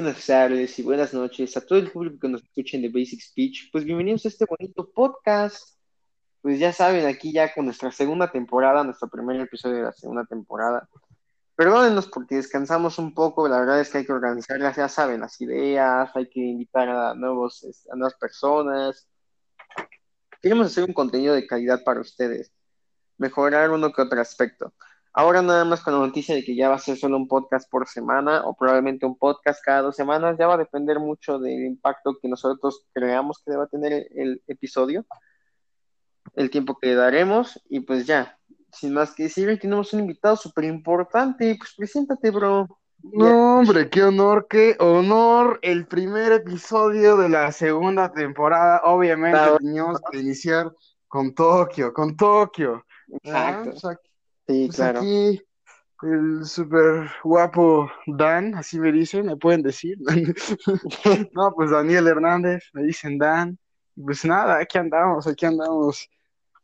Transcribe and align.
Buenas 0.00 0.26
tardes 0.26 0.78
y 0.78 0.82
buenas 0.84 1.12
noches 1.12 1.56
a 1.56 1.60
todo 1.60 1.76
el 1.76 1.90
público 1.90 2.20
que 2.20 2.28
nos 2.28 2.44
escucha 2.44 2.76
en 2.76 2.84
The 2.84 2.88
Basic 2.88 3.20
Speech. 3.20 3.72
Pues 3.72 3.84
bienvenidos 3.84 4.24
a 4.24 4.28
este 4.28 4.44
bonito 4.48 4.88
podcast. 4.92 5.76
Pues 6.40 6.60
ya 6.60 6.72
saben, 6.72 7.04
aquí 7.06 7.32
ya 7.32 7.52
con 7.52 7.64
nuestra 7.64 7.90
segunda 7.90 8.30
temporada, 8.30 8.84
nuestro 8.84 9.08
primer 9.08 9.40
episodio 9.40 9.78
de 9.78 9.82
la 9.82 9.92
segunda 9.92 10.24
temporada. 10.24 10.88
Perdónenos 11.56 12.06
porque 12.06 12.36
descansamos 12.36 13.00
un 13.00 13.12
poco, 13.12 13.48
la 13.48 13.58
verdad 13.58 13.80
es 13.80 13.90
que 13.90 13.98
hay 13.98 14.06
que 14.06 14.12
organizarlas, 14.12 14.76
ya 14.76 14.88
saben, 14.88 15.18
las 15.18 15.40
ideas, 15.40 16.08
hay 16.14 16.28
que 16.28 16.38
invitar 16.38 16.88
a, 16.88 17.14
nuevos, 17.14 17.66
a 17.90 17.96
nuevas 17.96 18.14
personas. 18.14 19.08
Queremos 20.40 20.68
hacer 20.68 20.84
un 20.84 20.92
contenido 20.92 21.34
de 21.34 21.44
calidad 21.44 21.82
para 21.82 22.00
ustedes, 22.00 22.52
mejorar 23.16 23.72
uno 23.72 23.92
que 23.92 24.02
otro 24.02 24.20
aspecto. 24.20 24.72
Ahora 25.18 25.42
nada 25.42 25.64
más 25.64 25.80
con 25.80 25.94
la 25.94 25.98
noticia 25.98 26.32
de 26.32 26.44
que 26.44 26.54
ya 26.54 26.68
va 26.68 26.76
a 26.76 26.78
ser 26.78 26.96
solo 26.96 27.16
un 27.16 27.26
podcast 27.26 27.68
por 27.68 27.88
semana 27.88 28.42
o 28.44 28.54
probablemente 28.54 29.04
un 29.04 29.18
podcast 29.18 29.60
cada 29.64 29.82
dos 29.82 29.96
semanas, 29.96 30.36
ya 30.38 30.46
va 30.46 30.54
a 30.54 30.58
depender 30.58 31.00
mucho 31.00 31.40
del 31.40 31.64
impacto 31.64 32.16
que 32.22 32.28
nosotros 32.28 32.86
creamos 32.92 33.42
que 33.44 33.50
deba 33.50 33.66
tener 33.66 34.06
el, 34.14 34.40
episodio, 34.46 35.04
el 36.36 36.50
tiempo 36.50 36.78
que 36.80 36.94
daremos 36.94 37.60
y 37.68 37.80
pues 37.80 38.06
ya, 38.06 38.38
sin 38.70 38.94
más 38.94 39.12
que 39.12 39.24
decir, 39.24 39.58
tenemos 39.58 39.92
un 39.92 39.98
invitado 39.98 40.36
súper 40.36 40.66
importante, 40.66 41.56
pues 41.58 41.74
preséntate, 41.76 42.30
bro. 42.30 42.68
No, 43.02 43.58
hombre, 43.58 43.90
qué 43.90 44.04
honor, 44.04 44.46
qué 44.48 44.76
honor. 44.78 45.58
El 45.62 45.88
primer 45.88 46.30
episodio 46.30 47.16
de 47.16 47.28
la 47.28 47.50
segunda 47.50 48.12
temporada, 48.12 48.82
obviamente, 48.84 49.40
teníamos 49.58 50.00
que 50.12 50.20
iniciar 50.20 50.72
con 51.08 51.34
Tokio, 51.34 51.92
con 51.92 52.16
Tokio. 52.16 52.84
Ah, 53.24 53.64
Exacto. 53.64 53.70
pues 53.80 53.98
Sí, 54.48 54.66
pues 54.66 54.76
claro. 54.76 55.00
aquí 55.00 55.42
el 56.02 56.44
súper 56.46 57.10
guapo 57.24 57.90
Dan, 58.06 58.54
así 58.54 58.78
me 58.78 58.92
dicen, 58.92 59.26
me 59.26 59.36
pueden 59.36 59.62
decir. 59.62 59.98
No, 61.32 61.52
pues 61.54 61.70
Daniel 61.70 62.06
Hernández, 62.06 62.64
me 62.72 62.82
dicen 62.82 63.18
Dan. 63.18 63.58
Pues 63.94 64.24
nada, 64.24 64.58
aquí 64.58 64.78
andamos, 64.78 65.26
aquí 65.26 65.44
andamos 65.44 66.08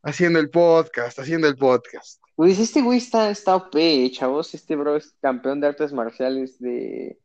haciendo 0.03 0.39
el 0.39 0.49
podcast, 0.49 1.19
haciendo 1.19 1.47
el 1.47 1.57
podcast. 1.57 2.21
Pues 2.35 2.59
este 2.59 2.81
güey 2.81 2.97
está, 2.97 3.29
está 3.29 3.55
OP, 3.55 3.75
chavos. 4.11 4.53
Este 4.53 4.75
bro 4.75 4.95
es 4.95 5.13
campeón 5.21 5.59
de 5.59 5.67
artes 5.67 5.93
marciales 5.93 6.59
de... 6.59 7.19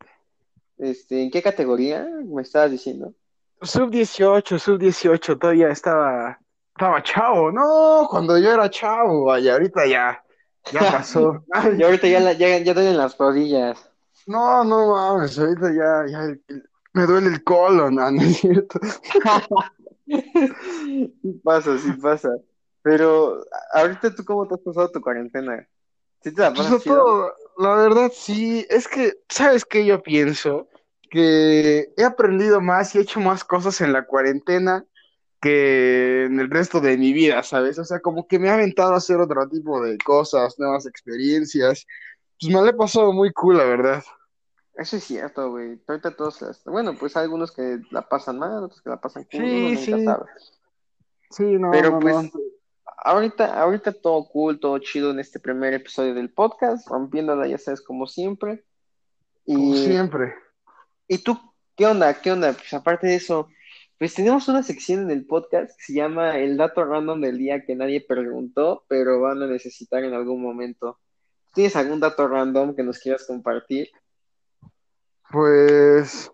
Este, 0.79 1.23
¿en 1.23 1.31
qué 1.31 1.43
categoría 1.43 2.09
me 2.25 2.43
estabas 2.43 2.71
diciendo? 2.71 3.15
Sub 3.63 3.91
18, 3.91 4.59
sub 4.59 4.79
18, 4.79 5.39
todavía 5.39 5.69
estaba, 5.69 6.41
estaba 6.75 7.03
chavo, 7.03 7.53
no, 7.53 8.07
cuando 8.09 8.39
yo 8.39 8.55
era 8.55 8.71
chavo, 8.71 9.27
vaya, 9.27 9.53
ahorita 9.53 9.87
ya, 9.87 10.25
ya 10.69 10.89
pasó. 10.91 11.45
Y 11.79 11.83
ahorita 11.83 12.09
ya, 12.09 12.21
la, 12.21 12.33
ya, 12.33 12.59
ya 12.59 12.75
duelen 12.75 12.97
las 12.97 13.17
rodillas. 13.19 13.91
no, 14.27 14.65
no 14.65 14.93
mames, 14.93 15.39
ahorita 15.39 15.73
ya, 15.73 16.07
ya 16.11 16.25
el- 16.25 16.43
el- 16.49 16.71
me 16.93 17.07
duele 17.07 17.29
el 17.29 17.45
colon, 17.45 17.99
ah, 18.01 18.11
¿no 18.11 18.23
es 18.23 18.39
cierto? 18.39 18.81
Sí 21.23 21.33
pasa, 21.45 21.79
sí 21.79 21.93
pasa. 21.93 22.31
Pero 22.83 23.45
ahorita 23.73 24.15
tú 24.15 24.25
cómo 24.25 24.47
te 24.49 24.55
has 24.55 24.61
pasado 24.61 24.91
tu 24.91 25.01
cuarentena? 25.01 25.69
¿Sí 26.23 26.33
te 26.35 26.43
la 26.43 26.55
Pues 26.55 26.69
pasas 26.69 26.85
todo, 26.87 27.33
la 27.59 27.75
verdad 27.77 28.11
sí, 28.15 28.67
es 28.71 28.89
que, 28.89 29.15
¿sabes 29.29 29.65
qué 29.65 29.87
yo 29.87 30.03
pienso? 30.03 30.69
Que 31.11 31.93
he 31.97 32.05
aprendido 32.05 32.61
más 32.61 32.95
y 32.95 32.99
he 32.99 33.03
hecho 33.03 33.21
más 33.21 33.45
cosas 33.45 33.81
en 33.81 33.93
la 33.93 34.07
cuarentena 34.07 34.85
que 35.41 36.25
en 36.25 36.39
el 36.41 36.51
resto 36.51 36.81
de 36.81 36.97
mi 36.99 37.13
vida, 37.13 37.43
¿sabes? 37.43 37.79
O 37.79 37.85
sea, 37.85 38.01
como 38.01 38.27
que 38.29 38.39
me 38.39 38.51
ha 38.51 38.55
aventado 38.55 38.93
a 38.95 38.99
hacer 38.99 39.17
otro 39.19 39.49
tipo 39.49 39.81
de 39.83 39.97
cosas, 39.99 40.59
nuevas 40.59 40.87
experiencias. 40.87 41.87
Pues 42.41 42.53
me 42.55 42.61
la 42.63 42.71
he 42.71 42.75
pasado 42.75 43.13
muy 43.13 43.33
cool, 43.33 43.59
la 43.59 43.65
verdad. 43.65 44.05
Eso 44.75 44.97
es 44.97 45.05
cierto, 45.05 45.51
güey. 45.51 45.81
Ahorita 45.87 46.11
todos 46.17 46.41
las... 46.43 46.65
Bueno, 46.65 46.95
pues 46.99 47.17
hay 47.17 47.25
algunos 47.25 47.53
que 47.53 47.81
la 47.91 48.09
pasan 48.09 48.39
mal, 48.39 48.65
otros 48.65 48.81
que 48.83 48.91
la 48.91 49.01
pasan 49.01 49.25
cool, 49.25 49.41
Sí, 49.43 49.63
nunca 49.75 49.81
sí. 49.99 50.05
sabe. 50.05 50.25
Sí, 51.31 51.45
no, 51.59 51.71
Pero 51.71 51.91
no, 51.93 52.01
pues 52.01 52.15
no. 52.17 52.31
ahorita, 53.05 53.61
ahorita 53.61 53.93
todo 53.93 54.25
cool, 54.29 54.59
todo 54.59 54.79
chido 54.79 55.11
en 55.11 55.21
este 55.21 55.39
primer 55.39 55.75
episodio 55.75 56.15
del 56.15 56.31
podcast, 56.31 56.89
rompiéndola, 56.89 57.47
ya 57.47 57.59
sabes, 57.59 57.83
como 57.83 58.07
siempre. 58.07 58.65
Como 59.47 59.75
siempre. 59.75 60.35
¿y 61.09 61.19
tú 61.19 61.39
qué 61.77 61.87
onda? 61.87 62.15
¿Qué 62.21 62.31
onda? 62.33 62.53
Pues 62.53 62.73
aparte 62.73 63.07
de 63.09 63.17
eso, 63.17 63.49
pues 64.01 64.15
tenemos 64.15 64.49
una 64.49 64.63
sección 64.63 65.03
en 65.03 65.11
el 65.11 65.27
podcast 65.27 65.77
que 65.77 65.85
se 65.85 65.93
llama 65.93 66.39
El 66.39 66.57
dato 66.57 66.83
random 66.87 67.21
del 67.21 67.37
día 67.37 67.67
que 67.67 67.77
nadie 67.77 68.01
preguntó, 68.01 68.83
pero 68.89 69.21
van 69.21 69.43
a 69.43 69.47
necesitar 69.47 70.03
en 70.03 70.15
algún 70.15 70.41
momento. 70.41 70.99
¿Tienes 71.53 71.77
algún 71.77 72.01
dato 72.01 72.27
random 72.27 72.75
que 72.75 72.83
nos 72.83 72.99
quieras 72.99 73.27
compartir? 73.27 73.91
Pues, 75.31 76.33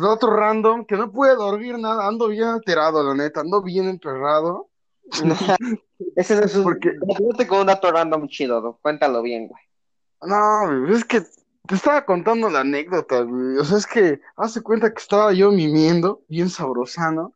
otro 0.00 0.36
random, 0.36 0.86
que 0.86 0.94
no 0.94 1.10
pude 1.10 1.34
dormir 1.34 1.76
nada, 1.76 2.06
ando 2.06 2.28
bien 2.28 2.44
alterado, 2.44 3.02
la 3.02 3.16
neta, 3.16 3.40
ando 3.40 3.64
bien 3.64 3.88
emperrado. 3.88 4.68
Ese 6.14 6.36
no 6.36 6.42
es 6.42 6.54
un... 6.54 6.62
Porque- 6.62 6.94
con 7.48 7.58
un 7.62 7.66
dato 7.66 7.90
random 7.90 8.28
chido, 8.28 8.78
cuéntalo 8.80 9.22
bien, 9.22 9.48
güey. 9.48 9.62
No, 10.22 10.86
es 10.94 11.04
que 11.04 11.24
te 11.66 11.74
estaba 11.74 12.04
contando 12.04 12.48
la 12.48 12.60
anécdota, 12.60 13.20
güey. 13.20 13.58
O 13.58 13.64
sea, 13.64 13.78
es 13.78 13.86
que 13.86 14.20
hace 14.36 14.62
cuenta 14.62 14.92
que 14.92 15.00
estaba 15.00 15.32
yo 15.32 15.50
mimiendo, 15.50 16.22
bien 16.28 16.48
sabrosano, 16.50 17.34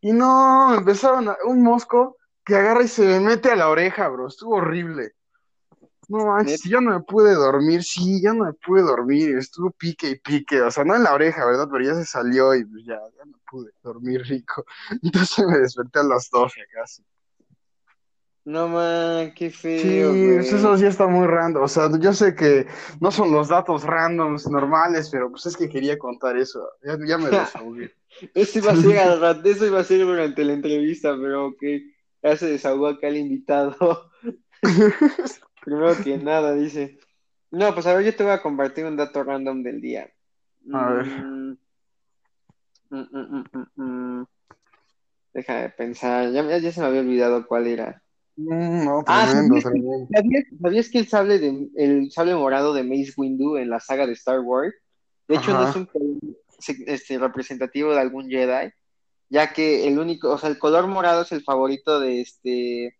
y 0.00 0.12
no, 0.12 0.74
empezaron 0.74 1.28
a, 1.28 1.36
un 1.46 1.62
mosco 1.62 2.16
que 2.44 2.54
agarra 2.54 2.82
y 2.84 2.88
se 2.88 3.02
me 3.02 3.20
mete 3.20 3.50
a 3.50 3.56
la 3.56 3.68
oreja, 3.68 4.08
bro. 4.08 4.28
Estuvo 4.28 4.56
horrible. 4.56 5.12
No 6.08 6.26
manches, 6.26 6.62
yo 6.62 6.80
no 6.80 6.92
me 6.92 7.00
pude 7.00 7.34
dormir, 7.34 7.82
sí, 7.82 8.22
ya 8.22 8.32
no 8.32 8.44
me 8.44 8.52
pude 8.52 8.82
dormir, 8.82 9.36
estuvo 9.36 9.72
pique 9.72 10.10
y 10.10 10.18
pique, 10.20 10.62
o 10.62 10.70
sea, 10.70 10.84
no 10.84 10.94
en 10.94 11.02
la 11.02 11.12
oreja, 11.12 11.44
¿verdad? 11.44 11.66
Pero 11.68 11.84
ya 11.84 11.94
se 11.96 12.04
salió 12.04 12.54
y 12.54 12.64
pues 12.64 12.84
ya, 12.84 12.94
ya 12.94 13.24
no 13.24 13.36
pude 13.50 13.72
dormir 13.82 14.22
rico. 14.28 14.64
Entonces 15.02 15.44
me 15.44 15.58
desperté 15.58 15.98
a 15.98 16.04
las 16.04 16.30
12 16.30 16.60
casi. 16.72 17.04
No, 18.46 18.68
man, 18.68 19.34
qué 19.34 19.50
Sí, 19.50 19.60
feo, 19.88 20.10
pues 20.12 20.46
güey. 20.46 20.54
eso 20.54 20.78
sí 20.78 20.86
está 20.86 21.06
muy 21.08 21.26
random. 21.26 21.64
O 21.64 21.68
sea, 21.68 21.90
yo 21.98 22.12
sé 22.12 22.34
que 22.34 22.66
no 23.00 23.10
son 23.10 23.32
los 23.32 23.48
datos 23.48 23.82
randoms 23.82 24.48
normales, 24.48 25.10
pero 25.10 25.28
pues 25.30 25.46
es 25.46 25.56
que 25.56 25.68
quería 25.68 25.98
contar 25.98 26.36
eso. 26.36 26.66
Ya, 26.84 26.96
ya 27.04 27.18
me 27.18 27.30
desahogué. 27.30 27.92
Eso 28.34 28.58
iba 28.60 28.70
a 28.72 28.76
ser 28.76 28.98
al 28.98 29.20
rato, 29.20 29.48
eso 29.48 29.66
iba 29.66 29.80
a 29.80 29.84
ser 29.84 30.00
durante 30.00 30.44
la 30.44 30.52
entrevista, 30.54 31.16
pero 31.20 31.48
ok, 31.48 31.62
ya 32.22 32.36
se 32.36 32.46
desahogó 32.46 32.86
acá 32.86 33.08
el 33.08 33.16
invitado. 33.18 34.10
Primero 35.64 35.96
que 36.02 36.16
nada, 36.16 36.54
dice. 36.54 36.98
No, 37.50 37.74
pues 37.74 37.86
a 37.86 37.94
ver, 37.94 38.04
yo 38.06 38.14
te 38.14 38.22
voy 38.22 38.32
a 38.32 38.42
compartir 38.42 38.84
un 38.84 38.96
dato 38.96 39.24
random 39.24 39.62
del 39.64 39.80
día. 39.80 40.08
A 40.72 40.90
ver. 40.90 41.06
Mm, 41.06 41.56
mm, 42.90 43.44
mm. 43.76 44.26
Deja 45.34 45.54
de 45.62 45.68
pensar, 45.70 46.30
ya, 46.32 46.42
ya- 46.44 46.58
ya 46.58 46.72
se 46.72 46.80
me 46.80 46.86
había 46.86 47.00
olvidado 47.00 47.46
cuál 47.46 47.66
era. 47.66 48.02
Mm, 48.36 48.84
no, 48.84 49.04
Ah, 49.06 49.24
tremendo, 49.26 49.60
¿sabías, 49.60 49.64
tremendo. 49.82 50.08
sabías- 50.12 50.44
sabías 50.60 50.88
que 50.90 50.98
el 50.98 51.08
sable 51.08 51.38
de, 51.38 51.68
el 51.76 52.10
sable 52.12 52.34
morado 52.34 52.74
de 52.74 52.84
Mace 52.84 53.12
Windu 53.16 53.56
en 53.56 53.70
la 53.70 53.80
saga 53.80 54.06
de 54.06 54.12
Star 54.12 54.40
Wars, 54.40 54.74
de 55.28 55.36
hecho, 55.36 55.52
no 55.52 55.68
es 55.68 55.74
un 55.76 55.86
color 55.86 56.16
este, 56.86 57.18
representativo 57.18 57.92
de 57.92 58.00
algún 58.00 58.28
Jedi, 58.28 58.70
ya 59.30 59.52
que 59.52 59.88
el 59.88 59.98
único, 59.98 60.30
o 60.32 60.38
sea, 60.38 60.50
el 60.50 60.58
color 60.58 60.86
morado 60.86 61.22
es 61.22 61.32
el 61.32 61.42
favorito 61.42 61.98
de 61.98 62.20
este, 62.20 62.96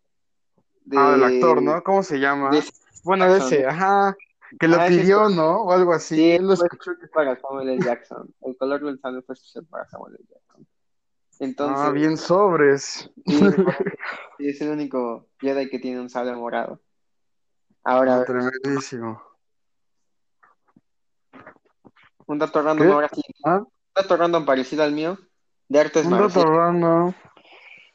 de, 0.85 0.97
Ah, 0.97 1.11
del 1.11 1.23
actor, 1.23 1.61
¿no? 1.61 1.83
¿Cómo 1.83 2.01
se 2.03 2.17
llama? 2.19 2.49
de- 2.51 2.63
Bueno, 3.03 3.31
de 3.31 3.37
ese, 3.37 3.65
ajá. 3.65 4.15
Que 4.59 4.67
lo 4.67 4.77
Ah, 4.77 4.85
pidió, 4.87 5.27
¿no? 5.29 5.63
O 5.63 5.71
algo 5.73 5.93
así. 5.93 6.15
Sí, 6.15 6.31
Él 6.31 6.47
lo 6.47 6.53
escuchó. 6.53 6.91
para 7.13 7.37
Samuel 7.39 7.67
L. 7.69 7.83
Jackson. 7.83 8.33
El 8.41 8.55
color 8.57 8.83
del 8.85 8.97
sable 8.99 9.21
fue 9.21 9.33
especial 9.35 9.65
para 9.69 9.85
Samuel 9.89 10.15
L. 10.15 10.25
Jackson. 10.29 10.67
Entonces, 11.39 11.85
Ah, 11.85 11.91
bien 11.91 12.17
sobres. 12.17 13.09
sí, 13.25 14.47
es 14.47 14.61
el 14.61 14.69
único 14.69 15.27
Jedi 15.39 15.69
que 15.69 15.79
tiene 15.79 15.99
un 15.99 16.09
sable 16.09 16.33
morado. 16.33 16.79
Ahora, 17.83 18.21
Ah, 18.21 18.25
tremendísimo. 18.25 19.21
un 22.25 22.39
dato 22.39 22.61
random 22.61 22.87
¿Qué? 22.87 22.93
ahora 22.93 23.09
sí. 23.13 23.21
Ah, 23.43 23.57
Un 23.59 23.67
dato 23.95 24.17
random 24.17 24.45
parecido 24.45 24.83
al 24.83 24.91
mío, 24.91 25.17
de 25.69 25.79
artes 25.79 26.05
un 26.05 26.11
dato 26.11 26.43
random. 26.43 27.13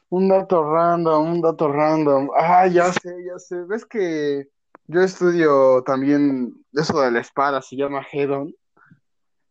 Un 0.09 0.27
dato 0.27 0.63
random, 0.63 1.31
un 1.31 1.41
dato 1.41 1.71
random. 1.71 2.29
Ah, 2.35 2.67
ya 2.67 2.91
sé, 2.93 3.15
ya 3.25 3.37
sé. 3.39 3.63
¿Ves 3.65 3.85
que 3.85 4.47
yo 4.87 5.01
estudio 5.01 5.83
también 5.83 6.53
eso 6.73 6.99
de 7.01 7.11
la 7.11 7.19
espada, 7.19 7.61
se 7.61 7.75
llama 7.75 8.05
Hedon? 8.11 8.53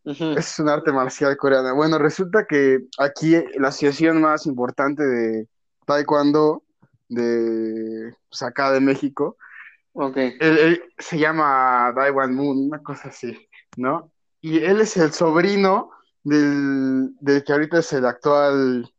Es 0.05 0.59
un 0.59 0.67
arte 0.69 0.91
marcial 0.91 1.37
coreana. 1.37 1.71
Bueno, 1.73 1.97
resulta 1.97 2.45
que 2.45 2.79
aquí 2.97 3.35
la 3.57 3.69
asociación 3.69 4.21
más 4.21 4.45
importante 4.45 5.03
de 5.03 5.47
Taekwondo 5.85 6.63
de 7.07 8.13
pues, 8.29 8.41
acá 8.43 8.71
de 8.71 8.79
México, 8.79 9.37
Ok. 9.93 10.17
él, 10.17 10.39
él 10.39 10.83
se 10.97 11.17
llama 11.19 11.93
Daiwan 11.95 12.33
Moon, 12.33 12.67
una 12.67 12.81
cosa 12.81 13.09
así, 13.09 13.37
¿no? 13.77 14.11
Y 14.41 14.57
él 14.57 14.81
es 14.81 14.97
el 14.97 15.13
sobrino 15.13 15.91
del, 16.23 17.11
del 17.19 17.43
que 17.43 17.53
ahorita 17.53 17.79
es 17.79 17.93
el 17.93 18.05
actual 18.05 18.91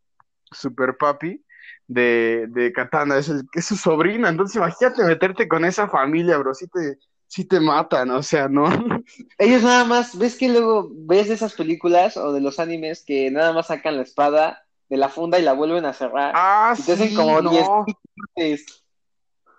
Super 0.52 0.96
Papi 0.96 1.44
de, 1.86 2.46
de 2.50 2.72
Katana, 2.72 3.18
es, 3.18 3.28
el, 3.28 3.42
es 3.52 3.64
su 3.66 3.76
sobrina. 3.76 4.28
Entonces, 4.28 4.56
imagínate 4.56 5.04
meterte 5.04 5.48
con 5.48 5.64
esa 5.64 5.88
familia, 5.88 6.38
bro, 6.38 6.54
si 6.54 6.66
te, 6.68 6.98
sí 7.26 7.44
te 7.44 7.60
matan, 7.60 8.10
o 8.10 8.22
sea, 8.22 8.48
¿no? 8.48 8.64
Ellos 9.38 9.62
nada 9.62 9.84
más, 9.84 10.16
¿ves 10.16 10.36
que 10.36 10.48
luego 10.48 10.88
ves 10.90 11.28
de 11.28 11.34
esas 11.34 11.54
películas 11.54 12.16
o 12.16 12.32
de 12.32 12.40
los 12.40 12.58
animes 12.58 13.04
que 13.04 13.30
nada 13.30 13.52
más 13.52 13.68
sacan 13.68 13.96
la 13.96 14.02
espada 14.02 14.64
de 14.88 14.96
la 14.96 15.08
funda 15.08 15.38
y 15.38 15.42
la 15.42 15.52
vuelven 15.52 15.84
a 15.84 15.92
cerrar 15.92 16.32
Ah, 16.34 16.74
y 16.78 16.82
te 16.82 16.92
hacen 16.92 17.08
sí, 17.08 17.14
como 17.14 17.40
no. 17.40 17.50
10 17.50 17.66
cortes? 17.66 18.84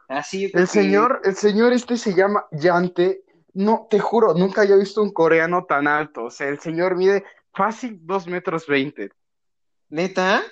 Así 0.08 0.52
El 0.54 0.68
señor, 0.68 1.22
el 1.24 1.36
señor 1.36 1.74
este 1.74 1.98
se 1.98 2.14
llama 2.14 2.46
Yante. 2.52 3.24
No, 3.54 3.88
te 3.90 4.00
juro, 4.00 4.34
nunca 4.34 4.62
había 4.62 4.76
visto 4.76 5.02
un 5.02 5.12
coreano 5.12 5.66
tan 5.66 5.88
alto. 5.88 6.26
O 6.26 6.30
sea, 6.30 6.48
el 6.48 6.60
señor 6.60 6.96
mide 6.96 7.24
fácil 7.54 8.00
dos 8.04 8.28
metros 8.28 8.68
veinte. 8.68 9.12
¿Neta? 9.90 10.44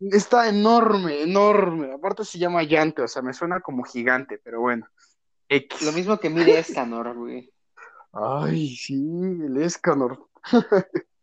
Está 0.00 0.48
enorme, 0.48 1.22
enorme. 1.22 1.92
Aparte 1.92 2.24
se 2.24 2.38
llama 2.38 2.64
Yante, 2.64 3.02
o 3.02 3.08
sea, 3.08 3.22
me 3.22 3.32
suena 3.32 3.60
como 3.60 3.84
gigante, 3.84 4.38
pero 4.42 4.60
bueno. 4.60 4.86
X. 5.56 5.82
Lo 5.82 5.92
mismo 5.92 6.18
que 6.18 6.30
mide 6.30 6.58
Escanor, 6.58 7.14
güey. 7.16 7.52
Ay, 8.12 8.74
sí, 8.76 8.94
el 8.94 9.56
Escanor. 9.62 10.28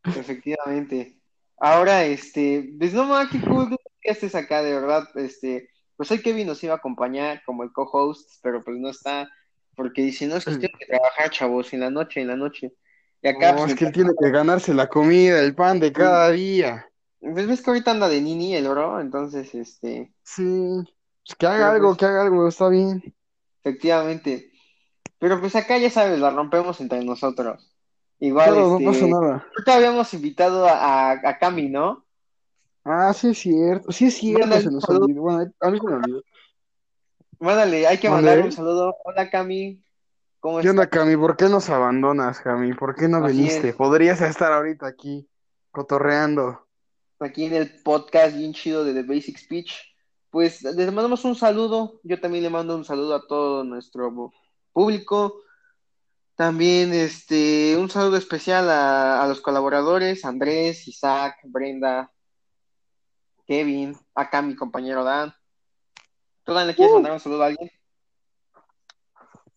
Efectivamente. 0.03 1.17
Ahora, 1.57 2.05
este, 2.05 2.73
pues 2.79 2.93
no 2.93 3.03
mames, 3.05 3.29
qué 3.31 3.41
cool 3.41 3.69
que 4.01 4.11
estés 4.11 4.33
acá, 4.35 4.61
de 4.63 4.73
verdad, 4.73 5.03
este, 5.15 5.69
pues 5.97 6.09
hoy 6.11 6.21
Kevin 6.21 6.47
nos 6.47 6.63
iba 6.63 6.73
a 6.73 6.77
acompañar 6.77 7.41
como 7.45 7.63
el 7.63 7.71
co-host, 7.73 8.39
pero 8.41 8.63
pues 8.63 8.77
no 8.77 8.89
está, 8.89 9.29
porque 9.75 10.01
dice, 10.03 10.25
no, 10.27 10.37
es 10.37 10.45
que 10.45 10.51
tengo 10.57 10.77
que 10.79 10.85
trabajar, 10.85 11.29
chavos, 11.31 11.73
en 11.73 11.81
la 11.81 11.89
noche, 11.89 12.21
en 12.21 12.27
la 12.27 12.37
noche. 12.37 12.73
Y 13.21 13.27
acá, 13.27 13.51
No, 13.51 13.57
pues, 13.59 13.71
es 13.73 13.77
que 13.77 13.85
él 13.85 13.91
tiene 13.91 14.11
que 14.17 14.29
ganarse 14.31 14.73
la 14.73 14.87
comida, 14.87 15.41
el 15.41 15.53
pan 15.53 15.79
de 15.81 15.91
cada 15.91 16.29
día. 16.31 16.85
pues 17.19 17.45
ves 17.45 17.61
que 17.61 17.71
ahorita 17.71 17.91
anda 17.91 18.07
de 18.07 18.21
nini 18.21 18.55
el 18.55 18.69
bro, 18.69 19.01
entonces, 19.01 19.53
este, 19.53 20.13
Sí, 20.23 20.43
pues 21.25 21.35
que 21.37 21.45
haga 21.45 21.57
Pero 21.57 21.71
algo, 21.71 21.87
pues- 21.89 21.97
que 21.97 22.05
haga 22.05 22.21
algo, 22.21 22.47
está 22.47 22.69
bien. 22.69 23.13
Efectivamente. 23.69 24.51
Pero 25.19 25.39
pues 25.39 25.55
acá 25.55 25.77
ya 25.77 25.89
sabes, 25.89 26.19
la 26.19 26.31
rompemos 26.31 26.79
entre 26.81 27.03
nosotros. 27.03 27.71
Igual, 28.19 28.53
Claro, 28.53 28.79
no 28.79 28.79
este, 28.79 28.85
pasa 28.85 29.07
nada. 29.07 29.47
ahorita 29.55 29.75
habíamos 29.75 30.13
invitado 30.13 30.67
a, 30.67 31.11
a, 31.11 31.29
a 31.29 31.37
Cami, 31.39 31.69
¿no? 31.69 32.05
Ah, 32.83 33.13
sí 33.13 33.29
es 33.29 33.39
cierto, 33.39 33.91
sí 33.91 34.05
es 34.07 34.15
cierto, 34.15 34.41
Mándale 34.41 34.61
se 34.61 34.67
un 34.69 34.73
nos 34.75 34.83
saludo. 34.83 35.05
olvidó. 35.05 35.21
Bueno, 35.21 35.51
a 35.61 35.69
mí 35.71 35.79
se 35.79 35.85
me 35.87 35.93
olvidó. 35.93 36.21
Mándale, 37.39 37.87
hay 37.87 37.97
que 37.97 38.09
mandar 38.09 38.39
un 38.39 38.51
saludo. 38.51 38.95
Hola, 39.05 39.29
Cami. 39.29 39.83
¿Cómo 40.39 40.57
¿Qué 40.61 40.67
estás? 40.67 40.71
onda, 40.71 40.87
Cami? 40.89 41.15
¿Por 41.17 41.37
qué 41.37 41.49
nos 41.49 41.69
abandonas, 41.69 42.39
Cami? 42.41 42.73
¿Por 42.73 42.95
qué 42.95 43.07
no 43.07 43.23
Así 43.23 43.37
viniste? 43.37 43.69
es. 43.69 43.75
Podrías 43.75 44.21
estar 44.21 44.51
ahorita 44.51 44.87
aquí, 44.87 45.29
cotorreando. 45.71 46.65
aquí 47.19 47.45
en 47.45 47.53
el 47.53 47.81
podcast 47.83 48.35
bien 48.35 48.53
chido 48.53 48.83
de 48.83 48.93
The 48.93 49.03
Basic 49.03 49.37
Speech. 49.37 49.88
Pues 50.29 50.61
les 50.61 50.93
mandamos 50.93 51.25
un 51.25 51.35
saludo. 51.35 51.99
Yo 52.03 52.19
también 52.19 52.43
le 52.43 52.49
mando 52.49 52.75
un 52.75 52.85
saludo 52.85 53.15
a 53.15 53.25
todo 53.27 53.63
nuestro 53.63 54.31
público. 54.71 55.41
También 56.35 56.93
este, 56.93 57.75
un 57.77 57.89
saludo 57.89 58.15
especial 58.17 58.69
a, 58.69 59.21
a 59.23 59.27
los 59.27 59.41
colaboradores, 59.41 60.23
Andrés, 60.23 60.87
Isaac, 60.87 61.35
Brenda, 61.43 62.11
Kevin, 63.45 63.97
acá 64.15 64.41
mi 64.41 64.55
compañero 64.55 65.03
Dan. 65.03 65.33
¿Tú, 66.45 66.53
Dan, 66.53 66.67
le 66.67 66.75
quieres 66.75 66.91
Uh. 66.91 66.95
mandar 66.95 67.13
un 67.13 67.19
saludo 67.19 67.43
a 67.43 67.47
alguien? 67.47 67.69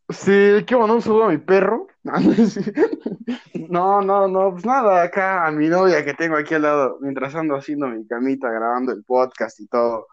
Sí, 0.09 0.65
¿qué 0.67 0.77
mandar 0.77 0.97
un 0.97 1.03
saludo 1.03 1.25
a 1.25 1.29
mi 1.29 1.39
perro? 1.39 1.87
No, 3.69 4.03
no, 4.03 4.29
no, 4.29 4.51
pues 4.53 4.67
nada, 4.67 5.03
acá 5.03 5.47
a 5.47 5.51
mi 5.51 5.69
novia 5.69 6.05
que 6.05 6.13
tengo 6.13 6.37
aquí 6.37 6.55
al 6.55 6.63
lado, 6.63 6.99
mientras 7.01 7.35
ando 7.35 7.55
haciendo 7.57 7.87
mi 7.87 8.07
camita, 8.07 8.51
grabando 8.51 8.93
el 8.93 9.03
podcast 9.05 9.59
y 9.61 9.67
todo. 9.69 10.09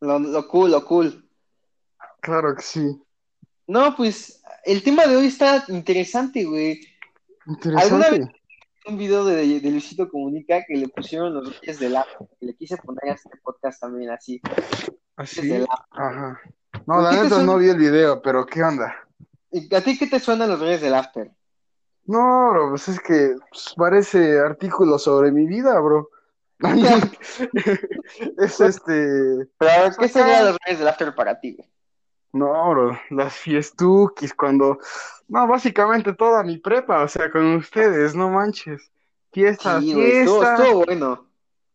Lo, 0.00 0.18
lo 0.18 0.48
cool, 0.48 0.70
lo 0.70 0.84
cool. 0.84 1.28
Claro 2.20 2.54
que 2.54 2.62
sí. 2.62 3.00
No, 3.66 3.96
pues 3.96 4.42
el 4.64 4.82
tema 4.82 5.06
de 5.06 5.16
hoy 5.16 5.26
está 5.26 5.64
interesante, 5.68 6.44
güey. 6.44 6.80
Interesante. 7.46 8.32
un 8.86 8.98
video 8.98 9.24
de, 9.24 9.60
de 9.60 9.70
Luisito 9.70 10.10
Comunica 10.10 10.62
que 10.66 10.76
le 10.76 10.88
pusieron 10.88 11.32
los 11.34 11.60
reyes 11.60 11.78
del 11.78 11.96
que 12.38 12.46
le 12.46 12.54
quise 12.54 12.76
poner 12.76 13.10
a 13.10 13.14
este 13.14 13.30
podcast 13.42 13.80
también 13.80 14.10
así. 14.10 14.40
¿Así? 15.16 15.54
App. 15.54 15.68
Ajá. 15.90 16.40
No, 16.86 17.00
la 17.00 17.10
¿Qué 17.10 17.16
te 17.16 17.22
neta 17.24 17.42
no 17.42 17.56
vi 17.56 17.68
el 17.68 17.78
video, 17.78 18.20
pero 18.20 18.44
¿qué 18.44 18.62
onda? 18.62 18.94
¿Y 19.50 19.74
¿A 19.74 19.80
ti 19.80 19.96
qué 19.96 20.06
te 20.06 20.20
suenan 20.20 20.50
los 20.50 20.60
reyes 20.60 20.80
del 20.80 20.94
after? 20.94 21.30
No, 22.06 22.50
bro, 22.50 22.70
pues 22.70 22.88
es 22.88 23.00
que 23.00 23.36
pues, 23.48 23.74
parece 23.76 24.38
artículo 24.38 24.98
sobre 24.98 25.32
mi 25.32 25.46
vida, 25.46 25.78
bro. 25.80 26.10
Es 28.38 28.60
este. 28.60 29.48
Pero 29.58 29.70
a 29.70 29.78
ver, 29.82 29.92
¿qué 29.98 30.08
serían 30.08 30.46
los 30.46 30.56
reyes 30.64 30.78
del 30.78 30.88
after 30.88 31.14
para 31.14 31.38
ti, 31.40 31.54
güey? 31.56 31.70
No, 32.32 32.70
bro, 32.70 32.98
las 33.10 33.34
fiestuquis 33.34 34.34
cuando. 34.34 34.78
No, 35.28 35.46
básicamente 35.46 36.12
toda 36.14 36.42
mi 36.42 36.58
prepa, 36.58 37.02
o 37.02 37.08
sea, 37.08 37.30
con 37.30 37.56
ustedes, 37.56 38.14
no 38.14 38.28
manches. 38.30 38.90
Fiesta, 39.32 39.80
Sí, 39.80 39.90
estuvo, 39.90 40.40
fiesta. 40.40 40.54
estuvo 40.64 40.84
bueno. 40.84 41.30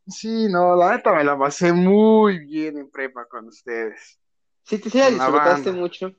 Sí, 0.08 0.48
no, 0.50 0.76
la 0.76 0.92
neta 0.96 1.14
me 1.14 1.24
la 1.24 1.38
pasé 1.38 1.72
muy 1.72 2.40
bien 2.40 2.78
en 2.78 2.90
prepa 2.90 3.26
con 3.28 3.48
ustedes. 3.48 4.20
Sí, 4.64 4.80
te 4.80 4.90
sí 4.90 4.98
la 4.98 5.10
disfrutaste 5.10 5.70
banda. 5.70 5.82
mucho. 5.82 6.12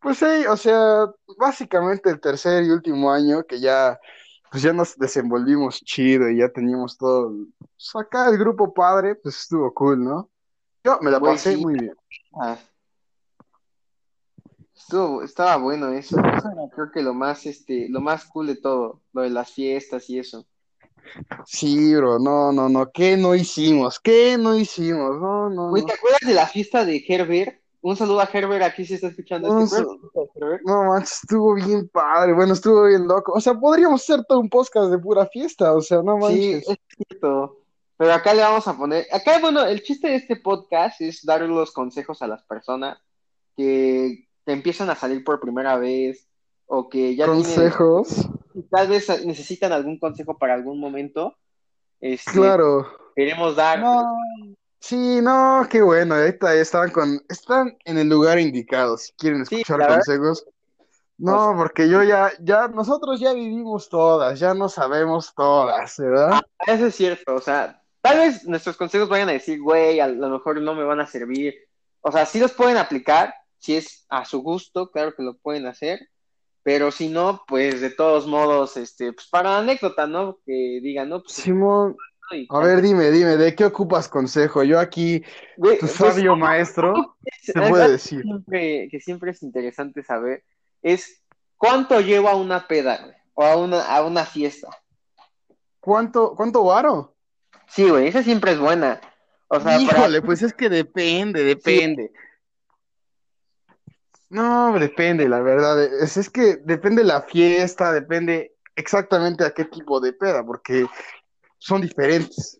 Pues 0.00 0.18
sí, 0.18 0.46
o 0.48 0.56
sea, 0.56 1.06
básicamente 1.38 2.10
el 2.10 2.20
tercer 2.20 2.64
y 2.64 2.70
último 2.70 3.12
año 3.12 3.44
que 3.44 3.60
ya, 3.60 3.98
pues 4.50 4.62
ya 4.62 4.72
nos 4.72 4.96
desenvolvimos 4.96 5.80
chido 5.84 6.28
y 6.30 6.38
ya 6.38 6.48
teníamos 6.50 6.96
todo, 6.96 7.32
pues 7.58 7.90
acá 7.94 8.28
el 8.28 8.38
grupo 8.38 8.72
padre, 8.72 9.14
pues 9.16 9.38
estuvo 9.40 9.72
cool, 9.74 10.04
¿no? 10.04 10.30
Yo 10.84 10.98
me 11.00 11.10
la 11.10 11.18
Güey, 11.18 11.32
pasé 11.34 11.54
sí. 11.54 11.60
muy 11.60 11.74
bien. 11.74 11.94
Ah. 12.40 12.56
Estuvo, 14.74 15.22
estaba 15.22 15.56
bueno 15.56 15.88
eso. 15.88 16.16
Eso 16.18 16.48
era, 16.50 16.68
creo 16.72 16.90
que 16.92 17.02
lo 17.02 17.12
más, 17.12 17.44
este, 17.46 17.88
lo 17.88 18.00
más 18.00 18.24
cool 18.26 18.46
de 18.46 18.56
todo, 18.56 19.02
lo 19.12 19.22
de 19.22 19.30
las 19.30 19.50
fiestas 19.50 20.08
y 20.10 20.18
eso. 20.18 20.46
Sí, 21.44 21.94
bro, 21.94 22.18
no, 22.18 22.52
no, 22.52 22.68
no, 22.68 22.90
¿qué 22.92 23.16
no 23.16 23.34
hicimos? 23.34 23.98
¿Qué 24.00 24.36
no 24.38 24.54
hicimos? 24.56 25.18
No, 25.20 25.48
no, 25.50 25.70
Güey, 25.70 25.82
no. 25.82 25.88
¿te 25.88 25.94
acuerdas 25.94 26.20
de 26.26 26.34
la 26.34 26.46
fiesta 26.46 26.84
de 26.84 27.04
Herbert? 27.06 27.60
Un 27.86 27.96
saludo 27.96 28.18
a 28.18 28.28
Herbert, 28.32 28.64
aquí 28.64 28.84
se 28.84 28.96
está 28.96 29.06
escuchando. 29.06 29.48
¿Te 29.48 29.76
de 29.76 30.28
Herbert? 30.34 30.62
No, 30.64 30.86
manches, 30.86 31.20
estuvo 31.22 31.54
bien 31.54 31.88
padre, 31.88 32.32
bueno, 32.32 32.54
estuvo 32.54 32.86
bien 32.86 33.06
loco. 33.06 33.30
O 33.32 33.40
sea, 33.40 33.54
podríamos 33.54 34.02
hacer 34.02 34.24
todo 34.24 34.40
un 34.40 34.50
podcast 34.50 34.90
de 34.90 34.98
pura 34.98 35.24
fiesta, 35.26 35.72
o 35.72 35.80
sea, 35.80 36.02
no 36.02 36.16
Sí, 36.16 36.20
manches. 36.20 36.68
es 36.68 36.78
cierto. 37.08 37.58
Pero 37.96 38.12
acá 38.12 38.34
le 38.34 38.42
vamos 38.42 38.66
a 38.66 38.76
poner. 38.76 39.06
Acá, 39.12 39.38
bueno, 39.38 39.64
el 39.64 39.84
chiste 39.84 40.08
de 40.08 40.16
este 40.16 40.34
podcast 40.34 41.00
es 41.00 41.24
dar 41.24 41.42
los 41.42 41.70
consejos 41.70 42.20
a 42.22 42.26
las 42.26 42.42
personas 42.42 42.98
que, 43.56 44.26
que 44.44 44.52
empiezan 44.52 44.90
a 44.90 44.96
salir 44.96 45.22
por 45.22 45.38
primera 45.38 45.76
vez 45.76 46.26
o 46.66 46.88
que 46.88 47.14
ya 47.14 47.26
tienen, 47.26 47.44
Consejos, 47.44 48.28
tal 48.68 48.88
vez 48.88 49.24
necesitan 49.24 49.70
algún 49.70 50.00
consejo 50.00 50.36
para 50.36 50.54
algún 50.54 50.80
momento. 50.80 51.36
Este, 52.00 52.32
claro. 52.32 52.88
Queremos 53.14 53.54
dar. 53.54 53.78
No, 53.78 54.02
sí, 54.78 55.20
no, 55.20 55.66
qué 55.70 55.82
bueno, 55.82 56.14
ahorita 56.14 56.54
están 56.54 56.90
con, 56.90 57.20
están 57.28 57.76
en 57.84 57.98
el 57.98 58.08
lugar 58.08 58.38
indicado, 58.38 58.96
si 58.96 59.12
quieren 59.12 59.42
escuchar 59.42 59.86
consejos. 59.86 60.46
No, 61.18 61.54
porque 61.56 61.88
yo 61.88 62.02
ya, 62.02 62.30
ya, 62.40 62.68
nosotros 62.68 63.18
ya 63.20 63.32
vivimos 63.32 63.88
todas, 63.88 64.38
ya 64.38 64.52
no 64.52 64.68
sabemos 64.68 65.32
todas, 65.34 65.96
¿verdad? 65.98 66.40
Eso 66.66 66.86
es 66.86 66.94
cierto, 66.94 67.34
o 67.34 67.40
sea, 67.40 67.82
tal 68.02 68.18
vez 68.18 68.44
nuestros 68.44 68.76
consejos 68.76 69.08
vayan 69.08 69.30
a 69.30 69.32
decir, 69.32 69.60
güey, 69.60 69.98
a 70.00 70.08
lo 70.08 70.28
mejor 70.28 70.60
no 70.60 70.74
me 70.74 70.84
van 70.84 71.00
a 71.00 71.06
servir. 71.06 71.54
O 72.02 72.12
sea, 72.12 72.26
sí 72.26 72.38
los 72.38 72.52
pueden 72.52 72.76
aplicar, 72.76 73.34
si 73.58 73.76
es 73.76 74.06
a 74.08 74.24
su 74.24 74.42
gusto, 74.42 74.90
claro 74.90 75.14
que 75.14 75.22
lo 75.22 75.38
pueden 75.38 75.66
hacer, 75.66 76.00
pero 76.62 76.90
si 76.90 77.08
no, 77.08 77.42
pues 77.48 77.80
de 77.80 77.90
todos 77.90 78.26
modos, 78.26 78.76
este, 78.76 79.12
pues 79.12 79.26
para 79.28 79.58
anécdota, 79.58 80.06
¿no? 80.06 80.38
Que 80.44 80.80
digan, 80.82 81.08
no, 81.08 81.22
pues 81.22 81.34
Simón. 81.34 81.96
Y 82.32 82.46
a 82.50 82.58
ver, 82.58 82.82
dime, 82.82 83.10
dime, 83.10 83.36
¿de 83.36 83.54
qué 83.54 83.64
ocupas 83.64 84.08
consejo? 84.08 84.64
Yo 84.64 84.80
aquí, 84.80 85.22
güey, 85.56 85.78
tu 85.78 85.86
pues, 85.86 85.92
sabio 85.92 86.36
maestro, 86.36 87.16
te 87.44 87.58
algo 87.58 87.70
puede 87.70 87.86
que 87.86 87.92
decir. 87.92 88.22
siempre, 88.22 88.88
que 88.90 89.00
siempre 89.00 89.30
es 89.30 89.42
interesante 89.42 90.02
saber 90.02 90.42
es 90.82 91.22
cuánto 91.56 92.00
lleva 92.00 92.34
una 92.34 92.66
peda, 92.66 92.98
güey, 93.02 93.16
o 93.34 93.44
a 93.44 93.56
una, 93.56 93.82
a 93.84 94.04
una 94.04 94.24
fiesta. 94.24 94.68
¿Cuánto, 95.80 96.34
cuánto 96.34 96.64
varo? 96.64 97.14
Sí, 97.68 97.88
güey, 97.88 98.08
esa 98.08 98.22
siempre 98.22 98.52
es 98.52 98.58
buena. 98.58 99.00
O 99.48 99.60
sea, 99.60 99.78
para- 99.78 99.80
Híjole, 99.80 100.22
pues 100.22 100.42
es 100.42 100.52
que 100.52 100.68
depende, 100.68 101.44
depende. 101.44 102.12
No, 104.28 104.76
depende, 104.78 105.28
la 105.28 105.40
verdad. 105.40 105.82
Es, 106.02 106.16
es 106.16 106.30
que 106.30 106.56
depende 106.56 107.04
la 107.04 107.22
fiesta, 107.22 107.92
depende 107.92 108.56
exactamente 108.74 109.44
a 109.44 109.52
qué 109.52 109.64
tipo 109.64 110.00
de 110.00 110.12
peda, 110.12 110.44
porque 110.44 110.86
son 111.58 111.80
diferentes. 111.80 112.58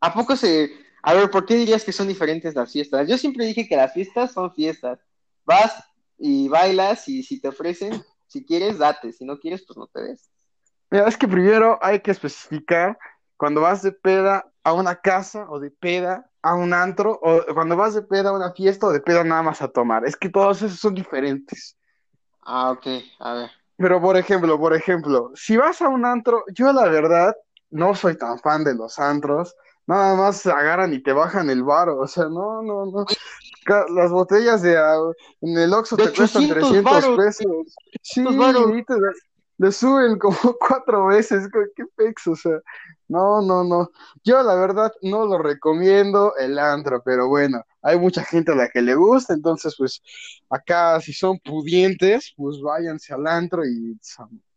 ¿A 0.00 0.12
poco 0.12 0.36
se... 0.36 0.70
A 1.02 1.14
ver, 1.14 1.30
¿por 1.30 1.44
qué 1.44 1.54
dirías 1.56 1.84
que 1.84 1.92
son 1.92 2.08
diferentes 2.08 2.54
las 2.54 2.72
fiestas? 2.72 3.08
Yo 3.08 3.18
siempre 3.18 3.44
dije 3.44 3.68
que 3.68 3.76
las 3.76 3.92
fiestas 3.92 4.32
son 4.32 4.52
fiestas. 4.54 4.98
Vas 5.44 5.72
y 6.18 6.48
bailas 6.48 7.08
y 7.08 7.22
si 7.22 7.40
te 7.40 7.48
ofrecen, 7.48 8.02
si 8.26 8.44
quieres, 8.44 8.78
date. 8.78 9.12
Si 9.12 9.24
no 9.24 9.38
quieres, 9.38 9.64
pues 9.66 9.76
no 9.76 9.86
te 9.86 10.00
des. 10.02 10.30
Mira, 10.90 11.06
es 11.06 11.16
que 11.16 11.28
primero 11.28 11.78
hay 11.82 12.00
que 12.00 12.10
especificar 12.10 12.98
cuando 13.36 13.60
vas 13.60 13.82
de 13.82 13.92
peda 13.92 14.50
a 14.62 14.72
una 14.72 14.96
casa 14.96 15.46
o 15.50 15.60
de 15.60 15.70
peda 15.70 16.30
a 16.40 16.54
un 16.54 16.72
antro 16.72 17.18
o 17.22 17.42
cuando 17.52 17.76
vas 17.76 17.94
de 17.94 18.02
peda 18.02 18.30
a 18.30 18.34
una 18.34 18.52
fiesta 18.52 18.86
o 18.86 18.92
de 18.92 19.00
peda 19.00 19.24
nada 19.24 19.42
más 19.42 19.60
a 19.60 19.68
tomar. 19.68 20.06
Es 20.06 20.16
que 20.16 20.28
todos 20.28 20.62
esos 20.62 20.78
son 20.78 20.94
diferentes. 20.94 21.76
Ah, 22.42 22.70
ok, 22.70 22.86
a 23.18 23.34
ver. 23.34 23.50
Pero 23.76 24.00
por 24.00 24.16
ejemplo, 24.16 24.58
por 24.58 24.74
ejemplo, 24.74 25.32
si 25.34 25.56
vas 25.56 25.82
a 25.82 25.88
un 25.88 26.04
antro, 26.04 26.44
yo 26.54 26.72
la 26.72 26.86
verdad 26.88 27.34
no 27.70 27.94
soy 27.94 28.16
tan 28.16 28.38
fan 28.38 28.64
de 28.64 28.74
los 28.74 28.98
antros. 28.98 29.56
Nada 29.86 30.14
más 30.14 30.46
agarran 30.46 30.94
y 30.94 31.02
te 31.02 31.12
bajan 31.12 31.50
el 31.50 31.62
varo, 31.62 31.98
o 31.98 32.06
sea, 32.06 32.24
no, 32.24 32.62
no, 32.62 32.86
no. 32.86 33.04
Las 33.94 34.10
botellas 34.10 34.62
de 34.62 34.76
ah, 34.78 34.96
en 35.40 35.58
el 35.58 35.72
Oxxo 35.74 35.96
te 35.96 36.12
cuestan 36.12 36.44
800 36.44 36.82
300 36.84 36.84
varos. 36.84 37.16
pesos. 37.16 37.76
Sí, 38.02 38.20
800 38.20 38.36
varos. 38.36 38.78
y 38.78 38.84
te 38.84 38.94
le 39.64 39.72
suben 39.72 40.18
como 40.18 40.36
cuatro 40.60 41.06
veces, 41.06 41.48
qué 41.74 41.84
pex, 41.96 42.26
o 42.26 42.36
sea, 42.36 42.60
no, 43.08 43.40
no, 43.40 43.64
no. 43.64 43.90
Yo 44.22 44.42
la 44.42 44.54
verdad 44.54 44.92
no 45.00 45.24
lo 45.24 45.38
recomiendo 45.38 46.36
el 46.36 46.58
antro, 46.58 47.02
pero 47.02 47.28
bueno, 47.28 47.64
hay 47.80 47.98
mucha 47.98 48.22
gente 48.22 48.52
a 48.52 48.56
la 48.56 48.68
que 48.68 48.82
le 48.82 48.94
gusta, 48.94 49.32
entonces 49.32 49.74
pues 49.78 50.02
acá 50.50 51.00
si 51.00 51.14
son 51.14 51.38
pudientes, 51.38 52.34
pues 52.36 52.60
váyanse 52.60 53.14
al 53.14 53.26
antro 53.26 53.64
y 53.64 53.98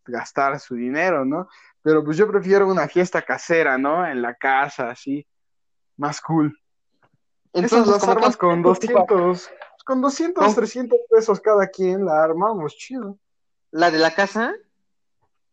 gastar 0.06 0.60
su 0.60 0.76
dinero, 0.76 1.24
¿no? 1.24 1.48
Pero 1.82 2.04
pues 2.04 2.18
yo 2.18 2.28
prefiero 2.28 2.68
una 2.68 2.90
fiesta 2.90 3.22
casera, 3.22 3.78
¿no? 3.78 4.06
En 4.06 4.22
la 4.22 4.36
casa, 4.36 4.90
así, 4.90 5.26
más 5.96 6.20
cool. 6.20 6.54
Entonces, 7.54 7.88
las 7.88 8.08
armas 8.08 8.36
con 8.36 8.60
ocupa 8.60 9.06
200, 9.08 9.50
con 9.86 10.02
200, 10.02 10.44
¿Cómo? 10.44 10.56
300 10.56 11.00
pesos 11.10 11.40
cada 11.40 11.66
quien, 11.68 12.06
la 12.06 12.24
armamos, 12.24 12.76
chido. 12.76 13.18
la 13.72 13.90
de 13.90 14.00
la 14.00 14.14
casa, 14.14 14.54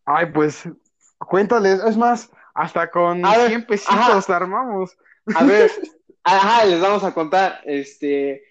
Ay, 0.07 0.27
pues, 0.33 0.65
cuéntales, 1.19 1.81
es 1.85 1.97
más, 1.97 2.31
hasta 2.55 2.91
con 2.91 3.25
A 3.25 3.37
ver, 3.37 3.49
100 3.49 3.67
pesitos 3.67 3.95
ajá. 3.95 4.25
la 4.29 4.37
armamos. 4.37 4.97
a 5.35 5.45
ver, 5.45 5.71
ajá, 6.25 6.65
les 6.65 6.81
vamos 6.81 7.03
a 7.05 7.13
contar, 7.15 7.61
este, 7.65 8.43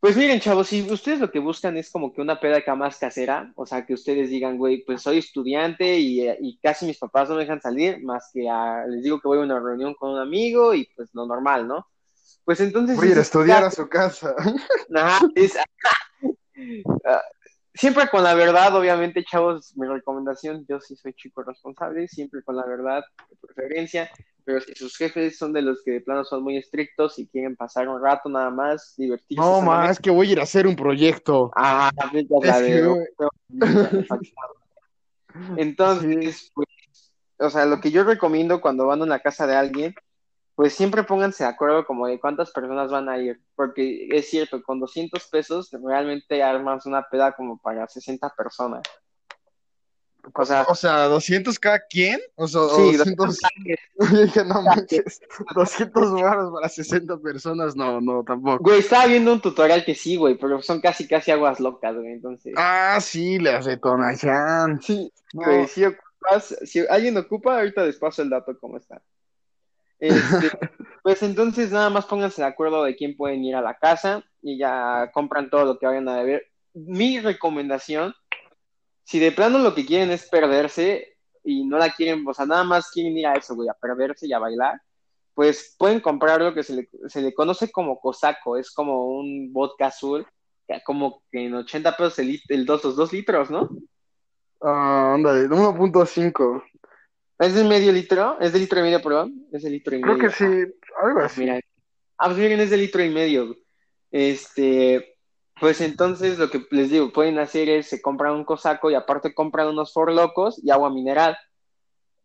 pues 0.00 0.16
miren, 0.16 0.40
chavos, 0.40 0.66
si 0.68 0.82
ustedes 0.90 1.20
lo 1.20 1.30
que 1.30 1.38
buscan 1.38 1.76
es 1.76 1.90
como 1.90 2.12
que 2.12 2.20
una 2.20 2.40
peda 2.40 2.56
acá 2.58 2.74
más 2.74 2.98
casera, 2.98 3.52
o 3.54 3.64
sea, 3.64 3.86
que 3.86 3.94
ustedes 3.94 4.30
digan, 4.30 4.58
güey, 4.58 4.84
pues 4.84 5.00
soy 5.02 5.18
estudiante 5.18 5.98
y, 5.98 6.28
y 6.28 6.58
casi 6.60 6.86
mis 6.86 6.98
papás 6.98 7.28
no 7.28 7.36
me 7.36 7.42
dejan 7.42 7.60
salir, 7.60 8.02
más 8.02 8.30
que 8.32 8.50
a- 8.50 8.84
les 8.88 9.04
digo 9.04 9.20
que 9.20 9.28
voy 9.28 9.38
a 9.38 9.42
una 9.42 9.60
reunión 9.60 9.94
con 9.94 10.10
un 10.10 10.18
amigo 10.18 10.74
y 10.74 10.88
pues 10.96 11.08
lo 11.12 11.24
normal, 11.26 11.68
¿no? 11.68 11.86
Pues 12.44 12.58
entonces... 12.58 12.96
Voy 12.96 13.06
a 13.08 13.10
ir 13.12 13.18
a 13.18 13.20
es- 13.20 13.28
estudiar 13.28 13.62
a 13.62 13.70
su 13.70 13.88
casa. 13.88 14.34
Ajá, 14.92 15.24
es- 15.36 15.56
siempre 17.74 18.08
con 18.08 18.22
la 18.22 18.34
verdad, 18.34 18.74
obviamente, 18.74 19.24
chavos, 19.24 19.76
mi 19.76 19.86
recomendación, 19.86 20.66
yo 20.68 20.80
sí 20.80 20.96
soy 20.96 21.14
chico 21.14 21.42
responsable, 21.42 22.08
siempre 22.08 22.42
con 22.42 22.56
la 22.56 22.66
verdad, 22.66 23.02
de 23.30 23.36
preferencia, 23.36 24.10
pero 24.44 24.60
si 24.60 24.74
sus 24.74 24.96
jefes 24.96 25.38
son 25.38 25.52
de 25.52 25.62
los 25.62 25.82
que 25.84 25.92
de 25.92 26.00
plano 26.00 26.24
son 26.24 26.42
muy 26.42 26.56
estrictos 26.56 27.18
y 27.18 27.28
quieren 27.28 27.56
pasar 27.56 27.88
un 27.88 28.02
rato 28.02 28.28
nada 28.28 28.50
más, 28.50 28.94
divertirse 28.96 29.40
No, 29.40 29.60
sanamente, 29.60 29.92
es 29.92 30.00
que 30.00 30.10
voy 30.10 30.28
a 30.28 30.32
ir 30.32 30.40
a 30.40 30.44
hacer 30.44 30.66
un 30.66 30.76
proyecto. 30.76 31.50
Ah, 31.56 31.90
la 31.96 32.10
que. 32.10 32.94
Entonces, 35.56 36.50
pues, 36.54 36.68
o 37.38 37.50
sea, 37.50 37.66
lo 37.66 37.80
que 37.80 37.90
yo 37.90 38.04
recomiendo 38.04 38.60
cuando 38.60 38.86
van 38.86 39.00
a 39.00 39.04
una 39.04 39.20
casa 39.20 39.46
de 39.46 39.54
alguien, 39.54 39.94
pues 40.54 40.74
siempre 40.74 41.02
pónganse 41.04 41.44
de 41.44 41.50
acuerdo 41.50 41.84
como 41.86 42.06
de 42.06 42.20
cuántas 42.20 42.50
personas 42.50 42.90
van 42.90 43.08
a 43.08 43.18
ir, 43.18 43.40
porque 43.54 44.08
es 44.10 44.28
cierto, 44.28 44.62
con 44.62 44.80
200 44.80 45.26
pesos 45.28 45.70
realmente 45.82 46.42
armas 46.42 46.86
una 46.86 47.02
peda 47.08 47.32
como 47.32 47.58
para 47.58 47.86
60 47.88 48.28
personas. 48.36 48.82
O 50.34 50.44
sea, 50.44 50.62
O 50.68 50.74
sea, 50.76 51.08
200 51.08 51.58
cada 51.58 51.80
quien. 51.80 52.20
O 52.36 52.46
sea, 52.46 52.60
sí, 52.76 52.96
200. 52.96 53.38
Dije, 54.12 54.44
no 54.46 54.62
manches, 54.62 55.20
200 55.52 56.12
baros 56.22 56.52
para 56.52 56.68
60 56.68 57.18
personas. 57.18 57.74
No, 57.74 58.00
no, 58.00 58.22
tampoco. 58.22 58.62
güey, 58.62 58.78
estaba 58.78 59.06
viendo 59.06 59.32
un 59.32 59.40
tutorial 59.40 59.84
que 59.84 59.96
sí, 59.96 60.16
güey, 60.16 60.36
pero 60.38 60.62
son 60.62 60.80
casi, 60.80 61.08
casi 61.08 61.32
aguas 61.32 61.58
locas, 61.58 61.96
güey, 61.96 62.12
entonces. 62.12 62.54
Ah, 62.56 62.98
sí, 63.00 63.40
las 63.40 63.64
de 63.64 63.78
Tonayán. 63.78 64.80
Sí, 64.80 65.12
No. 65.32 65.42
güey, 65.42 65.66
si 65.66 65.84
ocupas, 65.86 66.56
si 66.66 66.86
alguien 66.86 67.16
ocupa, 67.16 67.56
ahorita 67.56 67.82
les 67.84 67.96
paso 67.96 68.22
el 68.22 68.30
dato 68.30 68.56
cómo 68.60 68.76
está. 68.76 69.02
Este, 70.02 70.50
pues 71.04 71.22
entonces 71.22 71.70
nada 71.70 71.88
más 71.88 72.06
pónganse 72.06 72.42
de 72.42 72.48
acuerdo 72.48 72.82
de 72.82 72.96
quién 72.96 73.16
pueden 73.16 73.44
ir 73.44 73.54
a 73.54 73.62
la 73.62 73.78
casa 73.78 74.24
y 74.42 74.58
ya 74.58 75.12
compran 75.14 75.48
todo 75.48 75.64
lo 75.64 75.78
que 75.78 75.86
vayan 75.86 76.08
a 76.08 76.16
beber. 76.16 76.48
Mi 76.74 77.20
recomendación, 77.20 78.12
si 79.04 79.20
de 79.20 79.30
plano 79.30 79.60
lo 79.60 79.76
que 79.76 79.86
quieren 79.86 80.10
es 80.10 80.28
perderse 80.28 81.16
y 81.44 81.64
no 81.64 81.78
la 81.78 81.90
quieren, 81.90 82.26
o 82.26 82.34
sea, 82.34 82.46
nada 82.46 82.64
más 82.64 82.90
quieren 82.90 83.16
ir 83.16 83.28
a 83.28 83.34
eso, 83.34 83.54
güey, 83.54 83.68
a 83.68 83.74
perderse 83.74 84.26
y 84.26 84.32
a 84.32 84.40
bailar, 84.40 84.82
pues 85.34 85.76
pueden 85.78 86.00
comprar 86.00 86.40
lo 86.40 86.52
que 86.52 86.64
se 86.64 86.74
le, 86.74 86.88
se 87.06 87.22
le 87.22 87.32
conoce 87.32 87.70
como 87.70 88.00
cosaco, 88.00 88.56
es 88.56 88.72
como 88.72 89.06
un 89.06 89.52
vodka 89.52 89.86
azul, 89.86 90.26
como 90.84 91.22
que 91.30 91.46
en 91.46 91.54
80 91.54 91.96
pesos 91.96 92.18
el, 92.18 92.66
dos, 92.66 92.82
los 92.82 92.96
dos 92.96 93.12
litros, 93.12 93.50
¿no? 93.50 93.68
Ah, 94.60 95.12
ándale, 95.14 95.48
1.5. 95.48 96.62
¿Es 97.42 97.54
de 97.54 97.64
medio 97.64 97.92
litro? 97.92 98.38
¿Es 98.40 98.52
de 98.52 98.58
litro 98.60 98.78
y 98.80 98.82
medio, 98.82 99.02
perdón? 99.02 99.46
Es 99.52 99.62
de 99.62 99.70
litro 99.70 99.96
y 99.96 100.00
Creo 100.00 100.16
medio. 100.16 100.28
que 100.28 100.34
sí, 100.34 100.44
algo 101.02 101.20
Ah, 101.20 101.24
así. 101.26 101.40
mira. 101.40 101.60
Ah, 102.18 102.26
pues 102.26 102.38
miren, 102.38 102.60
es 102.60 102.70
de 102.70 102.76
litro 102.76 103.02
y 103.02 103.10
medio. 103.10 103.56
Este, 104.10 105.16
pues 105.60 105.80
entonces 105.80 106.38
lo 106.38 106.50
que 106.50 106.64
les 106.70 106.90
digo, 106.90 107.12
pueden 107.12 107.38
hacer 107.38 107.68
es 107.68 107.88
se 107.88 108.00
compran 108.02 108.34
un 108.34 108.44
cosaco 108.44 108.90
y 108.90 108.94
aparte 108.94 109.34
compran 109.34 109.68
unos 109.68 109.92
forlocos 109.92 110.60
y 110.62 110.70
agua 110.70 110.90
mineral. 110.90 111.36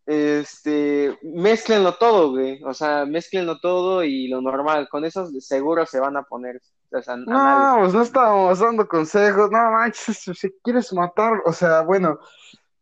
Este, 0.06 1.18
mézclenlo 1.22 1.96
todo, 1.96 2.32
güey. 2.32 2.62
O 2.64 2.74
sea, 2.74 3.06
mézclenlo 3.06 3.60
todo 3.60 4.04
y 4.04 4.28
lo 4.30 4.42
normal. 4.42 4.88
Con 4.90 5.04
esos 5.04 5.34
de 5.34 5.42
seguro 5.42 5.86
se 5.86 6.00
van 6.00 6.16
a 6.16 6.24
poner. 6.24 6.62
O 6.92 7.02
sea. 7.02 7.18
No, 7.18 7.76
pues 7.80 7.94
no 7.94 8.02
estábamos 8.04 8.60
dando 8.60 8.88
consejos. 8.88 9.50
No 9.52 9.72
manches, 9.72 10.18
si 10.18 10.50
quieres 10.64 10.94
matar, 10.94 11.42
o 11.46 11.52
sea, 11.52 11.82
bueno, 11.82 12.20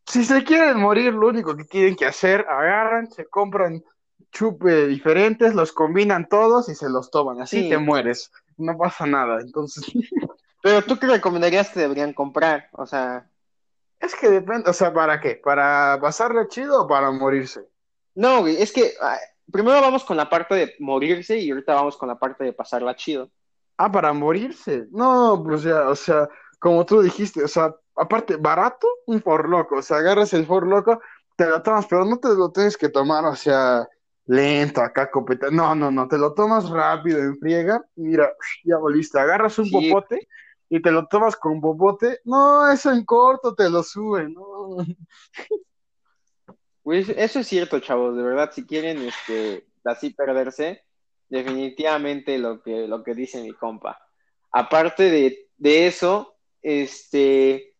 si 0.07 0.23
se 0.23 0.43
quieren 0.43 0.79
morir, 0.79 1.13
lo 1.13 1.27
único 1.27 1.55
que 1.55 1.63
tienen 1.65 1.95
que 1.95 2.05
hacer, 2.05 2.45
agarran, 2.49 3.09
se 3.11 3.25
compran 3.25 3.83
chupe 4.31 4.87
diferentes, 4.87 5.53
los 5.55 5.71
combinan 5.71 6.27
todos 6.27 6.67
y 6.69 6.75
se 6.75 6.89
los 6.89 7.09
toman. 7.09 7.41
Así 7.41 7.63
Sí. 7.63 7.69
te 7.69 7.77
mueres. 7.77 8.31
No 8.57 8.77
pasa 8.77 9.05
nada. 9.05 9.39
Entonces, 9.41 9.83
Pero 10.61 10.81
tú 10.81 10.97
qué 10.97 11.05
recomendarías 11.07 11.69
que 11.69 11.79
deberían 11.81 12.11
comprar? 12.13 12.69
O 12.71 12.85
sea, 12.87 13.29
es 13.99 14.15
que 14.15 14.29
depende, 14.29 14.69
o 14.69 14.73
sea, 14.73 14.91
¿para 14.93 15.19
qué? 15.21 15.35
¿Para 15.35 15.99
pasarle 16.01 16.47
chido 16.47 16.83
o 16.83 16.87
para 16.87 17.11
morirse? 17.11 17.61
no, 18.15 18.41
güey, 18.41 18.61
es 18.61 18.71
que 18.71 18.93
ah, 19.01 19.17
primero 19.51 19.79
vamos 19.81 20.03
con 20.05 20.17
la 20.17 20.29
parte 20.29 20.55
de 20.55 20.73
morirse 20.79 21.37
y 21.37 21.49
ahorita 21.51 21.73
vamos 21.75 21.97
con 21.97 22.07
la 22.09 22.17
parte 22.17 22.43
de 22.45 22.53
pasarla 22.53 22.95
chido. 22.95 23.29
Ah, 23.77 23.91
para 23.91 24.11
morirse. 24.13 24.87
No, 24.91 25.41
pues 25.45 25.63
ya, 25.63 25.87
o 25.89 25.95
sea, 25.95 26.27
como 26.59 26.85
tú 26.85 27.01
dijiste, 27.01 27.43
o 27.43 27.47
sea, 27.47 27.75
aparte, 27.95 28.37
barato, 28.37 28.87
un 29.07 29.21
forloco. 29.21 29.77
O 29.77 29.81
sea, 29.81 29.97
agarras 29.97 30.33
el 30.33 30.45
forloco, 30.45 30.99
te 31.35 31.45
lo 31.45 31.61
tomas, 31.61 31.85
pero 31.87 32.05
no 32.05 32.17
te 32.17 32.29
lo 32.29 32.51
tienes 32.51 32.77
que 32.77 32.89
tomar, 32.89 33.25
o 33.25 33.35
sea, 33.35 33.87
lento, 34.25 34.81
acá, 34.81 35.09
copeta. 35.11 35.49
No, 35.51 35.75
no, 35.75 35.91
no, 35.91 36.07
te 36.07 36.17
lo 36.17 36.33
tomas 36.33 36.69
rápido, 36.69 37.19
en 37.19 37.37
friega. 37.37 37.81
Mira, 37.95 38.31
ya 38.63 38.77
volviste. 38.77 39.19
Agarras 39.19 39.57
un 39.59 39.65
Sí. 39.65 39.89
popote 39.91 40.27
y 40.69 40.81
te 40.81 40.91
lo 40.91 41.05
tomas 41.07 41.35
con 41.35 41.61
popote. 41.61 42.19
No, 42.23 42.69
eso 42.71 42.91
en 42.91 43.05
corto 43.05 43.53
te 43.53 43.69
lo 43.69 43.83
sube, 43.83 44.27
no. 44.29 44.77
Eso- 46.85 47.13
eso 47.15 47.39
es 47.39 47.47
cierto, 47.47 47.79
chavos, 47.79 48.15
de 48.15 48.23
verdad, 48.23 48.51
si 48.53 48.65
quieren 48.65 48.99
este, 48.99 49.65
así 49.83 50.11
perderse, 50.11 50.83
definitivamente 51.29 52.37
lo 52.37 52.61
que, 52.61 52.87
lo 52.87 53.03
que 53.03 53.15
dice 53.15 53.41
mi 53.41 53.53
compa. 53.53 53.99
Aparte 54.51 55.03
de, 55.09 55.49
de 55.57 55.87
eso, 55.87 56.34
este, 56.67 57.75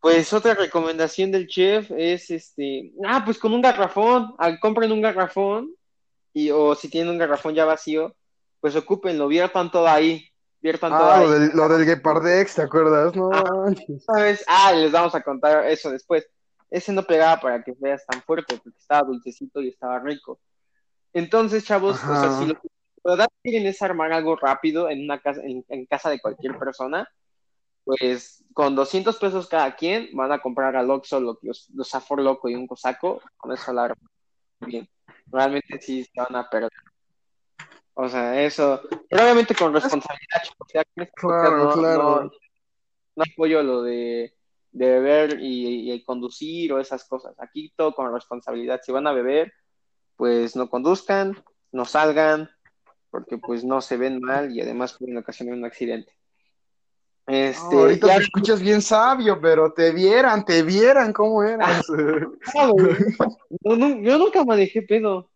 pues 0.00 0.32
otra 0.32 0.54
recomendación 0.54 1.32
del 1.32 1.48
chef 1.48 1.90
es, 1.90 2.30
este, 2.30 2.92
ah, 3.04 3.22
pues 3.24 3.36
con 3.38 3.52
un 3.52 3.60
garrafón, 3.60 4.32
ah, 4.38 4.56
compren 4.60 4.92
un 4.92 5.02
garrafón, 5.02 5.74
y, 6.32 6.50
o 6.52 6.76
si 6.76 6.88
tienen 6.88 7.10
un 7.10 7.18
garrafón 7.18 7.52
ya 7.54 7.64
vacío, 7.64 8.14
pues 8.60 8.76
ocúpenlo, 8.76 9.26
viertan 9.26 9.72
todo 9.72 9.88
ahí, 9.88 10.24
viertan 10.60 10.92
todo 10.92 11.10
Ah, 11.10 11.18
ahí. 11.18 11.24
lo 11.26 11.30
del, 11.32 11.50
lo 11.52 11.68
del 11.68 11.84
Gepardex, 11.84 12.54
¿te 12.54 12.62
acuerdas? 12.62 13.16
No, 13.16 13.30
Ah. 13.32 13.74
Ah, 14.46 14.72
les 14.72 14.92
vamos 14.92 15.14
a 15.16 15.22
contar 15.22 15.66
eso 15.66 15.90
después. 15.90 16.26
Ese 16.70 16.92
no 16.92 17.02
pegaba 17.02 17.40
para 17.40 17.64
que 17.64 17.74
veas 17.80 18.06
tan 18.06 18.22
fuerte, 18.22 18.56
porque 18.62 18.78
estaba 18.78 19.02
dulcecito 19.08 19.60
y 19.60 19.70
estaba 19.70 19.98
rico. 19.98 20.38
Entonces, 21.12 21.64
chavos, 21.64 21.96
o 22.04 22.20
sea, 22.20 22.38
si 22.38 22.46
lo 22.46 22.54
que 22.54 22.68
quieren 23.42 23.66
es 23.66 23.82
armar 23.82 24.12
algo 24.12 24.36
rápido 24.36 24.88
en 24.88 25.02
una 25.02 25.18
casa, 25.20 25.40
en, 25.42 25.64
en 25.68 25.86
casa 25.86 26.08
de 26.10 26.20
cualquier 26.20 26.56
persona, 26.56 27.08
pues 27.84 28.44
con 28.52 28.74
200 28.74 29.16
pesos 29.16 29.48
cada 29.48 29.74
quien 29.74 30.08
van 30.12 30.32
a 30.32 30.40
comprar 30.40 30.76
al 30.76 30.90
Oxxo 30.90 31.20
los, 31.20 31.68
los 31.70 31.94
Afor 31.94 32.20
Loco 32.20 32.48
y 32.48 32.54
un 32.54 32.66
Cosaco, 32.66 33.20
con 33.36 33.52
eso 33.52 33.72
la 33.72 33.94
bien. 34.60 34.88
Realmente 35.26 35.80
sí 35.80 36.04
se 36.04 36.20
van 36.20 36.36
a 36.36 36.48
perder. 36.48 36.70
O 37.94 38.08
sea, 38.08 38.42
eso, 38.42 38.80
pero 39.08 39.22
obviamente 39.22 39.54
con 39.54 39.72
responsabilidad, 39.74 40.42
claro, 41.14 41.72
claro. 41.74 42.30
No, 43.16 43.24
apoyo 43.32 43.62
lo 43.62 43.82
de, 43.82 44.34
beber 44.72 45.38
y, 45.40 45.92
y, 45.92 46.04
conducir 46.04 46.72
o 46.72 46.80
esas 46.80 47.04
cosas. 47.04 47.34
Aquí 47.38 47.72
todo 47.76 47.94
con 47.94 48.12
responsabilidad. 48.12 48.80
Si 48.82 48.92
van 48.92 49.06
a 49.06 49.12
beber, 49.12 49.52
pues 50.16 50.56
no 50.56 50.70
conduzcan, 50.70 51.42
no 51.72 51.84
salgan, 51.84 52.50
porque 53.10 53.38
pues 53.38 53.64
no 53.64 53.80
se 53.80 53.96
ven 53.96 54.20
mal 54.20 54.56
y 54.56 54.60
además 54.60 54.96
pueden 54.98 55.18
ocasionar 55.18 55.54
un 55.54 55.64
accidente. 55.64 56.14
Este, 57.26 57.76
ahorita 57.76 58.06
te 58.06 58.22
escuchas 58.22 58.60
bien 58.60 58.82
sabio, 58.82 59.40
pero 59.40 59.72
te 59.72 59.92
vieran, 59.92 60.44
te 60.44 60.62
vieran 60.62 61.12
cómo 61.12 61.44
eras. 61.44 61.86
yo 63.64 64.18
nunca 64.18 64.44
manejé 64.44 64.82
pedo. 64.82 65.30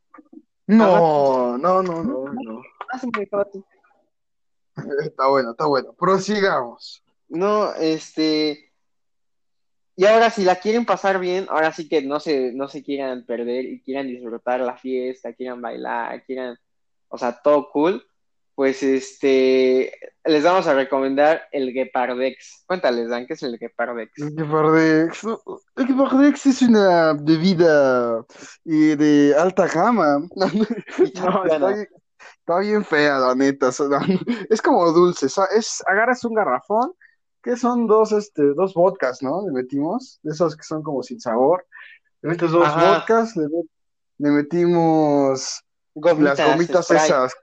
No, 0.67 1.59
no, 1.59 1.83
no, 1.83 2.03
no, 2.03 2.33
no. 2.33 2.63
Está 5.05 5.29
bueno, 5.29 5.53
está 5.53 5.67
bueno. 5.67 5.93
Prosigamos. 5.93 7.05
No, 7.29 7.73
este. 7.75 8.73
Y 9.95 10.05
ahora, 10.05 10.31
si 10.31 10.43
la 10.43 10.57
quieren 10.57 10.85
pasar 10.85 11.21
bien, 11.21 11.47
ahora 11.49 11.73
sí 11.73 11.89
que 11.89 12.03
no 12.03 12.19
se, 12.19 12.53
no 12.53 12.67
se 12.67 12.83
quieran 12.83 13.25
perder 13.25 13.67
y 13.67 13.81
quieran 13.83 14.09
disfrutar 14.09 14.59
la 14.61 14.77
fiesta, 14.77 15.33
quieran 15.33 15.63
bailar, 15.63 16.25
quieran, 16.25 16.59
o 17.07 17.17
sea, 17.17 17.41
todo 17.41 17.71
cool 17.71 18.05
pues 18.55 18.83
este, 18.83 19.93
les 20.25 20.45
vamos 20.45 20.67
a 20.67 20.75
recomendar 20.75 21.43
el 21.51 21.73
Gepardex. 21.73 22.65
Cuéntales, 22.67 23.09
Dan, 23.09 23.27
¿qué 23.27 23.35
es 23.35 23.43
el 23.43 23.59
Gepardex? 23.59 24.13
El 24.19 24.35
Gepardex, 24.37 25.25
el 25.77 25.87
Gepardex 25.87 26.47
es 26.47 26.63
una 26.63 27.15
bebida 27.15 28.25
eh, 28.65 28.97
de 28.97 29.35
alta 29.37 29.67
gama. 29.67 30.19
No, 31.15 31.45
está, 31.45 32.59
bien, 32.61 32.85
fea, 32.85 33.19
la 33.19 33.35
neta. 33.35 33.71
Es 34.51 34.63
como 34.63 34.91
dulce, 34.93 35.27
es, 35.27 35.83
agarras 35.87 36.25
un 36.25 36.35
garrafón, 36.35 36.93
que 37.43 37.57
son 37.57 37.87
dos, 37.87 38.13
este, 38.13 38.43
dos 38.55 38.73
vodkas, 38.75 39.23
¿no? 39.23 39.45
Le 39.47 39.53
metimos, 39.53 40.21
de 40.23 40.33
esos 40.33 40.57
que 40.57 40.63
son 40.63 40.83
como 40.83 41.03
sin 41.03 41.21
sabor. 41.21 41.67
Le 42.23 42.31
metes 42.31 42.51
dos 42.51 42.75
vodkas, 42.75 43.37
le, 43.37 44.31
metimos 44.31 45.63
las 45.95 46.39
gomitas 46.39 46.91
esas 46.91 47.35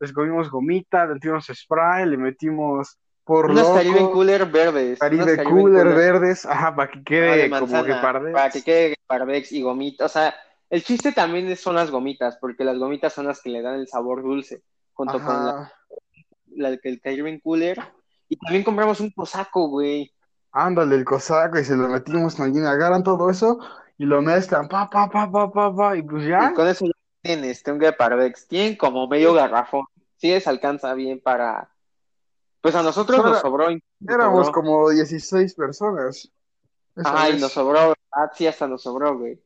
les 0.00 0.12
comimos 0.12 0.50
gomita, 0.50 1.06
le 1.06 1.14
metimos 1.14 1.46
spray, 1.52 2.06
le 2.06 2.16
metimos 2.16 2.98
por 3.24 3.50
unos 3.50 3.68
Caribe 3.68 4.10
Cooler 4.10 4.46
verdes. 4.46 4.98
Caribe, 4.98 5.44
Cooler, 5.44 5.88
verdes, 5.88 6.46
ajá, 6.46 6.74
para 6.74 6.90
que 6.90 7.02
quede 7.04 7.50
como 7.50 7.84
que 7.84 7.94
Para 7.94 8.50
que 8.50 8.62
quede 8.62 8.96
Pardex 9.06 9.52
y 9.52 9.62
gomita, 9.62 10.06
o 10.06 10.08
sea, 10.08 10.34
el 10.70 10.82
chiste 10.82 11.12
también 11.12 11.54
son 11.56 11.74
las 11.74 11.90
gomitas, 11.90 12.38
porque 12.40 12.64
las 12.64 12.78
gomitas 12.78 13.12
son 13.12 13.26
las 13.26 13.42
que 13.42 13.50
le 13.50 13.62
dan 13.62 13.74
el 13.74 13.88
sabor 13.88 14.22
dulce, 14.22 14.62
junto 14.94 15.22
con 15.22 15.44
la, 15.44 15.72
la, 16.54 16.78
el 16.82 17.00
Caribe 17.00 17.40
Cooler. 17.42 17.78
Y 18.28 18.36
también 18.36 18.64
compramos 18.64 19.00
un 19.00 19.10
cosaco, 19.10 19.68
güey. 19.68 20.12
Ándale, 20.52 20.96
el 20.96 21.04
cosaco, 21.04 21.58
y 21.58 21.64
se 21.64 21.76
lo 21.76 21.88
metimos 21.88 22.36
también, 22.36 22.66
agarran 22.66 23.02
todo 23.02 23.30
eso 23.30 23.58
y 23.98 24.04
lo 24.04 24.22
mezclan, 24.22 24.68
pa, 24.68 24.88
pa, 24.88 25.10
pa, 25.10 25.30
pa, 25.30 25.50
pa, 25.50 25.74
pa, 25.74 25.96
y 25.96 26.02
pues 26.02 26.24
ya. 26.24 26.50
Y 26.50 26.54
con 26.54 26.68
eso 26.68 26.84
tienen 26.84 26.97
este, 27.22 27.72
un 27.72 27.80
Gepardex, 27.80 28.46
tienen 28.48 28.76
como 28.76 29.06
medio 29.08 29.34
garrafón, 29.34 29.86
sí 30.16 30.28
les 30.28 30.46
alcanza 30.46 30.94
bien 30.94 31.20
para... 31.20 31.70
Pues 32.60 32.74
a 32.74 32.82
nosotros 32.82 33.24
nos 33.24 33.40
sobró. 33.40 33.68
Éramos 34.06 34.50
como 34.50 34.90
16 34.90 35.54
personas. 35.54 36.30
Ay, 36.96 37.38
nos 37.38 37.52
sobró, 37.52 37.94
ah, 38.12 38.30
sí, 38.34 38.46
hasta 38.46 38.66
nos 38.66 38.82
sobró, 38.82 39.16
güey. 39.16 39.40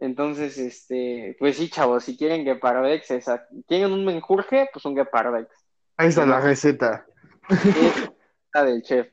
Entonces, 0.00 0.58
este, 0.58 1.36
pues 1.38 1.58
sí, 1.58 1.68
chavos, 1.68 2.04
si 2.04 2.16
quieren 2.16 2.44
Gepardex, 2.44 3.10
esa, 3.10 3.46
tienen 3.66 3.92
un 3.92 4.04
menjurje, 4.04 4.68
pues 4.72 4.84
un 4.84 4.96
Gepardex. 4.96 5.48
Ahí 5.96 6.08
está 6.08 6.26
la 6.26 6.40
receta. 6.40 7.06
la 8.54 8.64
del 8.64 8.82
chef. 8.82 9.08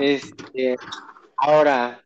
Este, 0.00 0.76
ahora, 1.36 2.04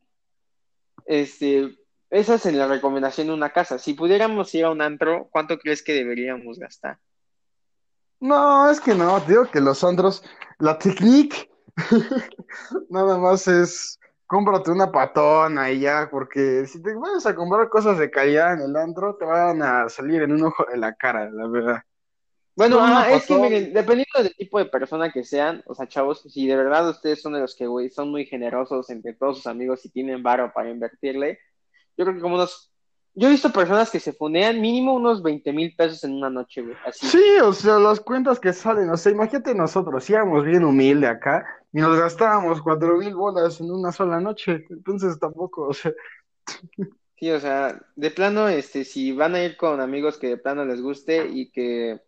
este, 1.07 1.75
esa 2.13 2.35
es 2.35 2.45
la 2.53 2.69
recomendación 2.69 3.29
de 3.29 3.33
una 3.33 3.55
casa. 3.55 3.79
Si 3.79 3.95
pudiéramos 3.95 4.55
ir 4.55 4.67
a 4.67 4.71
un 4.71 4.83
antro, 4.83 5.29
¿cuánto 5.33 5.59
crees 5.59 5.83
que 5.83 5.95
deberíamos 5.95 6.59
gastar? 6.59 6.99
No, 8.21 8.71
es 8.71 8.81
que 8.81 8.95
no, 8.95 9.19
digo 9.21 9.51
que 9.51 9.61
los 9.61 9.83
antros, 9.83 10.23
la 10.59 10.79
technique, 10.79 11.51
nada 12.91 13.17
más 13.17 13.49
es 13.49 13.99
cómprate 14.27 14.71
una 14.71 14.93
patona 14.93 15.71
y 15.71 15.81
ya, 15.81 16.09
porque 16.11 16.67
si 16.67 16.83
te 16.83 16.95
vas 16.95 17.25
a 17.25 17.35
comprar 17.35 17.71
cosas 17.71 17.99
de 17.99 18.11
calidad 18.11 18.55
en 18.55 18.61
el 18.71 18.77
antro, 18.77 19.17
te 19.17 19.25
van 19.25 19.63
a 19.63 19.89
salir 19.89 20.21
en 20.21 20.33
un 20.33 20.45
ojo 20.45 20.67
de 20.71 20.77
la 20.77 20.95
cara, 20.95 21.31
la 21.31 21.49
verdad. 21.49 21.83
Bueno, 22.55 22.77
ah, 22.79 23.11
es 23.11 23.27
que 23.27 23.35
miren, 23.37 23.73
dependiendo 23.73 24.23
del 24.23 24.37
tipo 24.37 24.59
de 24.59 24.67
persona 24.67 25.11
que 25.11 25.25
sean, 25.25 25.63
o 25.65 25.75
sea, 25.75 25.89
chavos, 25.89 26.23
si 26.29 26.47
de 26.47 26.57
verdad 26.57 26.87
ustedes 26.91 27.23
son 27.23 27.33
de 27.33 27.41
los 27.41 27.57
que, 27.57 27.67
güey, 27.67 27.89
son 27.89 28.11
muy 28.11 28.27
generosos 28.27 28.91
entre 28.91 29.15
todos 29.15 29.39
sus 29.39 29.47
amigos 29.47 29.83
y 29.87 29.89
tienen 29.89 30.23
varo 30.23 30.53
para 30.55 30.69
invertirle, 30.69 31.39
yo 31.97 32.05
creo 32.05 32.15
que 32.15 32.21
como 32.21 32.37
unos 32.37 32.73
yo 33.15 33.29
he 33.29 33.31
visto 33.31 33.53
personas 33.53 33.91
que 33.91 34.01
se 34.01 34.15
funean 34.15 34.61
mínimo 34.61 34.95
unos 34.95 35.23
20 35.23 35.53
mil 35.53 35.75
pesos 35.77 36.03
en 36.05 36.15
una 36.15 36.31
noche, 36.31 36.63
güey. 36.63 36.77
Así. 36.87 37.07
Sí, 37.07 37.23
o 37.43 37.53
sea, 37.53 37.79
las 37.79 38.01
cuentas 38.01 38.41
que 38.41 38.55
salen, 38.55 38.89
o 38.89 38.97
sea, 38.97 39.13
imagínate 39.13 39.55
nosotros, 39.55 40.09
íbamos 40.09 40.45
bien 40.45 40.65
humilde 40.65 41.07
acá 41.07 41.45
y 41.73 41.81
nos 41.81 41.99
gastábamos 41.99 42.63
cuatro 42.63 42.97
mil 42.97 43.15
bolas 43.15 43.61
en 43.61 43.71
una 43.71 43.93
sola 43.93 44.19
noche, 44.19 44.65
entonces 44.71 45.19
tampoco, 45.19 45.69
o 45.69 45.75
sea. 45.75 45.93
Sí, 47.17 47.31
o 47.31 47.39
sea, 47.39 47.81
de 47.95 48.11
plano, 48.11 48.49
este, 48.49 48.85
si 48.85 49.13
van 49.13 49.35
a 49.35 49.45
ir 49.45 49.57
con 49.57 49.81
amigos 49.81 50.17
que 50.17 50.29
de 50.29 50.37
plano 50.39 50.65
les 50.65 50.81
guste 50.81 51.29
y 51.29 51.51
que, 51.51 52.01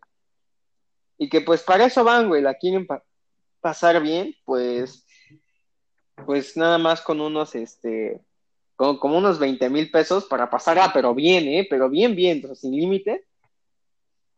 y 1.17 1.29
que 1.29 1.41
pues 1.41 1.61
para 1.61 1.85
eso 1.85 2.03
van, 2.03 2.27
güey, 2.27 2.41
la 2.41 2.55
quieren 2.55 2.87
pasar 3.61 4.01
bien, 4.01 4.33
pues, 4.43 5.05
pues 6.25 6.57
nada 6.57 6.79
más 6.79 7.01
con 7.01 7.21
unos, 7.21 7.53
este, 7.55 8.19
con 8.75 8.97
como 8.97 9.17
unos 9.17 9.39
20 9.39 9.69
mil 9.69 9.89
pesos 9.89 10.25
para 10.25 10.49
pasar, 10.49 10.77
ah, 10.79 10.91
pero 10.93 11.13
bien, 11.13 11.47
¿eh? 11.47 11.67
Pero 11.69 11.89
bien, 11.89 12.15
bien, 12.15 12.43
sin 12.55 12.71
límite. 12.71 13.25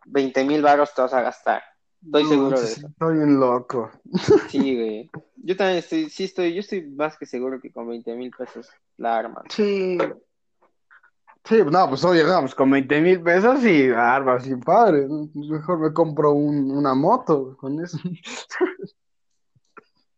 20 0.05 0.43
mil 0.45 0.61
baros 0.61 0.93
te 0.93 1.01
vas 1.01 1.13
a 1.13 1.21
gastar. 1.21 1.63
Estoy 2.03 2.25
seguro 2.25 2.59
de 2.59 2.65
eso. 2.65 2.87
Estoy 2.87 3.17
bien 3.17 3.39
loco. 3.39 3.91
Sí, 4.49 4.75
güey. 4.75 5.09
Yo 5.35 5.55
también 5.55 5.79
estoy, 5.79 6.09
sí 6.09 6.25
estoy, 6.25 6.53
yo 6.53 6.59
estoy 6.59 6.83
más 6.89 7.17
que 7.17 7.25
seguro 7.25 7.59
que 7.59 7.71
con 7.71 7.87
20 7.87 8.15
mil 8.15 8.31
pesos 8.31 8.69
la 8.97 9.17
arma. 9.17 9.43
Sí. 9.49 9.97
Sí, 11.43 11.61
no, 11.71 11.89
pues 11.89 12.03
oye, 12.03 12.23
vamos, 12.23 12.53
con 12.53 12.69
20 12.69 13.01
mil 13.01 13.21
pesos 13.21 13.63
y 13.63 13.89
arma 13.89 14.39
sin 14.39 14.59
padre. 14.59 15.07
Mejor 15.33 15.79
me 15.79 15.93
compro 15.93 16.33
una 16.33 16.93
moto 16.93 17.55
con 17.57 17.83
eso. 17.83 17.97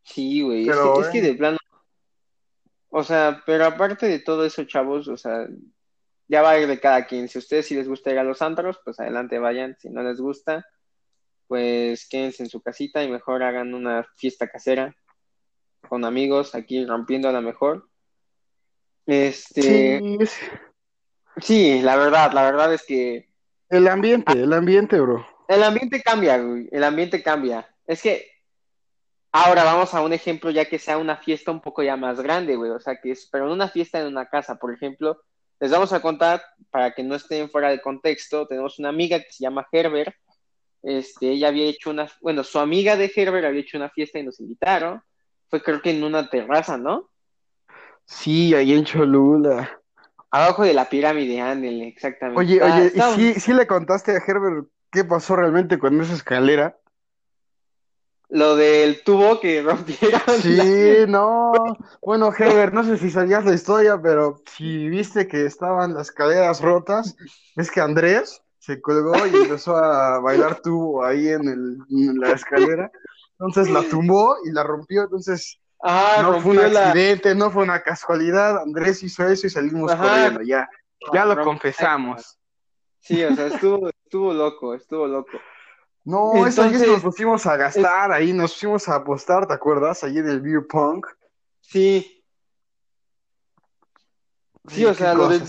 Sí, 0.03 0.41
güey. 0.41 0.67
Es, 0.67 0.75
es, 0.75 1.07
que 1.09 1.21
de 1.21 1.35
plano 1.35 1.58
o 2.89 3.03
sea, 3.03 3.43
pero 3.45 3.65
aparte 3.65 4.07
de 4.07 4.19
todo 4.19 4.45
eso, 4.45 4.63
chavos, 4.63 5.07
o 5.07 5.17
sea, 5.17 5.47
ya 6.27 6.41
va 6.41 6.51
a 6.51 6.59
ir 6.59 6.67
de 6.67 6.79
cada 6.79 7.05
quien. 7.05 7.27
Si 7.27 7.37
a 7.37 7.41
ustedes 7.41 7.67
sí 7.67 7.75
les 7.75 7.87
gusta 7.87 8.11
ir 8.11 8.19
a 8.19 8.23
los 8.23 8.41
antros, 8.41 8.79
pues 8.83 8.99
adelante 8.99 9.39
vayan. 9.39 9.75
Si 9.79 9.89
no 9.89 10.03
les 10.03 10.19
gusta, 10.19 10.65
pues 11.47 12.07
quédense 12.07 12.43
en 12.43 12.49
su 12.49 12.61
casita 12.61 13.03
y 13.03 13.09
mejor 13.09 13.43
hagan 13.43 13.73
una 13.73 14.05
fiesta 14.15 14.47
casera 14.47 14.95
con 15.87 16.05
amigos 16.05 16.55
aquí 16.55 16.85
rompiendo 16.85 17.29
a 17.29 17.31
la 17.31 17.41
mejor. 17.41 17.89
Este. 19.05 19.99
Sí. 19.99 20.37
sí, 21.37 21.81
la 21.81 21.95
verdad, 21.95 22.31
la 22.33 22.43
verdad 22.43 22.73
es 22.73 22.85
que. 22.85 23.29
El 23.69 23.87
ambiente, 23.87 24.33
el 24.33 24.53
ambiente, 24.53 24.99
bro. 24.99 25.25
El 25.47 25.63
ambiente 25.63 26.01
cambia, 26.01 26.37
güey. 26.37 26.69
El 26.71 26.83
ambiente 26.83 27.23
cambia. 27.23 27.67
Es 27.87 28.01
que 28.01 28.38
Ahora 29.31 29.63
vamos 29.63 29.93
a 29.93 30.01
un 30.01 30.11
ejemplo 30.11 30.49
ya 30.49 30.65
que 30.65 30.79
sea 30.79 30.97
una 30.97 31.17
fiesta 31.17 31.51
un 31.51 31.61
poco 31.61 31.83
ya 31.83 31.95
más 31.95 32.19
grande, 32.19 32.55
güey. 32.55 32.71
O 32.71 32.79
sea, 32.79 32.99
que 32.99 33.11
es, 33.11 33.27
pero 33.31 33.45
en 33.45 33.51
una 33.51 33.67
fiesta 33.67 33.99
en 33.99 34.07
una 34.07 34.25
casa, 34.27 34.55
por 34.55 34.73
ejemplo, 34.73 35.21
les 35.59 35.71
vamos 35.71 35.93
a 35.93 36.01
contar, 36.01 36.41
para 36.71 36.91
que 36.93 37.03
no 37.03 37.15
estén 37.15 37.49
fuera 37.49 37.69
de 37.69 37.81
contexto, 37.81 38.47
tenemos 38.47 38.79
una 38.79 38.89
amiga 38.89 39.19
que 39.19 39.31
se 39.31 39.43
llama 39.43 39.67
Herbert. 39.71 40.15
Este, 40.81 41.31
ella 41.31 41.49
había 41.49 41.65
hecho 41.65 41.89
una, 41.89 42.09
bueno, 42.21 42.43
su 42.43 42.59
amiga 42.59 42.95
de 42.95 43.11
Herbert 43.13 43.45
había 43.45 43.61
hecho 43.61 43.77
una 43.77 43.89
fiesta 43.89 44.19
y 44.19 44.23
nos 44.23 44.39
invitaron. 44.39 45.01
Fue 45.49 45.61
creo 45.61 45.81
que 45.81 45.91
en 45.91 46.03
una 46.03 46.29
terraza, 46.29 46.77
¿no? 46.77 47.09
Sí, 48.05 48.55
ahí 48.55 48.73
en 48.73 48.85
Cholula. 48.85 49.79
Abajo 50.31 50.63
de 50.63 50.73
la 50.73 50.89
pirámide, 50.89 51.41
ándele, 51.41 51.87
exactamente. 51.87 52.39
Oye, 52.39 52.61
oye, 52.61 52.91
¿y 52.95 53.01
sí, 53.15 53.39
sí 53.39 53.53
le 53.53 53.67
contaste 53.67 54.11
a 54.11 54.23
Herbert 54.25 54.67
qué 54.91 55.03
pasó 55.03 55.35
realmente 55.35 55.77
con 55.77 55.99
esa 56.01 56.13
escalera? 56.13 56.77
Lo 58.29 58.55
del 58.55 59.03
tubo 59.03 59.39
que 59.39 59.61
rompieron. 59.63 60.41
Sí, 60.41 61.05
no. 61.07 61.51
Bueno, 62.01 62.31
Heber, 62.37 62.73
no 62.73 62.83
sé 62.83 62.97
si 62.97 63.09
sabías 63.09 63.45
la 63.45 63.53
historia, 63.53 63.99
pero 64.01 64.41
si 64.55 64.87
viste 64.89 65.27
que 65.27 65.45
estaban 65.45 65.93
las 65.93 66.11
caderas 66.11 66.61
rotas, 66.61 67.15
es 67.55 67.71
que 67.71 67.81
Andrés 67.81 68.41
se 68.59 68.81
colgó 68.81 69.15
y 69.25 69.29
empezó 69.29 69.75
a 69.77 70.19
bailar 70.19 70.61
tubo 70.61 71.03
ahí 71.03 71.29
en, 71.29 71.47
el, 71.47 72.19
la 72.19 72.31
escalera. 72.33 72.91
entonces 73.33 73.69
la 73.69 73.83
tumbó 73.83 74.35
y 74.45 74.51
la 74.51 74.63
rompió, 74.63 75.03
entonces 75.03 75.59
Ah, 75.81 76.19
no 76.21 76.41
fue 76.41 76.51
un 76.51 76.73
la- 76.73 76.87
accidente, 76.87 77.33
no 77.35 77.49
fue 77.51 77.63
una 77.63 77.81
casualidad, 77.81 78.61
Andrés 78.61 79.01
hizo 79.01 79.25
eso 79.25 79.47
y 79.47 79.49
salimos 79.49 79.89
Ajá. 79.91 80.09
corriendo, 80.09 80.41
ya, 80.41 80.69
ya 81.13 81.25
lo 81.25 81.41
confesamos. 81.41 82.37
Sí, 82.99 83.23
o 83.23 83.33
sea, 83.33 83.47
estuvo, 83.47 83.89
estuvo 83.89 84.33
loco, 84.33 84.75
estuvo 84.75 85.07
loco. 85.07 85.39
No, 86.05 86.45
esa 86.47 86.63
vez 86.63 86.73
Entonces- 86.73 86.87
nos 86.87 87.01
pusimos 87.01 87.45
a 87.45 87.55
gastar 87.57 88.11
ahí, 88.11 88.33
nos 88.33 88.53
pusimos 88.53 88.87
a 88.89 88.95
apostar, 88.95 89.47
¿te 89.47 89.53
acuerdas? 89.53 90.03
Ahí 90.03 90.17
en 90.17 90.27
el 90.29 90.41
beer 90.41 90.65
pong. 90.67 91.05
Sí, 91.61 92.15
Sí, 94.67 94.85
o 94.85 94.93
sea, 94.93 95.13
lo 95.15 95.27
del- 95.27 95.41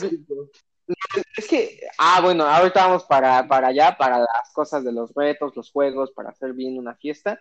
es 1.36 1.46
que, 1.46 1.80
ah, 1.98 2.20
bueno, 2.22 2.44
ahorita 2.44 2.86
vamos 2.86 3.04
para, 3.04 3.46
para 3.46 3.68
allá, 3.68 3.96
para 3.98 4.18
las 4.18 4.52
cosas 4.54 4.82
de 4.82 4.92
los 4.92 5.12
retos, 5.14 5.54
los 5.54 5.70
juegos, 5.70 6.10
para 6.12 6.30
hacer 6.30 6.52
bien 6.54 6.78
una 6.78 6.94
fiesta. 6.94 7.38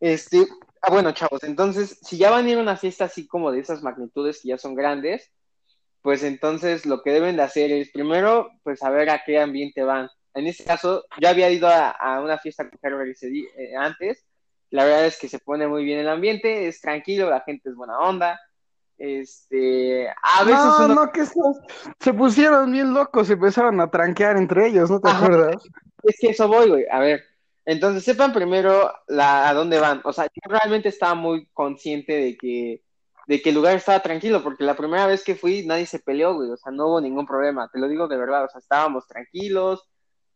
Este, 0.00 0.46
ah, 0.80 0.90
bueno, 0.90 1.12
chavos, 1.12 1.42
entonces, 1.44 1.98
si 2.02 2.16
ya 2.16 2.30
van 2.30 2.46
a 2.46 2.50
ir 2.50 2.58
a 2.58 2.62
una 2.62 2.76
fiesta 2.76 3.04
así 3.04 3.26
como 3.26 3.52
de 3.52 3.60
esas 3.60 3.82
magnitudes 3.82 4.40
que 4.40 4.48
ya 4.48 4.58
son 4.58 4.74
grandes, 4.74 5.30
pues 6.00 6.22
entonces 6.22 6.86
lo 6.86 7.02
que 7.02 7.10
deben 7.12 7.36
de 7.36 7.42
hacer 7.42 7.70
es 7.70 7.90
primero, 7.90 8.50
pues 8.62 8.78
saber 8.80 9.10
a 9.10 9.22
qué 9.24 9.38
ambiente 9.40 9.82
van. 9.82 10.08
En 10.34 10.46
este 10.46 10.64
caso, 10.64 11.04
yo 11.20 11.28
había 11.28 11.50
ido 11.50 11.68
a, 11.68 11.90
a 11.90 12.20
una 12.20 12.38
fiesta 12.38 12.68
con 12.68 12.78
Herbert 12.82 13.10
ese 13.10 13.28
día- 13.28 13.48
eh, 13.56 13.76
antes. 13.76 14.24
La 14.70 14.84
verdad 14.84 15.06
es 15.06 15.18
que 15.18 15.28
se 15.28 15.38
pone 15.38 15.68
muy 15.68 15.84
bien 15.84 16.00
el 16.00 16.08
ambiente, 16.08 16.66
es 16.66 16.80
tranquilo, 16.80 17.30
la 17.30 17.40
gente 17.42 17.68
es 17.68 17.76
buena 17.76 17.98
onda. 17.98 18.40
Este, 18.98 20.08
a 20.08 20.44
veces 20.44 20.64
No, 20.64 20.84
uno 20.86 20.94
no, 20.94 21.12
que 21.12 21.20
estos 21.20 21.58
se 22.00 22.12
pusieron 22.14 22.72
bien 22.72 22.94
locos, 22.94 23.26
se 23.26 23.34
empezaron 23.34 23.80
a 23.80 23.90
tranquear 23.90 24.36
entre 24.36 24.68
ellos, 24.68 24.90
¿no 24.90 25.00
te 25.00 25.08
Ajá. 25.08 25.24
acuerdas? 25.24 25.62
Es 26.02 26.16
que 26.20 26.28
eso 26.30 26.48
voy, 26.48 26.68
güey. 26.68 26.84
A 26.90 26.98
ver, 27.00 27.22
entonces 27.64 28.04
sepan 28.04 28.32
primero 28.32 28.92
la, 29.08 29.48
a 29.48 29.54
dónde 29.54 29.78
van. 29.80 30.00
O 30.04 30.12
sea, 30.12 30.24
yo 30.24 30.40
realmente 30.48 30.88
estaba 30.88 31.14
muy 31.14 31.46
consciente 31.52 32.12
de 32.12 32.36
que, 32.36 32.82
de 33.26 33.42
que 33.42 33.48
el 33.50 33.54
lugar 33.54 33.76
estaba 33.76 34.00
tranquilo, 34.00 34.42
porque 34.42 34.64
la 34.64 34.76
primera 34.76 35.06
vez 35.06 35.24
que 35.24 35.34
fui 35.34 35.64
nadie 35.66 35.86
se 35.86 35.98
peleó, 35.98 36.34
güey. 36.34 36.50
O 36.50 36.56
sea, 36.56 36.72
no 36.72 36.88
hubo 36.88 37.00
ningún 37.00 37.26
problema. 37.26 37.68
Te 37.72 37.78
lo 37.78 37.88
digo 37.88 38.06
de 38.08 38.16
verdad. 38.16 38.44
O 38.44 38.48
sea, 38.48 38.58
estábamos 38.58 39.06
tranquilos, 39.06 39.82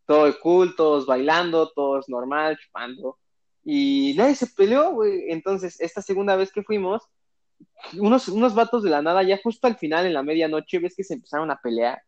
todo 0.09 0.35
cool, 0.41 0.75
todos 0.75 1.05
bailando, 1.05 1.71
todos 1.71 2.09
normal, 2.09 2.59
chupando. 2.59 3.19
Y 3.63 4.15
nadie 4.17 4.35
se 4.35 4.47
peleó, 4.47 4.93
güey. 4.93 5.31
Entonces, 5.31 5.79
esta 5.81 6.01
segunda 6.01 6.35
vez 6.35 6.51
que 6.51 6.63
fuimos, 6.63 7.03
unos, 7.99 8.27
unos 8.29 8.55
vatos 8.55 8.83
de 8.83 8.89
la 8.89 9.03
nada, 9.03 9.23
ya 9.23 9.39
justo 9.43 9.67
al 9.67 9.77
final, 9.77 10.07
en 10.07 10.15
la 10.15 10.23
medianoche, 10.23 10.79
ves 10.79 10.95
que 10.97 11.05
se 11.05 11.13
empezaron 11.13 11.51
a 11.51 11.61
pelear. 11.61 12.01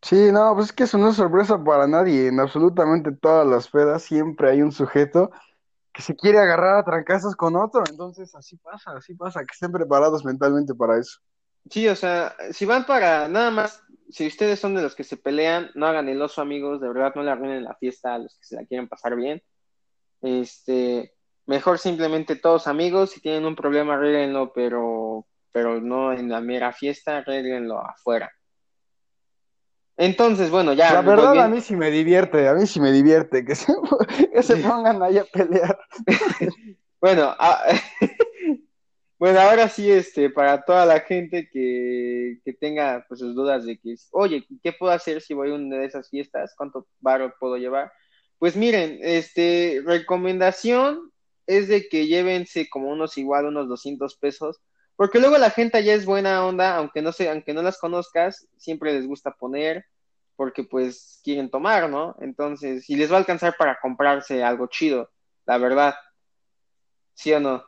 Sí, 0.00 0.32
no, 0.32 0.54
pues 0.54 0.68
es 0.68 0.72
que 0.72 0.84
eso 0.84 0.96
no 0.96 1.10
es 1.10 1.16
sorpresa 1.16 1.62
para 1.62 1.86
nadie. 1.86 2.28
En 2.28 2.40
absolutamente 2.40 3.12
todas 3.12 3.46
las 3.46 3.68
pedas 3.68 4.02
siempre 4.02 4.48
hay 4.50 4.62
un 4.62 4.72
sujeto 4.72 5.30
que 5.92 6.00
se 6.00 6.16
quiere 6.16 6.38
agarrar 6.38 6.78
a 6.78 6.84
trancazos 6.84 7.36
con 7.36 7.54
otro. 7.54 7.84
Entonces, 7.90 8.34
así 8.34 8.56
pasa, 8.56 8.92
así 8.92 9.14
pasa, 9.14 9.40
que 9.40 9.52
estén 9.52 9.72
preparados 9.72 10.24
mentalmente 10.24 10.74
para 10.74 10.98
eso. 10.98 11.20
Sí, 11.70 11.86
o 11.88 11.96
sea, 11.96 12.34
si 12.52 12.64
van 12.64 12.86
para 12.86 13.28
nada 13.28 13.50
más, 13.50 13.82
si 14.10 14.26
ustedes 14.26 14.60
son 14.60 14.74
de 14.74 14.82
los 14.82 14.94
que 14.94 15.04
se 15.04 15.16
pelean, 15.16 15.70
no 15.74 15.86
hagan 15.86 16.08
el 16.08 16.20
oso, 16.22 16.40
amigos, 16.40 16.80
de 16.80 16.88
verdad 16.88 17.12
no 17.14 17.22
le 17.22 17.30
arruinen 17.30 17.64
la 17.64 17.74
fiesta 17.74 18.14
a 18.14 18.18
los 18.18 18.36
que 18.36 18.44
se 18.44 18.56
la 18.56 18.64
quieren 18.64 18.88
pasar 18.88 19.16
bien. 19.16 19.42
Este, 20.22 21.12
mejor 21.46 21.78
simplemente 21.78 22.36
todos 22.36 22.66
amigos, 22.66 23.10
si 23.10 23.20
tienen 23.20 23.46
un 23.46 23.56
problema, 23.56 23.94
arréglenlo, 23.94 24.52
pero, 24.52 25.26
pero 25.52 25.80
no 25.80 26.12
en 26.12 26.28
la 26.28 26.40
mera 26.40 26.72
fiesta, 26.72 27.18
arréglenlo 27.18 27.78
afuera. 27.78 28.30
Entonces, 29.96 30.50
bueno, 30.50 30.74
ya. 30.74 30.92
La 30.92 31.00
verdad, 31.00 31.40
a 31.40 31.48
mí 31.48 31.60
sí 31.60 31.74
me 31.74 31.90
divierte, 31.90 32.48
a 32.48 32.54
mí 32.54 32.66
sí 32.66 32.80
me 32.80 32.92
divierte 32.92 33.44
que 33.44 33.54
se, 33.54 33.72
que 34.32 34.42
se 34.42 34.56
pongan 34.56 35.02
ahí 35.02 35.18
a 35.18 35.24
pelear. 35.24 35.78
Bueno, 36.98 37.36
ah, 37.38 37.62
bueno, 39.18 39.40
ahora 39.40 39.68
sí, 39.68 39.90
este, 39.90 40.28
para 40.30 40.62
toda 40.62 40.84
la 40.84 41.00
gente 41.00 41.48
que, 41.50 42.38
que 42.44 42.52
tenga 42.52 43.04
pues 43.08 43.20
sus 43.20 43.34
dudas 43.34 43.64
de 43.64 43.78
que, 43.78 43.94
oye, 44.12 44.46
¿qué 44.62 44.72
puedo 44.72 44.92
hacer 44.92 45.22
si 45.22 45.32
voy 45.32 45.50
a 45.50 45.54
una 45.54 45.78
de 45.78 45.86
esas 45.86 46.10
fiestas? 46.10 46.54
¿Cuánto 46.56 46.86
barro 47.00 47.34
puedo 47.40 47.56
llevar? 47.56 47.92
Pues 48.38 48.56
miren, 48.56 48.98
este, 49.00 49.82
recomendación 49.84 51.10
es 51.46 51.68
de 51.68 51.88
que 51.88 52.06
llévense 52.06 52.68
como 52.68 52.90
unos 52.90 53.16
igual, 53.16 53.46
unos 53.46 53.68
200 53.68 54.16
pesos, 54.18 54.60
porque 54.96 55.18
luego 55.18 55.38
la 55.38 55.50
gente 55.50 55.82
ya 55.82 55.94
es 55.94 56.04
buena 56.04 56.44
onda, 56.46 56.76
aunque 56.76 57.00
no 57.00 57.12
se, 57.12 57.30
aunque 57.30 57.54
no 57.54 57.62
las 57.62 57.78
conozcas, 57.78 58.46
siempre 58.58 58.92
les 58.94 59.06
gusta 59.06 59.32
poner, 59.32 59.86
porque 60.36 60.64
pues 60.64 61.20
quieren 61.24 61.50
tomar, 61.50 61.88
¿no? 61.88 62.16
Entonces, 62.20 62.88
y 62.90 62.96
les 62.96 63.10
va 63.10 63.16
a 63.16 63.18
alcanzar 63.20 63.56
para 63.56 63.78
comprarse 63.80 64.44
algo 64.44 64.66
chido, 64.68 65.10
la 65.46 65.58
verdad. 65.58 65.94
¿Sí 67.14 67.32
o 67.32 67.40
no? 67.40 67.64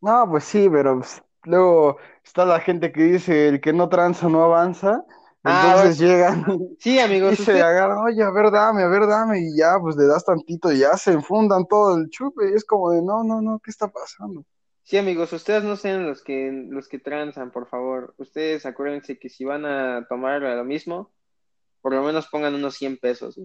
No, 0.00 0.26
pues 0.30 0.44
sí, 0.44 0.68
pero 0.70 0.98
pues, 0.98 1.22
luego 1.44 1.98
está 2.24 2.44
la 2.44 2.60
gente 2.60 2.92
que 2.92 3.02
dice 3.02 3.48
el 3.48 3.60
que 3.60 3.72
no 3.72 3.88
tranza 3.88 4.28
no 4.28 4.42
avanza. 4.42 5.04
Ah, 5.42 5.74
Entonces 5.74 5.98
llegan 5.98 6.44
Sí, 6.78 6.98
amigos, 7.00 7.32
y 7.32 7.36
se 7.36 7.42
usted- 7.42 7.60
agarran, 7.60 7.98
oye, 7.98 8.22
a 8.22 8.30
ver, 8.30 8.50
dame, 8.50 8.82
a 8.82 8.88
ver, 8.88 9.06
dame, 9.06 9.40
y 9.40 9.56
ya, 9.56 9.78
pues 9.80 9.96
le 9.96 10.06
das 10.06 10.24
tantito 10.24 10.70
y 10.72 10.78
ya 10.78 10.96
se 10.96 11.12
enfundan 11.12 11.66
todo 11.66 11.96
el 11.96 12.08
chupe. 12.10 12.50
Y 12.50 12.54
es 12.54 12.64
como 12.64 12.90
de, 12.90 13.02
no, 13.02 13.24
no, 13.24 13.40
no, 13.40 13.58
¿qué 13.62 13.70
está 13.70 13.88
pasando? 13.88 14.44
sí, 14.82 14.98
amigos, 14.98 15.32
ustedes 15.32 15.62
no 15.62 15.76
sean 15.76 16.04
los 16.06 16.22
que 16.24 16.50
los 16.68 16.88
que 16.88 16.98
transan, 16.98 17.52
por 17.52 17.68
favor. 17.68 18.12
Ustedes 18.18 18.66
acuérdense 18.66 19.18
que 19.18 19.28
si 19.28 19.44
van 19.44 19.64
a 19.64 20.04
tomar 20.08 20.42
lo 20.42 20.64
mismo, 20.64 21.12
por 21.80 21.94
lo 21.94 22.02
menos 22.02 22.26
pongan 22.28 22.54
unos 22.54 22.74
100 22.74 22.98
pesos. 22.98 23.38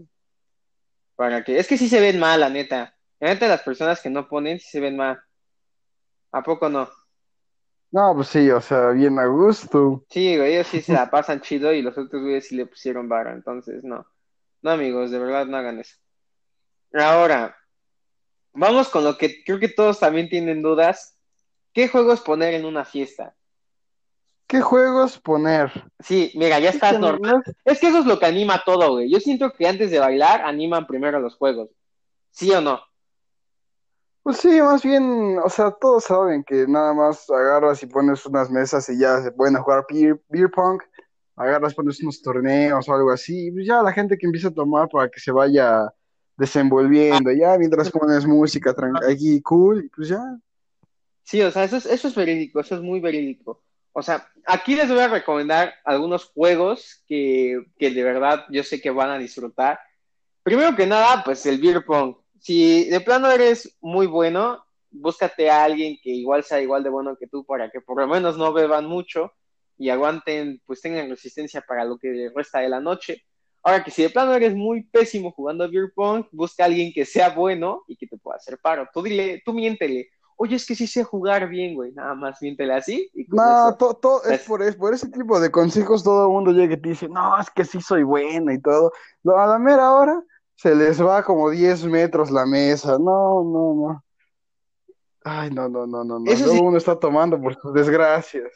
Para 1.15 1.43
que, 1.43 1.59
es 1.59 1.67
que 1.67 1.77
sí 1.77 1.87
se 1.87 2.01
ven 2.01 2.19
mal, 2.19 2.39
la 2.39 2.49
neta. 2.49 2.95
La 3.19 3.29
neta, 3.29 3.47
las 3.47 3.61
personas 3.61 4.01
que 4.01 4.09
no 4.09 4.27
ponen 4.27 4.59
sí 4.59 4.67
se 4.69 4.79
ven 4.79 4.97
mal. 4.97 5.19
¿A 6.35 6.43
poco 6.43 6.67
no? 6.67 6.89
No, 7.91 8.13
pues 8.13 8.27
sí, 8.27 8.49
o 8.51 8.59
sea, 8.59 8.89
bien 8.89 9.17
a 9.19 9.25
gusto. 9.25 10.03
Sí, 10.09 10.35
güey, 10.35 10.55
ellos 10.55 10.67
sí 10.67 10.81
se 10.81 10.91
la 10.91 11.09
pasan 11.09 11.39
chido 11.39 11.71
y 11.71 11.81
los 11.81 11.97
otros 11.97 12.21
güeyes 12.23 12.49
sí 12.49 12.57
le 12.57 12.65
pusieron 12.65 13.07
vara, 13.07 13.31
entonces 13.31 13.85
no. 13.85 14.05
No, 14.61 14.71
amigos, 14.71 15.11
de 15.11 15.19
verdad 15.19 15.45
no 15.45 15.55
hagan 15.55 15.79
eso. 15.79 15.95
Ahora, 16.93 17.55
vamos 18.51 18.89
con 18.89 19.05
lo 19.05 19.17
que 19.17 19.45
creo 19.45 19.59
que 19.59 19.69
todos 19.69 19.97
también 19.97 20.27
tienen 20.27 20.61
dudas. 20.61 21.17
¿Qué 21.71 21.87
juegos 21.87 22.19
poner 22.19 22.53
en 22.53 22.65
una 22.65 22.83
fiesta? 22.83 23.33
¿Qué 24.47 24.59
juegos 24.59 25.17
poner? 25.17 25.71
Sí, 26.01 26.33
mira, 26.35 26.59
ya 26.59 26.71
está 26.71 26.89
Es 26.89 26.93
que 26.95 26.99
no- 26.99 27.11
normal. 27.13 27.43
Es 27.63 27.79
que 27.79 27.87
eso 27.87 27.99
es 27.99 28.05
lo 28.05 28.19
que 28.19 28.25
anima 28.25 28.61
todo, 28.65 28.91
güey. 28.95 29.09
Yo 29.09 29.21
siento 29.21 29.53
que 29.53 29.67
antes 29.69 29.89
de 29.89 29.99
bailar 29.99 30.41
animan 30.41 30.85
primero 30.85 31.19
los 31.21 31.35
juegos. 31.35 31.69
¿Sí 32.31 32.51
o 32.51 32.59
no? 32.59 32.81
Pues 34.25 34.37
sí, 34.37 34.59
más 34.59 34.81
bien, 34.81 35.37
o 35.37 35.47
sea, 35.51 35.69
todos 35.69 36.05
saben 36.05 36.43
que 36.43 36.65
nada 36.67 36.95
más 36.95 37.29
agarras 37.29 37.83
y 37.83 37.85
pones 37.85 38.25
unas 38.25 38.49
mesas 38.49 38.89
y 38.89 38.97
ya 38.97 39.21
se 39.21 39.31
pueden 39.31 39.55
jugar 39.57 39.85
beer, 39.87 40.19
beer 40.29 40.49
pong, 40.49 40.81
agarras, 41.35 41.75
pones 41.75 42.01
unos 42.01 42.23
torneos 42.23 42.89
o 42.89 42.93
algo 42.95 43.11
así, 43.11 43.49
y 43.49 43.51
pues 43.51 43.67
ya 43.67 43.83
la 43.83 43.93
gente 43.93 44.17
que 44.17 44.25
empieza 44.25 44.47
a 44.47 44.53
tomar 44.53 44.89
para 44.89 45.11
que 45.11 45.19
se 45.19 45.31
vaya 45.31 45.93
desenvolviendo, 46.35 47.31
ya 47.31 47.55
mientras 47.59 47.91
pones 47.91 48.25
música 48.25 48.75
aquí 49.07 49.39
cool, 49.43 49.91
pues 49.95 50.07
ya. 50.07 50.23
Sí, 51.21 51.43
o 51.43 51.51
sea, 51.51 51.63
eso 51.63 51.77
es, 51.77 51.85
eso 51.85 52.07
es 52.07 52.15
verídico, 52.15 52.59
eso 52.61 52.73
es 52.73 52.81
muy 52.81 52.99
verídico. 52.99 53.61
O 53.93 54.01
sea, 54.01 54.27
aquí 54.47 54.75
les 54.75 54.89
voy 54.89 55.01
a 55.01 55.07
recomendar 55.07 55.71
algunos 55.83 56.25
juegos 56.25 57.03
que, 57.07 57.63
que 57.77 57.91
de 57.91 58.03
verdad 58.03 58.45
yo 58.49 58.63
sé 58.63 58.81
que 58.81 58.89
van 58.89 59.11
a 59.11 59.19
disfrutar. 59.19 59.77
Primero 60.41 60.75
que 60.75 60.87
nada, 60.87 61.23
pues 61.23 61.45
el 61.45 61.61
beer 61.61 61.85
pong. 61.85 62.24
Si 62.45 62.85
de 62.91 63.01
plano 63.01 63.31
eres 63.31 63.75
muy 63.81 64.05
bueno, 64.05 64.63
búscate 64.91 65.49
a 65.49 65.63
alguien 65.63 65.97
que 66.03 66.11
igual 66.11 66.43
sea 66.43 66.61
igual 66.61 66.83
de 66.83 66.91
bueno 66.91 67.17
que 67.19 67.25
tú 67.25 67.43
para 67.43 67.71
que 67.71 67.81
por 67.81 67.99
lo 67.99 68.07
menos 68.07 68.37
no 68.37 68.53
beban 68.53 68.85
mucho 68.85 69.31
y 69.79 69.89
aguanten, 69.89 70.61
pues 70.67 70.79
tengan 70.79 71.09
resistencia 71.09 71.61
para 71.67 71.83
lo 71.85 71.97
que 71.97 72.29
resta 72.35 72.59
de 72.59 72.69
la 72.69 72.79
noche. 72.79 73.23
Ahora 73.63 73.83
que 73.83 73.89
si 73.89 74.03
de 74.03 74.11
plano 74.11 74.35
eres 74.35 74.53
muy 74.53 74.83
pésimo 74.83 75.31
jugando 75.31 75.67
beer 75.71 75.91
pong, 75.95 76.25
busca 76.31 76.61
a 76.61 76.65
alguien 76.67 76.93
que 76.93 77.03
sea 77.03 77.29
bueno 77.29 77.83
y 77.87 77.97
que 77.97 78.05
te 78.05 78.15
pueda 78.19 78.37
hacer 78.37 78.59
paro. 78.61 78.87
Tú 78.93 79.01
dile, 79.01 79.41
tú 79.43 79.51
miéntele. 79.51 80.09
Oye, 80.37 80.55
es 80.57 80.67
que 80.67 80.75
sí 80.75 80.85
sé 80.85 81.03
jugar 81.03 81.49
bien, 81.49 81.73
güey. 81.73 81.93
Nada 81.93 82.13
más 82.13 82.39
miéntele 82.43 82.73
así. 82.75 83.09
Y 83.15 83.25
No, 83.29 83.69
eso- 83.69 83.77
to- 83.77 83.95
to- 83.95 84.23
es 84.25 84.43
por, 84.43 84.61
es 84.61 84.75
por 84.75 84.93
ese 84.93 85.09
tipo 85.09 85.39
de 85.39 85.49
consejos 85.49 86.03
todo 86.03 86.27
el 86.27 86.31
mundo 86.31 86.51
llega 86.51 86.75
y 86.75 86.79
te 86.79 86.89
dice, 86.89 87.09
no, 87.09 87.39
es 87.41 87.49
que 87.49 87.65
sí 87.65 87.81
soy 87.81 88.03
bueno 88.03 88.53
y 88.53 88.61
todo. 88.61 88.91
Lo- 89.23 89.39
A 89.39 89.47
la 89.47 89.57
mera 89.57 89.91
hora 89.93 90.21
se 90.55 90.73
les 90.75 91.01
va 91.01 91.23
como 91.23 91.49
10 91.49 91.83
metros 91.85 92.31
la 92.31 92.45
mesa. 92.45 92.93
No, 92.99 93.43
no, 93.43 93.73
no. 93.75 94.05
Ay, 95.23 95.49
no, 95.51 95.67
no, 95.67 95.85
no, 95.87 96.03
no, 96.03 96.19
no. 96.19 96.31
Eso 96.31 96.49
sí. 96.51 96.59
uno 96.61 96.77
está 96.77 96.99
tomando 96.99 97.39
por 97.41 97.59
sus 97.59 97.73
desgracias. 97.73 98.51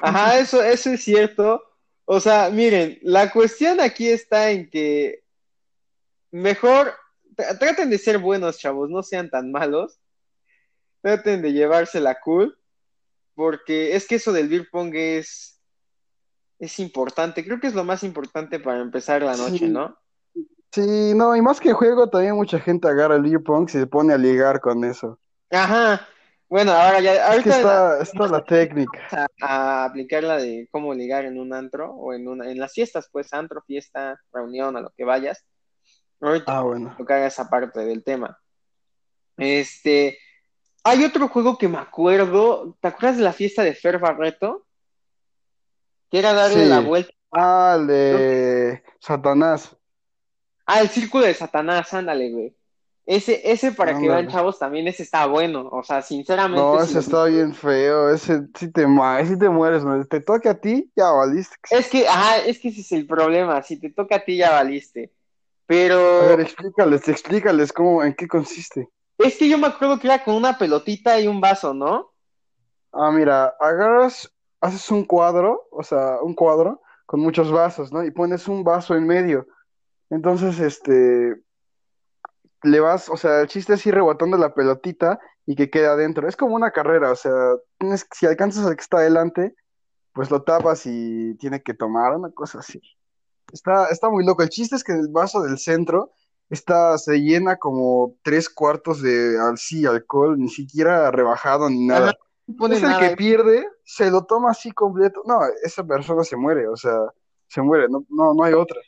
Ajá, 0.00 0.38
eso, 0.38 0.62
eso 0.62 0.90
es 0.90 1.02
cierto. 1.04 1.62
O 2.04 2.18
sea, 2.20 2.50
miren, 2.50 2.98
la 3.02 3.30
cuestión 3.30 3.80
aquí 3.80 4.08
está 4.08 4.50
en 4.50 4.68
que 4.68 5.22
mejor 6.30 6.92
tr- 7.36 7.58
traten 7.58 7.90
de 7.90 7.98
ser 7.98 8.18
buenos, 8.18 8.58
chavos, 8.58 8.90
no 8.90 9.02
sean 9.02 9.30
tan 9.30 9.52
malos. 9.52 10.00
Traten 11.02 11.42
de 11.42 11.52
llevársela 11.52 12.20
cool, 12.20 12.58
porque 13.34 13.94
es 13.96 14.06
que 14.06 14.16
eso 14.16 14.32
del 14.32 14.48
beer 14.48 14.68
pong 14.70 14.94
es, 14.94 15.60
es 16.58 16.78
importante. 16.80 17.44
Creo 17.44 17.60
que 17.60 17.66
es 17.68 17.74
lo 17.74 17.84
más 17.84 18.02
importante 18.02 18.58
para 18.60 18.80
empezar 18.80 19.22
la 19.22 19.36
noche, 19.36 19.58
Sí. 19.58 19.68
¿no? 19.68 19.96
Sí, 20.72 21.12
no, 21.14 21.36
y 21.36 21.42
más 21.42 21.60
que 21.60 21.72
juego, 21.72 22.08
también 22.08 22.34
mucha 22.34 22.58
gente 22.58 22.88
agarra 22.88 23.16
el 23.16 23.22
beer 23.22 23.42
pong 23.42 23.68
y 23.68 23.72
se 23.72 23.86
pone 23.86 24.14
a 24.14 24.18
ligar 24.18 24.60
con 24.60 24.84
eso. 24.84 25.18
Ajá. 25.50 26.06
Bueno, 26.48 26.72
ahora 26.72 27.00
ya, 27.00 27.12
Es 27.12 27.18
que 27.44 27.50
ahorita 27.50 27.56
está, 27.56 28.02
está 28.02 28.26
la 28.28 28.44
técnica. 28.44 29.00
a, 29.10 29.26
a 29.42 29.84
aplicar 29.84 30.22
la 30.22 30.36
de 30.38 30.68
cómo 30.70 30.94
ligar 30.94 31.24
en 31.24 31.38
un 31.38 31.52
antro 31.52 31.90
o 31.92 32.12
en 32.14 32.26
una, 32.28 32.50
en 32.50 32.58
las 32.58 32.72
fiestas, 32.72 33.08
pues, 33.12 33.32
antro, 33.32 33.62
fiesta, 33.66 34.18
reunión, 34.32 34.76
a 34.76 34.80
lo 34.80 34.90
que 34.96 35.04
vayas. 35.04 35.44
Ahorita 36.20 36.58
Ah, 36.58 36.62
bueno. 36.62 36.94
tocar 36.96 37.22
esa 37.22 37.48
parte 37.50 37.80
del 37.80 38.02
tema. 38.04 38.38
Este, 39.36 40.18
hay 40.84 41.04
otro 41.04 41.28
juego 41.28 41.58
que 41.58 41.68
me 41.68 41.78
acuerdo, 41.78 42.76
¿te 42.80 42.88
acuerdas 42.88 43.16
de 43.16 43.24
la 43.24 43.32
fiesta 43.32 43.62
de 43.62 43.74
Fer 43.74 43.98
Barreto? 43.98 44.66
Que 46.10 46.18
era 46.18 46.32
darle 46.34 46.66
la 46.66 46.80
vuelta. 46.80 47.12
Ah, 47.32 47.78
de 47.86 48.82
Satanás. 49.00 49.74
Ah, 50.74 50.80
el 50.80 50.88
círculo 50.88 51.26
de 51.26 51.34
Satanás, 51.34 51.92
ándale, 51.92 52.30
güey. 52.30 52.56
Ese, 53.04 53.50
ese 53.52 53.72
para 53.72 53.98
que 53.98 54.08
vean, 54.08 54.28
chavos, 54.28 54.58
también 54.58 54.88
ese 54.88 55.02
está 55.02 55.26
bueno. 55.26 55.68
O 55.70 55.82
sea, 55.82 56.00
sinceramente, 56.02 56.60
No, 56.60 56.78
si 56.78 56.90
ese 56.90 56.98
está 57.00 57.24
bien 57.24 57.54
feo. 57.54 58.10
Ese 58.10 58.46
sí 58.54 58.70
te, 58.72 58.86
sí 59.26 59.38
te 59.38 59.48
mueres. 59.48 59.82
Te 60.08 60.20
toque 60.20 60.48
a 60.48 60.60
ti, 60.60 60.90
ya 60.96 61.10
valiste. 61.10 61.56
Es 61.70 61.88
que, 61.90 62.06
ajá, 62.08 62.38
es 62.38 62.58
que 62.58 62.68
ese 62.68 62.80
es 62.80 62.92
el 62.92 63.06
problema. 63.06 63.62
Si 63.62 63.78
te 63.78 63.90
toca 63.90 64.16
a 64.16 64.24
ti, 64.24 64.36
ya 64.36 64.50
valiste. 64.52 65.12
A 66.18 66.24
Pero 66.26 66.26
ver, 66.26 66.40
explícales, 66.40 67.08
explícales 67.08 67.72
cómo, 67.72 68.02
en 68.04 68.14
qué 68.14 68.28
consiste. 68.28 68.88
es 69.18 69.36
que 69.38 69.48
yo 69.48 69.58
me 69.58 69.68
acuerdo 69.68 69.98
que 69.98 70.06
era 70.06 70.22
con 70.22 70.34
una 70.34 70.58
pelotita 70.58 71.18
y 71.20 71.26
un 71.28 71.40
vaso, 71.40 71.72
¿no? 71.74 72.12
Ah, 72.92 73.10
mira, 73.10 73.54
agarras, 73.60 74.30
haces 74.60 74.90
un 74.90 75.04
cuadro, 75.04 75.66
o 75.70 75.82
sea, 75.82 76.20
un 76.22 76.34
cuadro 76.34 76.82
con 77.06 77.20
muchos 77.20 77.50
vasos, 77.50 77.92
¿no? 77.92 78.04
Y 78.04 78.10
pones 78.10 78.48
un 78.48 78.64
vaso 78.64 78.94
en 78.94 79.06
medio. 79.06 79.46
Entonces, 80.12 80.60
este, 80.60 81.42
le 82.62 82.80
vas, 82.80 83.08
o 83.08 83.16
sea, 83.16 83.40
el 83.40 83.46
chiste 83.48 83.72
es 83.72 83.86
ir 83.86 83.94
rebotando 83.94 84.36
la 84.36 84.52
pelotita 84.52 85.18
y 85.46 85.56
que 85.56 85.70
quede 85.70 85.86
adentro. 85.86 86.28
Es 86.28 86.36
como 86.36 86.54
una 86.54 86.70
carrera, 86.70 87.10
o 87.10 87.16
sea, 87.16 87.32
tienes, 87.78 88.06
si 88.12 88.26
alcanzas 88.26 88.66
al 88.66 88.76
que 88.76 88.82
está 88.82 88.98
adelante, 88.98 89.56
pues 90.12 90.30
lo 90.30 90.42
tapas 90.42 90.82
y 90.84 91.34
tiene 91.36 91.62
que 91.62 91.72
tomar 91.72 92.14
una 92.14 92.30
cosa 92.30 92.58
así. 92.58 92.78
Está, 93.50 93.86
está 93.86 94.10
muy 94.10 94.22
loco. 94.26 94.42
El 94.42 94.50
chiste 94.50 94.76
es 94.76 94.84
que 94.84 94.92
el 94.92 95.08
vaso 95.08 95.40
del 95.40 95.56
centro 95.56 96.12
está, 96.50 96.98
se 96.98 97.22
llena 97.22 97.56
como 97.56 98.14
tres 98.22 98.50
cuartos 98.50 99.00
de 99.00 99.38
alcohol, 99.40 100.38
ni 100.38 100.50
siquiera 100.50 101.10
rebajado 101.10 101.70
ni 101.70 101.86
nada. 101.86 102.12
No 102.46 102.66
Es 102.66 102.82
el 102.82 102.90
nada. 102.90 103.00
que 103.08 103.16
pierde, 103.16 103.66
se 103.82 104.10
lo 104.10 104.26
toma 104.26 104.50
así 104.50 104.72
completo. 104.72 105.22
No, 105.24 105.40
esa 105.62 105.84
persona 105.84 106.22
se 106.22 106.36
muere, 106.36 106.68
o 106.68 106.76
sea, 106.76 106.98
se 107.48 107.62
muere, 107.62 107.88
no, 107.88 108.04
no, 108.10 108.34
no 108.34 108.44
hay 108.44 108.52
otra. 108.52 108.78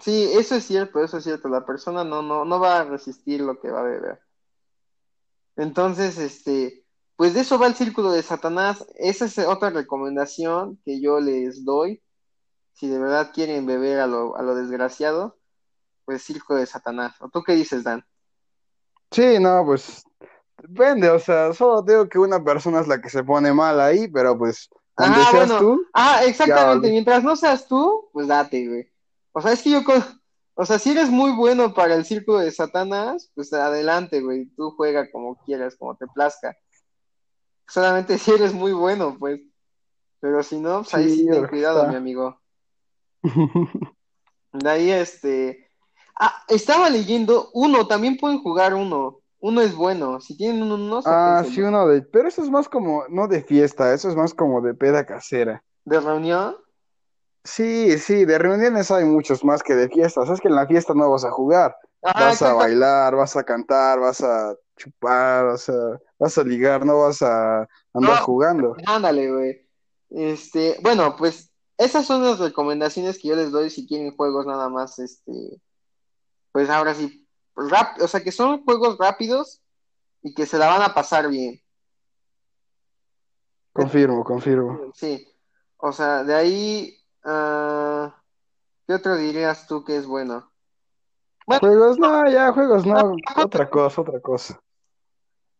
Sí, 0.00 0.30
eso 0.32 0.54
es 0.56 0.64
cierto, 0.64 1.02
eso 1.02 1.18
es 1.18 1.24
cierto. 1.24 1.48
La 1.48 1.64
persona 1.66 2.04
no, 2.04 2.22
no, 2.22 2.44
no 2.44 2.60
va 2.60 2.80
a 2.80 2.84
resistir 2.84 3.40
lo 3.40 3.58
que 3.60 3.70
va 3.70 3.80
a 3.80 3.84
beber. 3.84 4.20
Entonces, 5.56 6.16
este, 6.18 6.84
pues 7.16 7.34
de 7.34 7.40
eso 7.40 7.58
va 7.58 7.66
el 7.66 7.74
círculo 7.74 8.12
de 8.12 8.22
Satanás. 8.22 8.86
Esa 8.94 9.26
es 9.26 9.38
otra 9.38 9.70
recomendación 9.70 10.80
que 10.84 11.00
yo 11.00 11.20
les 11.20 11.64
doy. 11.64 12.02
Si 12.72 12.88
de 12.88 12.98
verdad 12.98 13.30
quieren 13.34 13.66
beber 13.66 14.00
a 14.00 14.06
lo, 14.06 14.36
a 14.36 14.42
lo 14.42 14.54
desgraciado, 14.54 15.38
pues 16.04 16.22
círculo 16.22 16.60
de 16.60 16.66
Satanás. 16.66 17.14
¿O 17.20 17.28
tú 17.28 17.42
qué 17.42 17.52
dices, 17.52 17.84
Dan? 17.84 18.04
Sí, 19.10 19.38
no, 19.38 19.64
pues 19.64 20.04
depende, 20.62 21.10
o 21.10 21.18
sea, 21.18 21.52
solo 21.52 21.82
digo 21.82 22.08
que 22.08 22.18
una 22.18 22.42
persona 22.42 22.80
es 22.80 22.86
la 22.86 23.00
que 23.00 23.10
se 23.10 23.24
pone 23.24 23.52
mal 23.52 23.80
ahí, 23.80 24.08
pero 24.08 24.38
pues 24.38 24.70
Ah, 24.96 25.28
seas 25.30 25.48
bueno. 25.48 25.58
tú, 25.58 25.86
Ah, 25.92 26.24
exactamente. 26.24 26.90
Mientras 26.90 27.24
no 27.24 27.34
seas 27.34 27.66
tú, 27.66 28.08
pues 28.12 28.28
date, 28.28 28.68
güey. 28.68 28.90
O 29.32 29.40
sea, 29.40 29.52
es 29.52 29.62
que 29.62 29.70
yo, 29.70 29.80
o 30.54 30.66
sea, 30.66 30.78
si 30.78 30.90
eres 30.90 31.08
muy 31.08 31.30
bueno 31.32 31.72
para 31.74 31.94
el 31.94 32.04
círculo 32.04 32.38
de 32.38 32.50
Satanás, 32.50 33.30
pues 33.34 33.52
adelante, 33.52 34.20
güey. 34.20 34.46
Tú 34.56 34.72
juega 34.76 35.10
como 35.10 35.36
quieras, 35.44 35.76
como 35.78 35.96
te 35.96 36.06
plazca. 36.08 36.56
Solamente 37.68 38.18
si 38.18 38.30
eres 38.32 38.52
muy 38.52 38.72
bueno, 38.72 39.16
pues. 39.18 39.40
Pero 40.20 40.42
si 40.42 40.60
no, 40.60 40.82
pues 40.82 40.94
ahí 40.94 41.16
sí 41.16 41.26
ten 41.26 41.46
cuidado, 41.46 41.88
mi 41.88 41.94
amigo. 41.96 42.38
De 44.52 44.68
ahí, 44.70 44.90
este. 44.90 45.66
Ah, 46.18 46.44
estaba 46.48 46.90
leyendo 46.90 47.50
uno, 47.54 47.86
también 47.86 48.16
pueden 48.18 48.42
jugar 48.42 48.74
uno. 48.74 49.20
Uno 49.38 49.62
es 49.62 49.74
bueno. 49.74 50.20
Si 50.20 50.36
tienen 50.36 50.62
un 50.64 50.72
uno, 50.72 50.98
Ah, 51.06 51.38
sáquenselo. 51.42 51.54
sí, 51.54 51.62
uno 51.62 51.88
de, 51.88 52.02
pero 52.02 52.28
eso 52.28 52.42
es 52.42 52.50
más 52.50 52.68
como, 52.68 53.04
no 53.08 53.26
de 53.26 53.42
fiesta, 53.42 53.94
eso 53.94 54.10
es 54.10 54.16
más 54.16 54.34
como 54.34 54.60
de 54.60 54.74
peda 54.74 55.06
casera. 55.06 55.64
De 55.86 55.98
reunión. 55.98 56.56
Sí, 57.44 57.98
sí, 57.98 58.24
de 58.24 58.38
reuniones 58.38 58.90
hay 58.90 59.04
muchos 59.04 59.44
más 59.44 59.62
que 59.62 59.74
de 59.74 59.88
fiestas. 59.88 60.28
Es 60.28 60.40
que 60.40 60.48
en 60.48 60.56
la 60.56 60.66
fiesta 60.66 60.92
no 60.94 61.10
vas 61.10 61.24
a 61.24 61.30
jugar, 61.30 61.76
Ajá, 62.02 62.26
vas 62.26 62.42
a 62.42 62.52
bailar, 62.52 63.16
vas 63.16 63.36
a 63.36 63.44
cantar, 63.44 63.98
vas 63.98 64.20
a 64.22 64.54
chupar, 64.76 65.46
vas 65.46 65.68
a, 65.68 65.98
vas 66.18 66.38
a 66.38 66.44
ligar, 66.44 66.84
no 66.84 67.00
vas 67.00 67.22
a 67.22 67.60
andar 67.94 68.16
No, 68.20 68.24
jugando. 68.24 68.76
ándale, 68.86 69.30
güey. 69.32 69.68
Este, 70.10 70.76
bueno, 70.82 71.16
pues 71.16 71.50
esas 71.78 72.06
son 72.06 72.22
las 72.22 72.38
recomendaciones 72.38 73.18
que 73.18 73.28
yo 73.28 73.36
les 73.36 73.50
doy 73.50 73.70
si 73.70 73.86
quieren 73.86 74.14
juegos 74.16 74.44
nada 74.46 74.68
más, 74.68 74.98
este, 74.98 75.32
pues 76.52 76.68
ahora 76.68 76.94
sí, 76.94 77.26
rap, 77.56 78.00
o 78.02 78.08
sea, 78.08 78.22
que 78.22 78.32
son 78.32 78.62
juegos 78.64 78.98
rápidos 78.98 79.62
y 80.22 80.34
que 80.34 80.44
se 80.46 80.58
la 80.58 80.66
van 80.68 80.82
a 80.82 80.92
pasar 80.94 81.28
bien. 81.28 81.60
Confirmo, 83.72 84.24
confirmo. 84.24 84.92
Sí, 84.94 85.26
o 85.78 85.92
sea, 85.92 86.24
de 86.24 86.34
ahí, 86.34 86.99
ah, 87.24 88.14
¿qué 88.86 88.94
otro 88.94 89.16
dirías 89.16 89.66
tú 89.66 89.84
que 89.84 89.96
es 89.96 90.06
bueno? 90.06 90.50
Bueno, 91.46 91.60
Juegos, 91.60 91.98
no, 91.98 92.30
ya, 92.30 92.52
juegos, 92.52 92.86
no, 92.86 93.16
ah, 93.26 93.42
otra 93.42 93.68
cosa, 93.68 94.00
otra 94.02 94.20
cosa. 94.20 94.60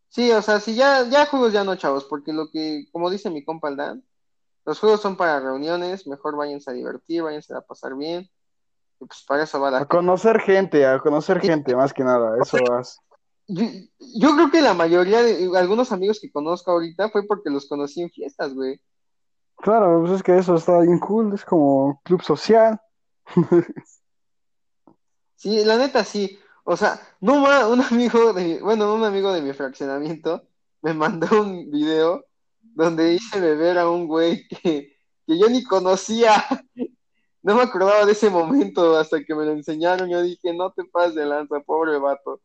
sí, 0.08 0.30
o 0.30 0.42
sea, 0.42 0.60
si 0.60 0.74
ya, 0.74 1.04
ya 1.08 1.26
juegos 1.26 1.52
ya 1.52 1.64
no, 1.64 1.74
chavos, 1.76 2.04
porque 2.04 2.32
lo 2.32 2.50
que, 2.50 2.84
como 2.92 3.10
dice 3.10 3.30
mi 3.30 3.44
compa 3.44 3.68
el 3.68 3.76
Dan, 3.76 4.04
los 4.64 4.78
juegos 4.78 5.00
son 5.00 5.16
para 5.16 5.40
reuniones, 5.40 6.06
mejor 6.06 6.36
váyanse 6.36 6.70
a 6.70 6.74
divertir, 6.74 7.22
váyanse 7.22 7.54
a 7.54 7.60
pasar 7.60 7.96
bien, 7.96 8.30
y 9.00 9.06
pues 9.06 9.24
para 9.26 9.42
eso 9.42 9.60
va 9.60 9.70
la 9.70 9.78
A 9.78 9.86
conocer 9.86 10.40
gente, 10.40 10.86
a 10.86 10.98
conocer 10.98 11.40
gente, 11.40 11.74
más 11.74 11.92
que 11.92 12.04
nada, 12.04 12.36
eso 12.40 12.58
vas. 12.68 13.00
Yo, 13.48 13.64
yo 13.98 14.36
creo 14.36 14.50
que 14.50 14.62
la 14.62 14.74
mayoría 14.74 15.22
de 15.22 15.50
algunos 15.58 15.90
amigos 15.90 16.20
que 16.20 16.30
conozco 16.30 16.70
ahorita 16.70 17.08
fue 17.08 17.26
porque 17.26 17.50
los 17.50 17.66
conocí 17.66 18.02
en 18.02 18.10
fiestas, 18.10 18.54
güey. 18.54 18.80
Claro, 19.62 20.00
pues 20.00 20.12
es 20.12 20.22
que 20.22 20.38
eso 20.38 20.54
está 20.54 20.80
bien 20.80 20.98
cool, 20.98 21.34
es 21.34 21.44
como 21.44 22.00
club 22.04 22.22
social. 22.22 22.80
Sí, 25.36 25.64
la 25.64 25.76
neta 25.78 26.04
sí. 26.04 26.38
O 26.64 26.76
sea, 26.76 27.00
no 27.20 27.42
un 27.70 27.80
amigo 27.80 28.32
de, 28.34 28.60
bueno, 28.60 28.94
un 28.94 29.04
amigo 29.04 29.32
de 29.32 29.40
mi 29.42 29.52
fraccionamiento 29.54 30.42
me 30.82 30.92
mandó 30.94 31.42
un 31.42 31.70
video 31.70 32.24
donde 32.60 33.14
hice 33.14 33.40
beber 33.40 33.78
a 33.78 33.88
un 33.88 34.06
güey 34.06 34.46
que, 34.48 34.96
que 35.26 35.38
yo 35.38 35.48
ni 35.48 35.64
conocía. 35.64 36.44
No 37.42 37.54
me 37.54 37.62
acordaba 37.62 38.04
de 38.04 38.12
ese 38.12 38.28
momento 38.28 38.98
hasta 38.98 39.24
que 39.24 39.34
me 39.34 39.46
lo 39.46 39.52
enseñaron. 39.52 40.10
Yo 40.10 40.22
dije, 40.22 40.52
no 40.52 40.72
te 40.72 40.84
pases 40.84 41.14
de 41.14 41.24
lanza, 41.24 41.60
pobre 41.60 41.98
vato. 41.98 42.42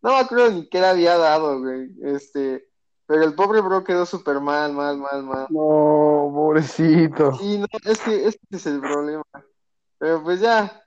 No 0.00 0.10
me 0.12 0.16
acuerdo 0.20 0.50
ni 0.50 0.68
qué 0.70 0.80
le 0.80 0.86
había 0.86 1.18
dado, 1.18 1.60
güey. 1.60 1.90
Este, 2.02 2.66
pero 3.08 3.24
el 3.24 3.34
pobre 3.34 3.62
bro 3.62 3.82
quedó 3.82 4.04
súper 4.04 4.38
mal, 4.38 4.74
mal, 4.74 4.98
mal, 4.98 5.22
mal. 5.22 5.46
No, 5.48 6.30
pobrecito. 6.30 7.34
Sí, 7.38 7.56
no, 7.56 7.66
es 7.90 7.98
que 8.00 8.26
ese 8.26 8.38
es 8.50 8.66
el 8.66 8.80
problema. 8.80 9.24
Pero 9.96 10.22
pues 10.22 10.40
ya, 10.40 10.84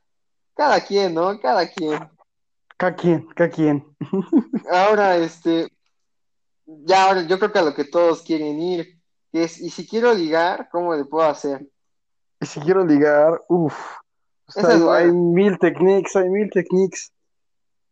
cada 0.56 0.80
quien, 0.82 1.16
¿no? 1.16 1.40
Cada 1.40 1.68
quien. 1.68 2.00
Cada 2.78 2.96
quien, 2.96 3.28
cada 3.36 3.50
quien. 3.50 3.84
Ahora, 4.72 5.18
este, 5.18 5.68
ya 6.68 7.06
ahora 7.06 7.24
yo 7.24 7.40
creo 7.40 7.52
que 7.52 7.58
a 7.60 7.64
lo 7.64 7.74
que 7.74 7.86
todos 7.86 8.22
quieren 8.22 8.60
ir, 8.60 9.00
que 9.32 9.46
es, 9.46 9.60
y 9.60 9.72
si 9.72 9.88
quiero 9.88 10.14
ligar, 10.14 10.70
¿cómo 10.72 10.94
le 10.94 11.06
puedo 11.06 11.28
hacer? 11.28 11.68
Y 12.40 12.46
si 12.46 12.60
quiero 12.60 12.86
ligar, 12.86 13.44
uff, 13.48 13.96
Esa 14.48 14.76
es 14.76 14.84
buena. 14.84 14.98
hay 15.00 15.12
mil 15.12 15.58
techniques, 15.58 16.16
hay 16.16 16.30
mil 16.30 16.52
techniques. 16.52 17.12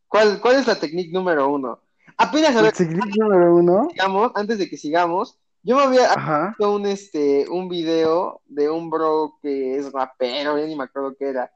¿Cuál, 0.07 0.39
cuál 0.39 0.57
es 0.57 0.67
la 0.67 0.79
técnica 0.79 1.17
número 1.17 1.49
uno? 1.49 1.81
Apenas, 2.19 2.53
a 2.55 2.61
ver, 2.61 2.73
technique 2.73 3.17
número 3.17 3.55
uno, 3.55 3.87
sigamos, 3.89 4.31
antes 4.35 4.57
de 4.57 4.69
que 4.69 4.75
sigamos, 4.75 5.39
yo 5.63 5.77
me 5.77 5.83
había 5.83 6.11
ajá, 6.11 6.47
visto 6.49 6.75
un, 6.75 6.85
este, 6.85 7.47
un 7.49 7.69
video 7.69 8.41
de 8.45 8.69
un 8.69 8.89
bro 8.89 9.37
que 9.41 9.77
es 9.77 9.91
rapero, 9.93 10.57
ya 10.59 10.65
ni 10.65 10.75
me 10.75 10.83
acuerdo 10.83 11.15
qué 11.17 11.29
era, 11.29 11.49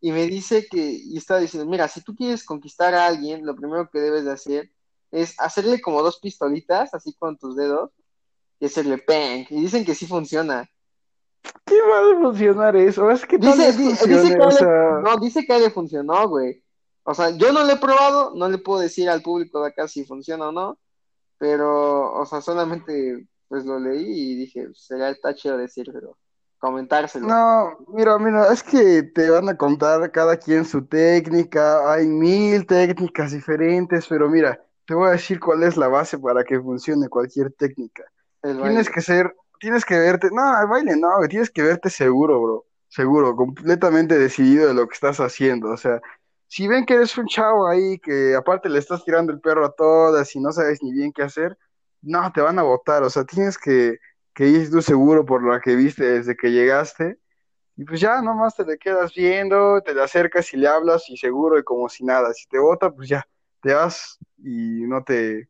y 0.00 0.12
me 0.12 0.26
dice 0.26 0.66
que, 0.70 0.78
y 0.78 1.16
estaba 1.16 1.40
diciendo, 1.40 1.68
mira, 1.68 1.88
si 1.88 2.00
tú 2.00 2.14
quieres 2.14 2.44
conquistar 2.44 2.94
a 2.94 3.06
alguien, 3.06 3.44
lo 3.44 3.56
primero 3.56 3.90
que 3.90 3.98
debes 3.98 4.24
de 4.24 4.32
hacer 4.32 4.70
es 5.10 5.34
hacerle 5.40 5.80
como 5.80 6.00
dos 6.02 6.20
pistolitas, 6.20 6.94
así 6.94 7.14
con 7.14 7.36
tus 7.36 7.56
dedos, 7.56 7.90
y 8.60 8.66
hacerle 8.66 9.02
bang, 9.06 9.46
y 9.50 9.60
dicen 9.60 9.84
que 9.84 9.96
sí 9.96 10.06
funciona. 10.06 10.70
¿qué 11.64 11.76
va 11.82 12.00
a 12.00 12.20
funcionar 12.20 12.76
eso? 12.76 13.10
Es 13.10 13.26
que 13.26 13.38
Dice, 13.38 13.72
dice 13.72 14.06
que 14.06 14.40
o 14.40 14.50
sea, 14.50 15.00
no, 15.02 15.16
dice 15.18 15.44
que 15.44 15.58
le 15.58 15.70
funcionó, 15.70 16.28
güey. 16.28 16.63
O 17.04 17.14
sea, 17.14 17.30
yo 17.30 17.52
no 17.52 17.64
lo 17.64 17.72
he 17.72 17.78
probado, 17.78 18.34
no 18.36 18.48
le 18.48 18.58
puedo 18.58 18.80
decir 18.80 19.08
al 19.10 19.22
público 19.22 19.62
de 19.62 19.68
acá 19.70 19.88
si 19.88 20.04
funciona 20.06 20.48
o 20.48 20.52
no, 20.52 20.78
pero, 21.38 22.12
o 22.14 22.26
sea, 22.26 22.40
solamente 22.42 23.28
pues 23.48 23.64
lo 23.66 23.78
leí 23.80 24.32
y 24.32 24.36
dije, 24.36 24.68
sería 24.74 25.10
está 25.10 25.34
chido 25.34 25.58
decírselo. 25.58 26.18
comentárselo. 26.58 27.28
No, 27.28 27.78
mira, 27.88 28.18
mira, 28.18 28.52
es 28.52 28.62
que 28.62 29.02
te 29.04 29.30
van 29.30 29.48
a 29.48 29.56
contar 29.56 30.10
cada 30.12 30.36
quien 30.36 30.64
su 30.64 30.84
técnica, 30.86 31.92
hay 31.92 32.06
mil 32.06 32.66
técnicas 32.66 33.32
diferentes, 33.32 34.06
pero 34.08 34.28
mira, 34.28 34.60
te 34.86 34.94
voy 34.94 35.08
a 35.08 35.12
decir 35.12 35.40
cuál 35.40 35.62
es 35.62 35.76
la 35.76 35.88
base 35.88 36.18
para 36.18 36.44
que 36.44 36.60
funcione 36.60 37.08
cualquier 37.08 37.52
técnica. 37.52 38.02
El 38.42 38.60
Tienes 38.60 38.60
baile. 38.60 38.90
que 38.90 39.00
ser, 39.02 39.34
tienes 39.60 39.84
que 39.84 39.98
verte, 39.98 40.28
no, 40.32 40.60
el 40.60 40.68
baile 40.68 40.96
no, 40.96 41.08
tienes 41.28 41.50
que 41.50 41.62
verte 41.62 41.88
seguro, 41.90 42.40
bro, 42.42 42.66
seguro, 42.88 43.36
completamente 43.36 44.18
decidido 44.18 44.68
de 44.68 44.74
lo 44.74 44.86
que 44.88 44.94
estás 44.94 45.20
haciendo, 45.20 45.70
o 45.70 45.76
sea, 45.76 46.00
si 46.54 46.68
ven 46.68 46.86
que 46.86 46.94
eres 46.94 47.18
un 47.18 47.26
chavo 47.26 47.66
ahí 47.66 47.98
que 47.98 48.36
aparte 48.36 48.68
le 48.68 48.78
estás 48.78 49.04
tirando 49.04 49.32
el 49.32 49.40
perro 49.40 49.66
a 49.66 49.72
todas 49.72 50.36
y 50.36 50.38
no 50.38 50.52
sabes 50.52 50.80
ni 50.84 50.92
bien 50.92 51.12
qué 51.12 51.24
hacer, 51.24 51.58
no, 52.00 52.30
te 52.32 52.40
van 52.40 52.60
a 52.60 52.62
botar, 52.62 53.02
o 53.02 53.10
sea, 53.10 53.24
tienes 53.24 53.58
que, 53.58 53.98
que 54.32 54.46
ir 54.46 54.70
seguro 54.80 55.26
por 55.26 55.42
lo 55.42 55.60
que 55.60 55.74
viste 55.74 56.04
desde 56.04 56.36
que 56.36 56.52
llegaste 56.52 57.18
y 57.76 57.82
pues 57.82 58.00
ya, 58.00 58.22
nomás 58.22 58.54
te 58.54 58.64
le 58.64 58.78
quedas 58.78 59.12
viendo, 59.12 59.82
te 59.82 59.94
le 59.94 60.02
acercas 60.04 60.54
y 60.54 60.56
le 60.56 60.68
hablas 60.68 61.10
y 61.10 61.16
seguro 61.16 61.58
y 61.58 61.64
como 61.64 61.88
si 61.88 62.04
nada, 62.04 62.32
si 62.32 62.46
te 62.46 62.60
bota, 62.60 62.88
pues 62.88 63.08
ya, 63.08 63.26
te 63.60 63.74
vas 63.74 64.16
y 64.38 64.84
no 64.86 65.02
te, 65.02 65.48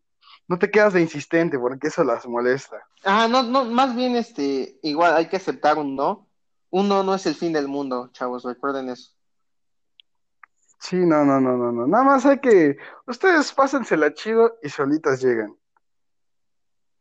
no 0.49 0.59
te 0.59 0.71
quedas 0.71 0.95
de 0.95 1.03
insistente 1.03 1.59
porque 1.59 1.89
eso 1.89 2.03
las 2.03 2.27
molesta. 2.27 2.83
Ajá, 3.03 3.29
no, 3.29 3.43
no, 3.43 3.67
más 3.67 3.95
bien, 3.95 4.17
este, 4.17 4.79
igual 4.83 5.15
hay 5.15 5.29
que 5.29 5.37
aceptar 5.37 5.77
un 5.77 5.97
no. 5.97 6.27
Un 6.71 6.89
no 6.89 7.03
no 7.03 7.15
es 7.15 7.27
el 7.27 7.35
fin 7.35 7.53
del 7.53 7.69
mundo, 7.69 8.09
chavos, 8.13 8.43
recuerden 8.43 8.89
eso. 8.89 9.15
Sí, 10.85 10.97
no, 10.97 11.25
no, 11.25 11.41
no, 11.41 11.57
no, 11.57 11.73
no. 11.73 11.87
Nada 11.87 12.05
más 12.05 12.27
hay 12.27 12.41
que. 12.41 12.77
Ustedes 13.07 13.53
pásensela 13.55 14.13
chido 14.13 14.59
y 14.63 14.69
solitas 14.69 15.23
llegan. 15.23 15.57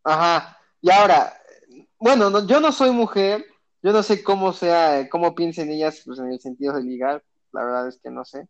Ajá, 0.06 0.58
y 0.82 0.89
ahora, 0.89 1.34
bueno, 2.00 2.30
no- 2.30 2.48
yo 2.48 2.62
no 2.62 2.72
soy 2.72 2.91
mujer, 2.91 3.46
yo 3.82 3.91
no 3.91 4.02
sé 4.02 4.24
cómo 4.24 4.54
sea, 4.54 5.10
cómo 5.10 5.36
piensen 5.36 5.69
ellas, 5.69 6.02
pues 6.06 6.17
en 6.19 6.32
el 6.32 6.39
sentido 6.39 6.74
de 6.74 6.84
ligar, 6.84 7.24
la 7.52 7.65
verdad 7.65 7.88
es 7.89 8.00
que 8.02 8.10
no 8.10 8.24
sé. 8.24 8.48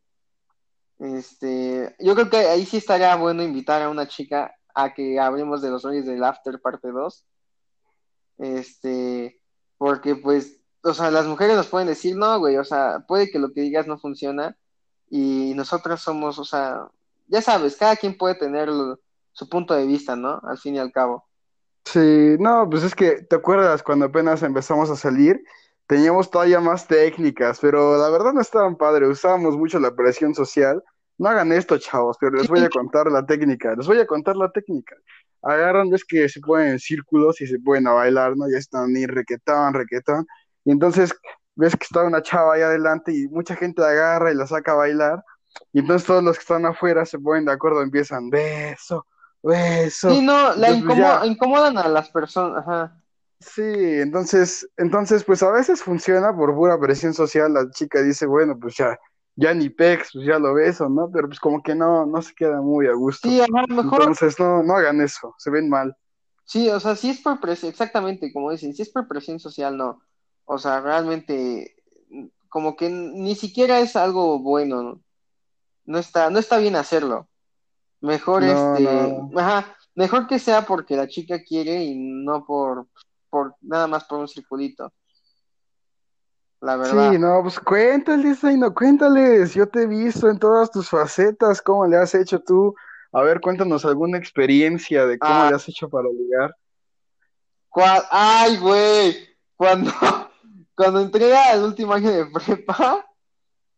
Este, 1.00 1.96
yo 2.00 2.14
creo 2.14 2.30
que 2.30 2.38
ahí 2.38 2.66
sí 2.66 2.78
estaría 2.78 3.16
bueno 3.16 3.42
invitar 3.42 3.82
a 3.82 3.90
una 3.90 4.08
chica 4.08 4.54
a 4.76 4.94
que 4.94 5.20
hablemos 5.20 5.64
de 5.64 5.72
los 5.72 5.84
rollos 5.84 6.06
del 6.06 6.24
After 6.24 6.62
parte 6.62 6.90
2. 6.92 7.26
Este, 8.38 9.42
porque 9.78 10.16
pues, 10.16 10.60
o 10.84 10.94
sea, 10.94 11.10
las 11.10 11.26
mujeres 11.26 11.56
nos 11.56 11.68
pueden 11.68 11.88
decir, 11.88 12.16
no, 12.16 12.38
güey, 12.40 12.58
o 12.58 12.64
sea, 12.64 13.04
puede 13.08 13.32
que 13.32 13.40
lo 13.40 13.52
que 13.52 13.62
digas 13.62 13.88
no 13.88 13.98
funciona 13.98 14.56
y 15.10 15.54
nosotras 15.56 16.02
somos, 16.02 16.40
o 16.40 16.46
sea, 16.46 16.88
ya 17.28 17.42
sabes, 17.42 17.76
cada 17.76 17.96
quien 17.96 18.18
puede 18.18 18.36
tener 18.36 18.70
su 19.32 19.50
punto 19.50 19.74
de 19.74 19.86
vista, 19.86 20.16
¿no? 20.16 20.40
Al 20.44 20.58
fin 20.58 20.76
y 20.76 20.80
al 20.80 20.92
cabo. 20.92 21.26
Sí, 21.86 22.38
no, 22.40 22.70
pues 22.70 22.84
es 22.84 22.96
que, 22.96 23.24
¿te 23.24 23.36
acuerdas 23.36 23.84
cuando 23.84 24.06
apenas 24.06 24.42
empezamos 24.44 24.90
a 24.90 24.96
salir? 24.96 25.44
Teníamos 25.88 26.32
todavía 26.32 26.60
más 26.60 26.88
técnicas, 26.88 27.60
pero 27.60 27.98
la 27.98 28.10
verdad 28.10 28.34
no 28.34 28.42
estaban 28.42 28.78
padres, 28.78 29.10
usábamos 29.10 29.58
mucho 29.58 29.80
la 29.80 29.94
presión 29.96 30.34
social. 30.34 30.82
No 31.18 31.30
hagan 31.30 31.52
esto, 31.52 31.78
chavos, 31.78 32.18
pero 32.20 32.38
les 32.38 32.48
voy 32.48 32.62
a 32.62 32.70
contar 32.70 33.12
la 33.12 33.26
técnica, 33.26 33.76
les 33.76 33.86
voy 33.86 34.00
a 34.00 34.08
contar 34.08 34.36
la 34.36 34.52
técnica. 34.52 34.96
Agarran, 35.42 35.90
ves 35.90 36.06
que 36.06 36.28
se 36.30 36.40
ponen 36.40 36.70
en 36.70 36.80
círculos 36.80 37.42
y 37.42 37.48
se 37.48 37.60
pueden 37.60 37.86
a 37.88 37.92
bailar, 37.92 38.36
¿no? 38.38 38.46
Ya 38.50 38.58
están 38.58 38.94
ni 38.94 39.06
requetón, 39.06 39.74
requetón. 39.74 40.26
Y 40.66 40.72
entonces 40.72 41.14
ves 41.56 41.76
que 41.76 41.84
está 41.86 42.04
una 42.04 42.22
chava 42.22 42.56
ahí 42.56 42.62
adelante 42.62 43.12
y 43.14 43.28
mucha 43.30 43.56
gente 43.56 43.82
la 43.82 43.90
agarra 43.90 44.32
y 44.32 44.36
la 44.36 44.48
saca 44.48 44.74
a 44.74 44.76
bailar. 44.76 45.24
Y 45.74 45.80
entonces 45.80 46.08
todos 46.08 46.24
los 46.24 46.38
que 46.38 46.42
están 46.42 46.66
afuera 46.66 47.06
se 47.06 47.20
ponen 47.20 47.46
de 47.46 47.52
acuerdo, 47.54 47.82
empiezan 47.82 48.30
beso, 48.30 49.06
beso. 49.44 50.10
Sí, 50.10 50.22
no, 50.22 50.56
la 50.56 50.70
Entonces, 50.70 50.84
pues, 50.86 50.98
ya. 50.98 51.26
incomodan 51.26 51.78
a 51.78 51.88
las 51.90 52.10
personas, 52.10 52.60
ajá. 52.68 53.02
Sí, 53.40 53.62
entonces, 53.62 54.70
entonces, 54.78 55.24
pues 55.26 55.44
a 55.44 55.52
veces 55.52 55.84
funciona 55.84 56.34
por 56.36 56.56
pura 56.56 56.80
presión 56.80 57.14
social. 57.14 57.54
La 57.54 57.70
chica 57.72 58.02
dice, 58.02 58.26
bueno, 58.26 58.58
pues 58.60 58.76
ya, 58.78 58.98
ya 59.36 59.54
ni 59.54 59.70
pex, 59.70 60.12
pues 60.14 60.26
ya 60.26 60.40
lo 60.40 60.54
beso, 60.54 60.88
¿no? 60.90 61.12
Pero 61.12 61.28
pues 61.28 61.40
como 61.42 61.62
que 61.62 61.76
no, 61.76 62.06
no 62.06 62.22
se 62.22 62.34
queda 62.34 62.62
muy 62.62 62.88
a 62.88 62.94
gusto. 62.94 63.30
Sí, 63.30 63.42
ajá, 63.42 63.66
mejor, 63.70 64.04
Entonces, 64.06 64.40
no, 64.40 64.64
no 64.64 64.76
hagan 64.78 65.02
eso, 65.02 65.36
se 65.38 65.52
ven 65.52 65.70
mal. 65.70 65.96
sí, 66.46 66.70
o 66.70 66.80
sea, 66.80 66.96
si 66.96 67.10
es 67.10 67.22
por 67.22 67.40
presión, 67.40 67.70
exactamente 67.72 68.32
como 68.34 68.52
dicen, 68.52 68.74
si 68.74 68.82
es 68.82 68.90
por 68.90 69.08
presión 69.08 69.40
social, 69.40 69.78
no. 69.78 70.02
O 70.46 70.58
sea, 70.58 70.82
realmente, 70.82 71.76
como 72.50 72.76
que 72.76 72.90
ni 72.90 73.36
siquiera 73.36 73.80
es 73.80 73.96
algo 73.96 74.40
bueno, 74.40 74.84
¿no? 74.84 75.02
No 75.86 75.98
está, 75.98 76.30
no 76.30 76.40
está 76.40 76.58
bien 76.58 76.76
hacerlo. 76.76 77.28
Mejor 78.02 78.44
No, 78.44 78.76
este, 78.76 78.84
no. 78.84 79.40
ajá, 79.40 79.76
mejor 79.96 80.28
que 80.28 80.40
sea 80.40 80.66
porque 80.66 80.96
la 80.96 81.08
chica 81.08 81.42
quiere 81.44 81.84
y 81.84 81.96
no 81.96 82.46
por, 82.46 82.88
por 83.30 83.56
nada 83.62 83.88
más 83.88 84.04
por 84.06 84.20
un 84.20 84.28
circulito, 84.28 84.92
la 86.62 86.76
verdad. 86.78 87.12
Sí, 87.12 87.18
no, 87.20 87.42
pues 87.42 87.60
cuéntales, 87.60 88.44
no, 88.44 88.74
cuéntales. 88.74 89.54
Yo 89.54 89.68
te 89.68 89.84
he 89.84 89.88
visto 89.88 90.30
en 90.30 90.40
todas 90.40 90.72
tus 90.72 90.90
facetas, 90.90 91.62
cómo 91.62 91.86
le 91.88 91.98
has 91.98 92.14
hecho 92.16 92.40
tú. 92.42 92.74
A 93.12 93.22
ver, 93.22 93.42
cuéntanos 93.42 93.86
alguna 93.86 94.18
experiencia 94.18 95.06
de 95.06 95.20
cómo 95.20 95.34
Ah. 95.34 95.50
le 95.50 95.56
has 95.56 95.68
hecho 95.68 95.90
para 95.90 96.08
ligar. 96.10 96.56
Cua- 97.70 98.06
Ay, 98.12 98.58
güey, 98.58 99.16
cuando, 99.56 99.92
cuando 100.76 101.00
entré 101.02 101.36
al 101.36 101.64
último 101.64 101.94
año 101.94 102.12
de 102.12 102.26
prepa, 102.34 103.06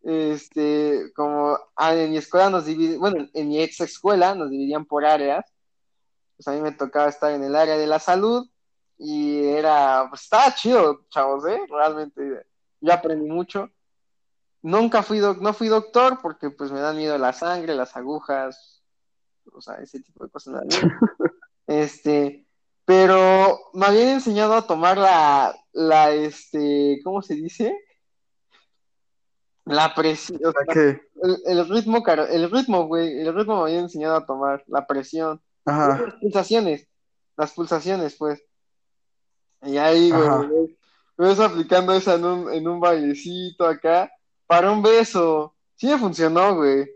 este, 0.04 1.12
como 1.16 1.58
ah, 1.76 1.96
en 1.96 2.12
mi 2.12 2.18
escuela 2.18 2.50
nos 2.50 2.66
dividían, 2.66 3.00
bueno, 3.00 3.28
en 3.34 3.48
mi 3.50 3.62
ex 3.62 3.82
escuela 3.82 4.36
nos 4.36 4.50
dividían 4.50 4.86
por 4.86 5.06
áreas, 5.06 5.46
pues 6.38 6.48
a 6.48 6.52
mí 6.52 6.62
me 6.62 6.72
tocaba 6.72 7.08
estar 7.10 7.32
en 7.32 7.44
el 7.44 7.56
área 7.56 7.78
de 7.78 7.88
la 7.88 8.00
salud 8.00 8.48
y 8.98 9.44
era, 9.46 10.06
pues 10.10 10.24
estaba 10.24 10.54
chido, 10.56 11.06
chavos, 11.10 11.46
¿eh? 11.48 11.60
Realmente, 11.70 12.46
yo 12.82 12.94
aprendí 12.94 13.30
mucho. 13.30 13.70
Nunca 14.62 15.04
fui, 15.04 15.20
doc- 15.20 15.42
no 15.42 15.54
fui 15.54 15.68
doctor 15.68 16.20
porque 16.22 16.50
pues 16.50 16.72
me 16.72 16.80
dan 16.80 16.98
miedo 16.98 17.18
la 17.18 17.34
sangre, 17.34 17.76
las 17.76 17.96
agujas, 17.96 18.82
o 19.52 19.62
sea, 19.62 19.76
ese 19.76 20.00
tipo 20.02 20.24
de 20.24 20.32
cosas. 20.32 20.64
Este, 21.68 22.45
pero 22.86 23.60
me 23.74 23.88
habían 23.88 24.10
enseñado 24.10 24.54
a 24.54 24.68
tomar 24.68 24.98
la, 24.98 25.56
la, 25.74 26.12
este, 26.12 27.02
¿cómo 27.04 27.22
se 27.22 27.36
dice? 27.36 27.78
La 29.66 29.96
presión, 29.96 30.40
o 30.46 30.52
sea, 30.52 31.00
el, 31.24 31.42
el 31.46 31.70
ritmo, 31.70 32.04
el 32.08 32.52
ritmo, 32.52 32.86
güey, 32.86 33.22
el 33.22 33.34
ritmo 33.34 33.56
me 33.56 33.62
habían 33.64 33.86
enseñado 33.86 34.16
a 34.18 34.26
tomar, 34.26 34.64
la 34.68 34.86
presión, 34.86 35.42
Ajá, 35.66 36.00
las 36.00 36.14
pulsaciones, 36.16 36.88
las 37.36 37.52
pulsaciones, 37.52 38.16
pues. 38.16 38.44
Y 39.64 39.78
ahí, 39.78 40.12
güey, 40.12 40.78
me 41.18 41.28
ves 41.28 41.40
aplicando 41.40 41.94
esa 41.94 42.16
en 42.16 42.26
un, 42.26 42.54
en 42.54 42.68
un 42.68 42.80
bailecito 42.80 43.66
acá, 43.66 44.12
para 44.46 44.72
un 44.72 44.84
beso. 44.84 45.56
Sí 45.76 45.88
me 45.88 45.98
funcionó, 45.98 46.56
güey. 46.56 46.88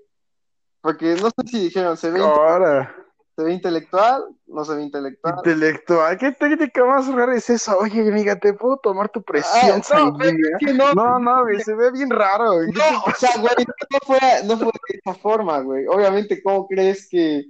Porque 0.81 1.15
no 1.15 1.29
sé 1.29 1.47
si 1.47 1.59
dijeron, 1.59 1.97
¿se 1.97 2.11
ve, 2.11 2.21
ahora. 2.21 2.95
Se 3.41 3.45
ve 3.45 3.53
intelectual? 3.53 4.25
No 4.47 4.65
se 4.65 4.75
ve 4.75 4.83
intelectual. 4.83 5.35
Intelectual, 5.37 6.17
¿qué 6.17 6.31
técnica 6.33 6.83
más 6.85 7.07
rara 7.07 7.35
es 7.35 7.49
esa? 7.49 7.77
Oye, 7.77 8.01
amiga, 8.01 8.37
¿te 8.37 8.53
puedo 8.53 8.77
tomar 8.77 9.09
tu 9.09 9.19
Ah, 9.19 9.23
presión 9.25 9.77
no, 9.77 9.83
sanguínea? 9.83 10.33
es 10.59 10.65
que 10.67 10.73
no, 10.73 10.93
No, 10.93 11.19
no, 11.19 11.43
güey, 11.43 11.59
se 11.61 11.73
ve 11.73 11.91
bien 11.91 12.09
raro, 12.09 12.53
güey. 12.55 12.71
¿Qué 12.71 12.79
No, 12.91 13.03
o 13.05 13.11
sea, 13.15 13.31
güey, 13.39 13.53
no 13.91 13.99
fue, 14.05 14.19
no 14.45 14.57
fue 14.57 14.65
de 14.89 14.99
esa 15.03 15.13
forma, 15.19 15.59
güey. 15.59 15.85
Obviamente, 15.87 16.41
¿cómo 16.43 16.67
crees 16.67 17.07
que, 17.09 17.45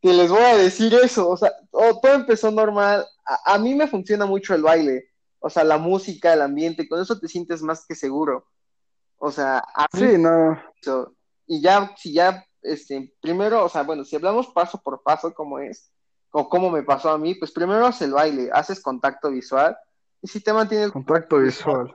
que 0.00 0.12
les 0.12 0.30
voy 0.30 0.42
a 0.42 0.56
decir 0.56 0.94
eso? 0.94 1.28
O 1.28 1.36
sea, 1.36 1.52
o- 1.70 2.00
todo 2.00 2.14
empezó 2.14 2.50
normal. 2.50 3.04
A, 3.26 3.54
a 3.54 3.58
mí 3.58 3.74
me 3.74 3.86
funciona 3.86 4.24
mucho 4.26 4.54
el 4.54 4.62
baile. 4.62 5.10
O 5.40 5.50
sea, 5.50 5.62
la 5.64 5.76
música, 5.76 6.32
el 6.32 6.40
ambiente, 6.40 6.88
con 6.88 7.02
eso 7.02 7.18
te 7.20 7.28
sientes 7.28 7.60
más 7.62 7.84
que 7.86 7.94
seguro. 7.94 8.46
O 9.18 9.30
sea, 9.30 9.58
a 9.74 9.86
mí 9.92 10.00
Sí, 10.00 10.18
no. 10.18 10.58
eso. 10.80 11.14
Y 11.46 11.60
ya, 11.60 11.92
si 11.98 12.14
ya, 12.14 12.42
este, 12.64 13.14
primero, 13.20 13.64
o 13.64 13.68
sea, 13.68 13.82
bueno, 13.82 14.04
si 14.04 14.16
hablamos 14.16 14.48
paso 14.48 14.80
por 14.82 15.02
paso, 15.02 15.32
cómo 15.32 15.58
es, 15.58 15.92
o 16.32 16.48
cómo 16.48 16.70
me 16.70 16.82
pasó 16.82 17.10
a 17.10 17.18
mí, 17.18 17.34
pues 17.36 17.52
primero 17.52 17.86
haces 17.86 18.08
el 18.08 18.12
baile, 18.14 18.50
haces 18.52 18.80
contacto 18.80 19.30
visual, 19.30 19.76
y 20.20 20.26
si 20.26 20.40
te 20.40 20.52
mantienes 20.52 20.90
Contacto 20.90 21.38
visual. 21.38 21.94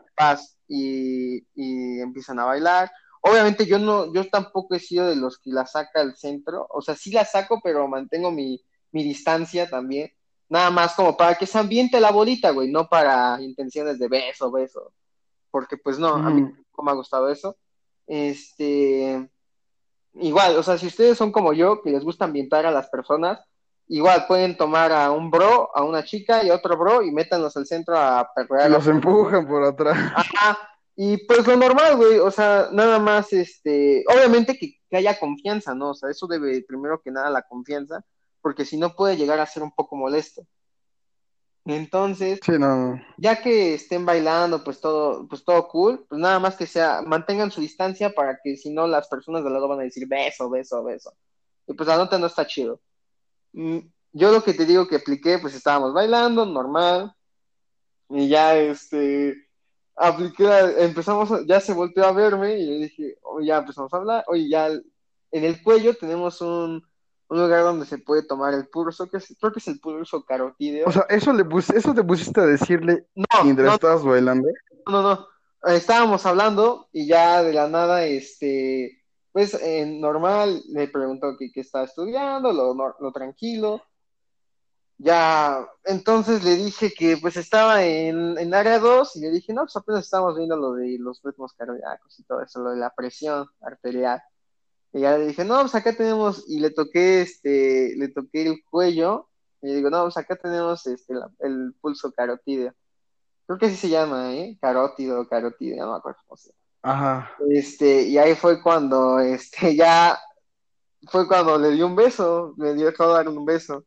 y, 0.68 1.38
y 1.56 2.00
empiezan 2.00 2.40
a 2.40 2.46
bailar. 2.46 2.92
Obviamente 3.22 3.66
yo 3.66 3.80
no, 3.80 4.14
yo 4.14 4.30
tampoco 4.30 4.76
he 4.76 4.80
sido 4.80 5.08
de 5.08 5.16
los 5.16 5.40
que 5.40 5.50
la 5.50 5.66
saca 5.66 6.00
al 6.00 6.16
centro, 6.16 6.68
o 6.70 6.82
sea, 6.82 6.96
sí 6.96 7.12
la 7.12 7.26
saco, 7.26 7.60
pero 7.62 7.88
mantengo 7.88 8.32
mi, 8.32 8.64
mi 8.92 9.04
distancia 9.04 9.70
también, 9.70 10.12
nada 10.48 10.70
más 10.72 10.94
como 10.94 11.18
para 11.18 11.36
que 11.36 11.46
se 11.46 11.58
ambiente 11.58 12.00
la 12.00 12.12
bolita, 12.12 12.52
güey, 12.52 12.72
no 12.72 12.88
para 12.88 13.42
intenciones 13.42 14.00
de 14.00 14.08
beso, 14.08 14.52
beso, 14.52 14.94
porque 15.52 15.76
pues 15.76 16.00
no, 16.00 16.16
a 16.16 16.30
mí 16.30 16.44
Ujú. 16.44 16.54
no 16.78 16.84
me 16.84 16.92
ha 16.92 16.96
gustado 16.96 17.30
eso. 17.30 17.58
Este, 18.08 19.30
igual, 20.14 20.58
o 20.58 20.64
sea, 20.64 20.78
si 20.78 20.88
ustedes 20.88 21.18
son 21.18 21.32
como 21.32 21.54
yo, 21.54 21.82
que 21.82 21.92
les 21.92 22.04
gusta 22.04 22.26
ambientar 22.26 22.66
a 22.66 22.72
las 22.72 22.90
personas, 22.90 23.40
igual 23.88 24.26
pueden 24.28 24.56
tomar 24.58 24.92
a 24.92 25.12
un 25.12 25.32
bro, 25.32 25.70
a 25.76 25.84
una 25.84 26.04
chica 26.04 26.44
y 26.44 26.50
a 26.50 26.56
otro 26.56 26.78
bro 26.78 27.02
y 27.02 27.12
métanlos 27.12 27.58
al 27.58 27.66
centro 27.66 27.98
a 27.98 28.30
perrear. 28.34 28.70
Los 28.70 28.88
empujan 28.88 29.48
por 29.48 29.64
atrás. 29.64 29.98
Ajá, 30.16 30.58
y 30.96 31.26
pues 31.26 31.48
lo 31.48 31.56
normal, 31.56 31.96
güey, 31.96 32.20
o 32.20 32.30
sea, 32.30 32.70
nada 32.72 33.00
más, 33.00 33.32
este, 33.32 34.04
obviamente 34.14 34.58
que, 34.58 34.74
que 34.90 34.98
haya 34.98 35.18
confianza, 35.18 35.74
¿no? 35.74 35.92
O 35.92 35.94
sea, 35.94 36.10
eso 36.10 36.28
debe 36.28 36.62
primero 36.68 37.02
que 37.02 37.10
nada 37.10 37.30
la 37.30 37.44
confianza, 37.44 38.04
porque 38.42 38.66
si 38.66 38.78
no 38.78 38.96
puede 38.96 39.16
llegar 39.16 39.40
a 39.40 39.46
ser 39.46 39.64
un 39.64 39.72
poco 39.72 39.96
molesto. 39.96 40.44
Entonces, 41.72 42.40
Sí, 42.44 42.54
no. 42.60 43.00
ya 43.18 43.42
que 43.42 43.76
estén 43.76 44.06
bailando, 44.06 44.64
pues 44.64 44.80
todo, 44.82 45.28
pues 45.28 45.44
todo 45.44 45.68
cool, 45.68 46.06
pues 46.10 46.20
nada 46.20 46.40
más 46.40 46.56
que 46.56 46.66
sea, 46.68 47.02
mantengan 47.06 47.52
su 47.52 47.62
distancia 47.62 48.10
para 48.12 48.40
que 48.44 48.58
si 48.58 48.70
no 48.72 48.88
las 48.88 49.08
personas 49.08 49.44
de 49.44 49.50
lado 49.50 49.68
van 49.68 49.80
a 49.82 49.84
decir 49.84 50.08
beso, 50.08 50.50
beso, 50.50 50.84
beso. 50.84 51.14
Y 51.68 51.74
pues 51.74 51.88
la 51.88 51.98
nota 51.98 52.18
no 52.18 52.28
está 52.28 52.48
chido. 52.48 52.82
Mm, 53.54 53.80
Yo 54.14 54.32
lo 54.32 54.44
que 54.44 54.54
te 54.54 54.66
digo 54.66 54.88
que 54.88 54.96
apliqué, 54.98 55.38
pues 55.40 55.54
estábamos 55.54 55.94
bailando, 55.94 56.46
normal, 56.46 57.14
y 58.10 58.28
ya 58.28 58.58
este, 58.58 59.36
apliqué, 59.96 60.48
empezamos, 60.80 61.30
ya 61.46 61.60
se 61.60 61.74
volteó 61.74 62.06
a 62.06 62.12
verme 62.12 62.58
y 62.58 62.66
le 62.66 62.76
dije, 62.86 63.18
oye, 63.22 63.48
ya 63.48 63.58
empezamos 63.60 63.94
a 63.94 63.98
hablar, 63.98 64.24
oye, 64.28 64.50
ya 64.50 64.68
en 64.70 65.44
el 65.46 65.62
cuello 65.62 65.96
tenemos 65.96 66.42
un, 66.42 66.84
un 67.30 67.40
lugar 67.42 67.64
donde 67.64 67.86
se 67.86 67.98
puede 68.00 68.24
tomar 68.24 68.54
el 68.54 68.68
pulso, 68.68 69.08
que 69.10 69.18
es- 69.18 69.36
creo 69.40 69.52
que 69.54 69.60
es 69.60 69.68
el 69.68 69.80
pulso 69.80 70.24
carotídeo. 70.26 70.88
O 70.88 70.92
sea, 70.92 71.04
eso 71.10 71.32
le 71.32 71.46
pus- 71.46 71.70
eso 71.70 71.94
te 71.94 72.04
pusiste 72.04 72.42
a 72.42 72.46
decirle 72.46 73.08
no, 73.16 73.26
mientras 73.44 73.68
no, 73.68 73.74
estabas 73.76 74.04
bailando. 74.04 74.50
no, 74.88 75.02
no. 75.02 75.28
Eh, 75.66 75.76
Estábamos 75.76 76.26
hablando 76.26 76.88
y 76.92 77.06
ya 77.08 77.44
de 77.44 77.54
la 77.54 77.68
nada, 77.68 78.04
este, 78.06 79.04
pues 79.32 79.54
en 79.54 80.00
normal 80.02 80.64
le 80.70 80.88
preguntó 80.88 81.36
que, 81.38 81.52
que 81.52 81.62
estaba 81.62 81.86
estudiando, 81.86 82.52
lo, 82.52 82.74
lo 83.00 83.12
tranquilo. 83.12 83.82
Ya, 85.02 85.66
entonces 85.86 86.44
le 86.44 86.56
dije 86.58 86.92
que 86.92 87.16
pues 87.18 87.38
estaba 87.38 87.84
en, 87.86 88.38
en 88.38 88.54
área 88.54 88.80
2 88.80 89.16
y 89.16 89.22
le 89.22 89.30
dije, 89.32 89.54
no, 89.54 89.62
pues 89.62 89.76
apenas 89.78 90.04
estábamos 90.04 90.36
viendo 90.36 90.58
lo 90.58 90.74
de 90.74 90.98
los 91.00 91.22
ritmos 91.24 91.54
cardíacos 91.54 92.20
y 92.20 92.24
todo 92.24 92.42
eso, 92.42 92.60
lo 92.62 92.72
de 92.72 92.78
la 92.78 92.90
presión 92.94 93.48
arterial. 93.62 94.22
Y 94.94 95.02
ya 95.02 95.18
le 95.18 95.28
dije, 95.28 95.46
no, 95.46 95.62
pues 95.62 95.76
acá 95.76 95.94
tenemos, 95.96 96.46
y 96.48 96.60
le 96.60 96.72
toqué 96.72 97.22
este, 97.22 97.94
le 97.96 98.08
toqué 98.10 98.48
el 98.48 98.64
cuello, 98.70 99.28
y 99.62 99.68
le 99.68 99.76
digo, 99.76 99.90
no, 99.90 100.04
pues 100.04 100.18
acá 100.18 100.36
tenemos 100.36 100.86
este, 100.88 101.14
la- 101.14 101.30
el 101.40 101.74
pulso 101.80 102.12
carotídeo. 102.12 102.74
Creo 103.46 103.58
que 103.60 103.66
así 103.68 103.76
se 103.76 103.90
llama, 103.90 104.34
¿eh? 104.34 104.58
Carótido, 104.62 105.28
carotídeo, 105.28 105.86
no 105.86 105.92
me 105.94 105.98
acuerdo 105.98 106.20
cómo 106.28 106.38
se 106.38 106.50
llama. 106.50 106.60
Ajá. 106.82 107.32
Este, 107.50 108.04
y 108.04 108.18
ahí 108.18 108.36
fue 108.36 108.62
cuando, 108.62 109.20
este, 109.20 109.76
ya, 109.76 110.18
fue 111.12 111.28
cuando 111.28 111.58
le 111.58 111.72
di 111.72 111.82
un 111.82 111.96
beso, 111.96 112.54
me 112.58 112.74
dejó 112.74 113.08
dar 113.14 113.28
un 113.28 113.46
beso. 113.46 113.86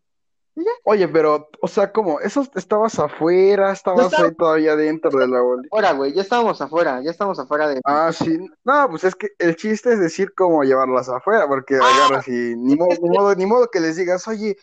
Oye, 0.84 1.08
pero, 1.08 1.48
o 1.60 1.68
sea, 1.68 1.92
¿cómo? 1.92 2.20
¿Eso 2.20 2.46
estabas 2.54 2.98
afuera? 2.98 3.72
¿Estabas 3.72 4.06
estaba- 4.06 4.28
ahí 4.28 4.34
todavía 4.34 4.76
dentro 4.76 5.10
de 5.18 5.28
la 5.28 5.40
bola? 5.40 5.62
Ahora, 5.70 5.92
güey, 5.92 6.12
ya 6.12 6.22
estábamos 6.22 6.60
afuera, 6.60 7.00
ya 7.02 7.10
estamos 7.10 7.38
afuera 7.38 7.68
de... 7.68 7.80
Ah, 7.84 8.10
sí. 8.12 8.38
No, 8.64 8.88
pues 8.90 9.04
es 9.04 9.14
que 9.14 9.28
el 9.38 9.56
chiste 9.56 9.92
es 9.92 10.00
decir 10.00 10.34
cómo 10.34 10.62
llevarlas 10.64 11.08
afuera, 11.08 11.46
porque 11.48 11.76
Ah, 11.76 11.86
agarras 11.86 12.28
y 12.28 12.54
ni 12.56 12.76
modo, 12.76 12.96
ni 13.00 13.08
modo, 13.08 13.34
ni 13.34 13.46
modo 13.46 13.68
que 13.70 13.80
les 13.80 13.96
digas, 13.96 14.26
oye, 14.28 14.56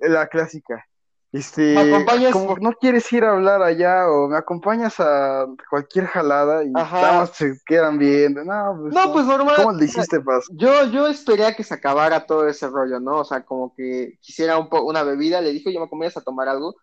la 0.00 0.26
clásica, 0.26 0.84
este, 1.32 1.74
¿Me 1.74 1.80
acompañas? 1.80 2.32
como 2.32 2.56
no 2.58 2.72
quieres 2.72 3.12
ir 3.12 3.24
a 3.24 3.32
hablar 3.32 3.62
allá 3.62 4.08
o 4.08 4.28
me 4.28 4.36
acompañas 4.36 4.94
a 5.00 5.46
cualquier 5.68 6.06
jalada 6.06 6.64
y 6.64 6.70
Ajá. 6.74 7.00
nada 7.02 7.12
más 7.20 7.30
se 7.30 7.60
quedan 7.66 7.98
viendo. 7.98 8.44
No, 8.44 8.78
pues, 8.80 8.94
No, 8.94 9.12
pues 9.12 9.26
normal. 9.26 9.56
¿cómo 9.56 9.72
le 9.72 9.84
hiciste, 9.84 10.20
Paz? 10.20 10.46
Yo, 10.50 10.86
yo 10.90 11.06
esperé 11.06 11.44
a 11.46 11.54
que 11.54 11.64
se 11.64 11.74
acabara 11.74 12.24
todo 12.26 12.46
ese 12.48 12.68
rollo, 12.68 13.00
¿no? 13.00 13.18
O 13.18 13.24
sea, 13.24 13.44
como 13.44 13.74
que 13.74 14.18
quisiera 14.20 14.58
un 14.58 14.68
po 14.68 14.82
una 14.82 15.02
bebida, 15.02 15.40
le 15.40 15.52
dije, 15.52 15.72
yo 15.72 15.80
me 15.80 15.86
acompañas 15.86 16.16
a 16.16 16.22
tomar 16.22 16.48
algo. 16.48 16.76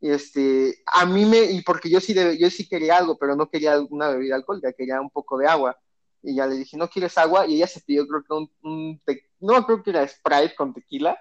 Y 0.00 0.10
este, 0.10 0.82
a 0.92 1.06
mí 1.06 1.24
me, 1.24 1.38
y 1.44 1.62
porque 1.62 1.88
yo 1.88 1.98
sí, 2.00 2.12
de- 2.12 2.36
yo 2.38 2.50
sí 2.50 2.68
quería 2.68 2.98
algo, 2.98 3.16
pero 3.16 3.36
no 3.36 3.48
quería 3.48 3.80
una 3.88 4.08
bebida 4.08 4.34
alcohólica, 4.34 4.72
quería 4.72 5.00
un 5.00 5.08
poco 5.10 5.38
de 5.38 5.46
agua. 5.46 5.78
Y 6.22 6.34
ya 6.36 6.46
le 6.46 6.56
dije, 6.56 6.76
¿no 6.76 6.88
quieres 6.88 7.16
agua? 7.16 7.46
Y 7.46 7.56
ella 7.56 7.66
se 7.66 7.80
pidió, 7.80 8.06
creo 8.06 8.22
que 8.22 8.34
un, 8.34 8.50
un 8.62 9.00
te- 9.04 9.30
no, 9.40 9.64
creo 9.64 9.82
que 9.82 9.90
era 9.90 10.06
Sprite 10.08 10.54
con 10.56 10.74
tequila. 10.74 11.16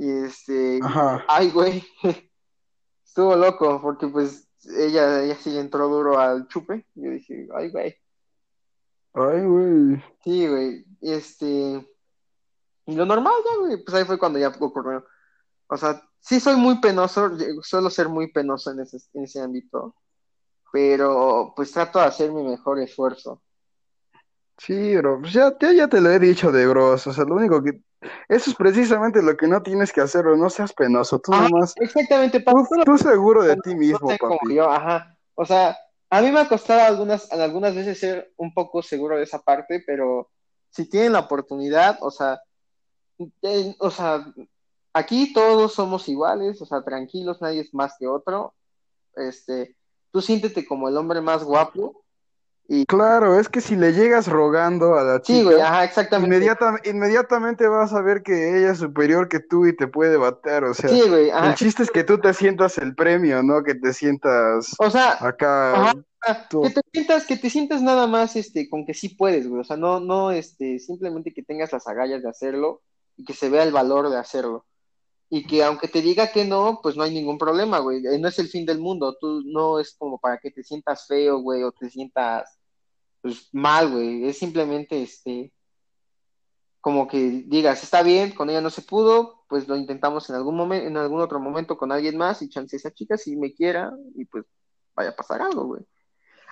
Y 0.00 0.10
este, 0.24 0.80
Ajá. 0.82 1.22
ay, 1.28 1.50
güey, 1.50 1.84
estuvo 3.04 3.36
loco, 3.36 3.82
porque 3.82 4.06
pues 4.06 4.48
ella, 4.64 5.22
ella 5.22 5.36
sí 5.36 5.58
entró 5.58 5.88
duro 5.88 6.18
al 6.18 6.48
chupe. 6.48 6.86
Y 6.94 7.04
yo 7.04 7.10
dije, 7.10 7.48
ay, 7.54 7.70
güey. 7.70 7.94
Ay, 9.12 9.44
güey. 9.44 10.02
Sí, 10.24 10.48
güey, 10.48 10.86
este, 11.02 11.86
y 12.86 12.94
lo 12.96 13.04
normal 13.04 13.34
ya, 13.44 13.58
güey, 13.58 13.84
pues 13.84 13.94
ahí 13.94 14.04
fue 14.06 14.18
cuando 14.18 14.38
ya 14.38 14.48
ocurrió. 14.48 15.04
O 15.66 15.76
sea, 15.76 16.02
sí 16.18 16.40
soy 16.40 16.56
muy 16.56 16.80
penoso, 16.80 17.30
suelo 17.60 17.90
ser 17.90 18.08
muy 18.08 18.32
penoso 18.32 18.70
en 18.70 18.80
ese, 18.80 18.96
en 19.12 19.24
ese 19.24 19.42
ámbito, 19.42 19.94
pero 20.72 21.52
pues 21.54 21.72
trato 21.72 21.98
de 21.98 22.06
hacer 22.06 22.32
mi 22.32 22.42
mejor 22.42 22.78
esfuerzo. 22.80 23.42
Sí, 24.56 24.96
bro, 24.96 25.20
pues 25.20 25.34
ya, 25.34 25.54
ya, 25.60 25.72
ya 25.72 25.88
te 25.88 26.00
lo 26.00 26.10
he 26.10 26.18
dicho 26.18 26.50
de 26.50 26.66
bros, 26.66 27.06
o 27.06 27.12
sea, 27.12 27.24
lo 27.24 27.34
único 27.34 27.62
que, 27.62 27.82
eso 28.28 28.50
es 28.50 28.56
precisamente 28.56 29.22
lo 29.22 29.36
que 29.36 29.46
no 29.46 29.62
tienes 29.62 29.92
que 29.92 30.00
hacer, 30.00 30.22
bro, 30.22 30.36
no 30.36 30.50
seas 30.50 30.72
penoso, 30.72 31.18
tú 31.18 31.32
nomás, 31.32 31.74
exactamente, 31.76 32.40
tú, 32.40 32.44
Pablo, 32.44 32.84
tú 32.84 32.98
seguro 32.98 33.42
de 33.42 33.56
ti 33.56 33.74
mismo, 33.74 34.10
como 34.18 34.38
papi. 34.38 34.54
yo, 34.54 34.70
ajá. 34.70 35.16
O 35.34 35.44
sea, 35.44 35.76
a 36.08 36.20
mí 36.20 36.30
me 36.30 36.40
ha 36.40 36.48
costado 36.48 36.80
algunas, 36.82 37.30
algunas 37.32 37.74
veces 37.74 37.98
ser 37.98 38.32
un 38.36 38.52
poco 38.52 38.82
seguro 38.82 39.16
de 39.16 39.24
esa 39.24 39.40
parte, 39.40 39.82
pero 39.86 40.30
si 40.70 40.88
tienen 40.88 41.12
la 41.12 41.20
oportunidad, 41.20 41.98
o 42.00 42.10
sea, 42.10 42.40
eh, 43.42 43.74
o 43.78 43.90
sea, 43.90 44.26
aquí 44.92 45.32
todos 45.32 45.74
somos 45.74 46.08
iguales, 46.08 46.60
o 46.62 46.66
sea, 46.66 46.82
tranquilos, 46.82 47.40
nadie 47.40 47.60
es 47.60 47.74
más 47.74 47.96
que 47.98 48.06
otro. 48.06 48.54
Este, 49.14 49.76
tú 50.12 50.20
siéntete 50.20 50.64
como 50.66 50.88
el 50.88 50.96
hombre 50.96 51.20
más 51.20 51.44
guapo. 51.44 52.04
Y 52.72 52.86
Claro, 52.86 53.36
es 53.40 53.48
que 53.48 53.60
si 53.60 53.74
le 53.74 53.92
llegas 53.92 54.28
rogando 54.28 54.94
a 54.94 55.02
la 55.02 55.20
sí, 55.24 55.42
güey, 55.42 55.56
chica, 55.56 55.68
ajá, 55.68 55.84
exactamente. 55.84 56.36
inmediata- 56.36 56.80
inmediatamente 56.84 57.66
vas 57.66 57.92
a 57.92 58.00
ver 58.00 58.22
que 58.22 58.56
ella 58.58 58.70
es 58.70 58.78
superior 58.78 59.28
que 59.28 59.40
tú 59.40 59.66
y 59.66 59.74
te 59.74 59.88
puede 59.88 60.16
bater, 60.16 60.62
o 60.62 60.72
sea, 60.72 60.88
Sí, 60.88 61.02
güey, 61.08 61.30
el 61.30 61.54
chiste 61.56 61.82
es 61.82 61.90
que 61.90 62.04
tú 62.04 62.18
te 62.18 62.32
sientas 62.32 62.78
el 62.78 62.94
premio, 62.94 63.42
¿no? 63.42 63.64
Que 63.64 63.74
te 63.74 63.92
sientas 63.92 64.76
O 64.78 64.88
sea, 64.88 65.16
acá, 65.18 65.90
ajá, 65.90 66.46
tú- 66.48 66.62
que 66.62 66.70
te 66.70 66.80
sientas, 66.92 67.26
que 67.26 67.36
te 67.36 67.50
sientas 67.50 67.82
nada 67.82 68.06
más 68.06 68.36
este, 68.36 68.70
con 68.70 68.86
que 68.86 68.94
sí 68.94 69.08
puedes, 69.08 69.48
güey. 69.48 69.62
O 69.62 69.64
sea, 69.64 69.76
no, 69.76 69.98
no, 69.98 70.30
este, 70.30 70.78
simplemente 70.78 71.32
que 71.34 71.42
tengas 71.42 71.72
las 71.72 71.88
agallas 71.88 72.22
de 72.22 72.28
hacerlo 72.30 72.82
y 73.16 73.24
que 73.24 73.34
se 73.34 73.48
vea 73.50 73.64
el 73.64 73.72
valor 73.72 74.10
de 74.10 74.16
hacerlo. 74.16 74.64
Y 75.28 75.44
que 75.44 75.64
aunque 75.64 75.88
te 75.88 76.02
diga 76.02 76.30
que 76.30 76.44
no, 76.44 76.78
pues 76.82 76.96
no 76.96 77.02
hay 77.02 77.12
ningún 77.12 77.36
problema, 77.38 77.80
güey. 77.80 78.06
Eh, 78.06 78.18
No 78.20 78.28
es 78.28 78.38
el 78.38 78.46
fin 78.48 78.64
del 78.64 78.78
mundo. 78.78 79.16
Tú 79.20 79.42
no 79.44 79.80
es 79.80 79.96
como 79.98 80.18
para 80.20 80.38
que 80.38 80.52
te 80.52 80.62
sientas 80.62 81.06
feo, 81.08 81.40
güey, 81.40 81.64
o 81.64 81.72
te 81.72 81.88
sientas 81.90 82.59
pues 83.20 83.48
mal, 83.52 83.90
güey. 83.90 84.24
Es 84.28 84.38
simplemente 84.38 85.02
este 85.02 85.52
como 86.80 87.06
que 87.06 87.44
digas, 87.46 87.82
está 87.82 88.02
bien, 88.02 88.34
con 88.34 88.48
ella 88.48 88.62
no 88.62 88.70
se 88.70 88.80
pudo, 88.80 89.44
pues 89.50 89.68
lo 89.68 89.76
intentamos 89.76 90.30
en 90.30 90.36
algún 90.36 90.56
momento, 90.56 90.86
en 90.86 90.96
algún 90.96 91.20
otro 91.20 91.38
momento 91.38 91.76
con 91.76 91.92
alguien 91.92 92.16
más 92.16 92.40
y 92.40 92.48
chance 92.48 92.74
esa 92.74 92.90
chica 92.90 93.18
si 93.18 93.36
me 93.36 93.52
quiera 93.52 93.92
y 94.14 94.24
pues 94.24 94.46
vaya 94.94 95.10
a 95.10 95.14
pasar 95.16 95.42
algo, 95.42 95.66
güey. 95.66 95.82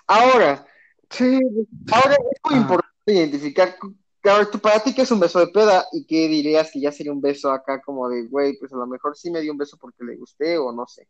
Ahora, 0.06 0.66
sí, 1.08 1.40
ahora 1.90 2.12
es 2.14 2.40
muy 2.44 2.58
Ah. 2.58 2.60
importante 2.60 2.92
identificar, 3.06 3.74
ver, 4.22 4.50
tú 4.50 4.58
para 4.58 4.80
ti 4.80 4.94
qué 4.94 5.02
es 5.02 5.10
un 5.10 5.20
beso 5.20 5.38
de 5.38 5.46
peda 5.48 5.86
y 5.92 6.04
qué 6.06 6.28
dirías 6.28 6.70
que 6.70 6.80
ya 6.80 6.92
sería 6.92 7.12
un 7.12 7.22
beso 7.22 7.50
acá 7.50 7.80
como 7.80 8.06
de, 8.10 8.26
güey, 8.26 8.58
pues 8.58 8.70
a 8.74 8.76
lo 8.76 8.86
mejor 8.86 9.16
sí 9.16 9.30
me 9.30 9.40
dio 9.40 9.52
un 9.52 9.58
beso 9.58 9.78
porque 9.80 10.04
le 10.04 10.16
gusté 10.16 10.58
o 10.58 10.72
no 10.72 10.86
sé. 10.86 11.08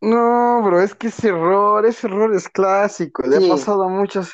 No, 0.00 0.62
bro, 0.62 0.80
es 0.80 0.94
que 0.94 1.08
ese 1.08 1.28
error, 1.28 1.84
ese 1.84 2.06
error 2.06 2.32
es 2.34 2.48
clásico, 2.48 3.22
le 3.26 3.38
Sí. 3.38 3.46
ha 3.50 3.54
pasado 3.56 3.82
a 3.82 3.88
muchas. 3.88 4.32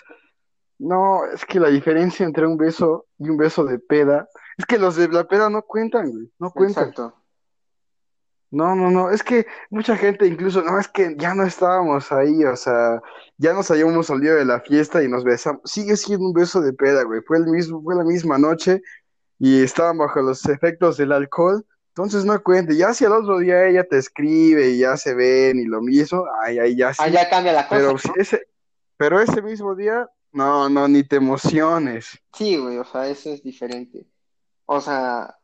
No, 0.78 1.24
es 1.32 1.44
que 1.44 1.58
la 1.58 1.68
diferencia 1.68 2.26
entre 2.26 2.46
un 2.46 2.56
beso 2.56 3.06
y 3.18 3.30
un 3.30 3.36
beso 3.36 3.64
de 3.64 3.78
peda, 3.78 4.28
es 4.58 4.66
que 4.66 4.78
los 4.78 4.96
de 4.96 5.08
la 5.08 5.26
peda 5.26 5.48
no 5.48 5.62
cuentan, 5.62 6.10
güey, 6.10 6.30
no 6.38 6.50
cuentan. 6.50 6.88
Exacto. 6.88 7.14
No, 8.50 8.76
no, 8.76 8.90
no, 8.90 9.10
es 9.10 9.22
que 9.22 9.46
mucha 9.70 9.96
gente 9.96 10.26
incluso, 10.26 10.62
no, 10.62 10.78
es 10.78 10.86
que 10.88 11.16
ya 11.18 11.34
no 11.34 11.44
estábamos 11.44 12.12
ahí, 12.12 12.44
o 12.44 12.56
sea, 12.56 13.02
ya 13.38 13.52
nos 13.52 13.70
habíamos 13.70 14.06
salido 14.06 14.36
de 14.36 14.44
la 14.44 14.60
fiesta 14.60 15.02
y 15.02 15.08
nos 15.08 15.24
besamos. 15.24 15.62
Sigue 15.64 15.96
siendo 15.96 16.26
un 16.26 16.32
beso 16.32 16.60
de 16.60 16.72
peda, 16.72 17.02
güey, 17.02 17.22
fue 17.22 17.38
el 17.38 17.46
mismo, 17.46 17.82
fue 17.82 17.96
la 17.96 18.04
misma 18.04 18.38
noche 18.38 18.82
y 19.38 19.62
estaban 19.62 19.98
bajo 19.98 20.22
los 20.22 20.46
efectos 20.46 20.96
del 20.96 21.12
alcohol, 21.12 21.66
entonces 21.88 22.24
no 22.24 22.40
cuente. 22.42 22.76
Ya 22.76 22.94
si 22.94 23.04
al 23.04 23.12
otro 23.12 23.38
día 23.38 23.66
ella 23.66 23.84
te 23.84 23.98
escribe 23.98 24.68
y 24.68 24.78
ya 24.78 24.96
se 24.96 25.14
ven 25.14 25.58
y 25.58 25.64
lo 25.64 25.82
mismo, 25.82 26.24
ay, 26.42 26.58
ahí 26.58 26.76
ya 26.76 26.94
sí. 26.94 27.02
Ah, 27.02 27.08
ya 27.08 27.28
cambia 27.28 27.52
la 27.52 27.66
cosa, 27.66 27.80
Pero 27.80 27.92
¿no? 27.92 27.98
si 27.98 28.10
ese, 28.16 28.46
pero 28.96 29.20
ese 29.20 29.42
mismo 29.42 29.74
día, 29.74 30.08
no, 30.36 30.68
no, 30.68 30.86
ni 30.86 31.02
te 31.02 31.16
emociones. 31.16 32.18
Sí, 32.34 32.58
güey, 32.58 32.76
o 32.76 32.84
sea, 32.84 33.08
eso 33.08 33.30
es 33.30 33.42
diferente. 33.42 34.06
O 34.66 34.82
sea, 34.82 35.34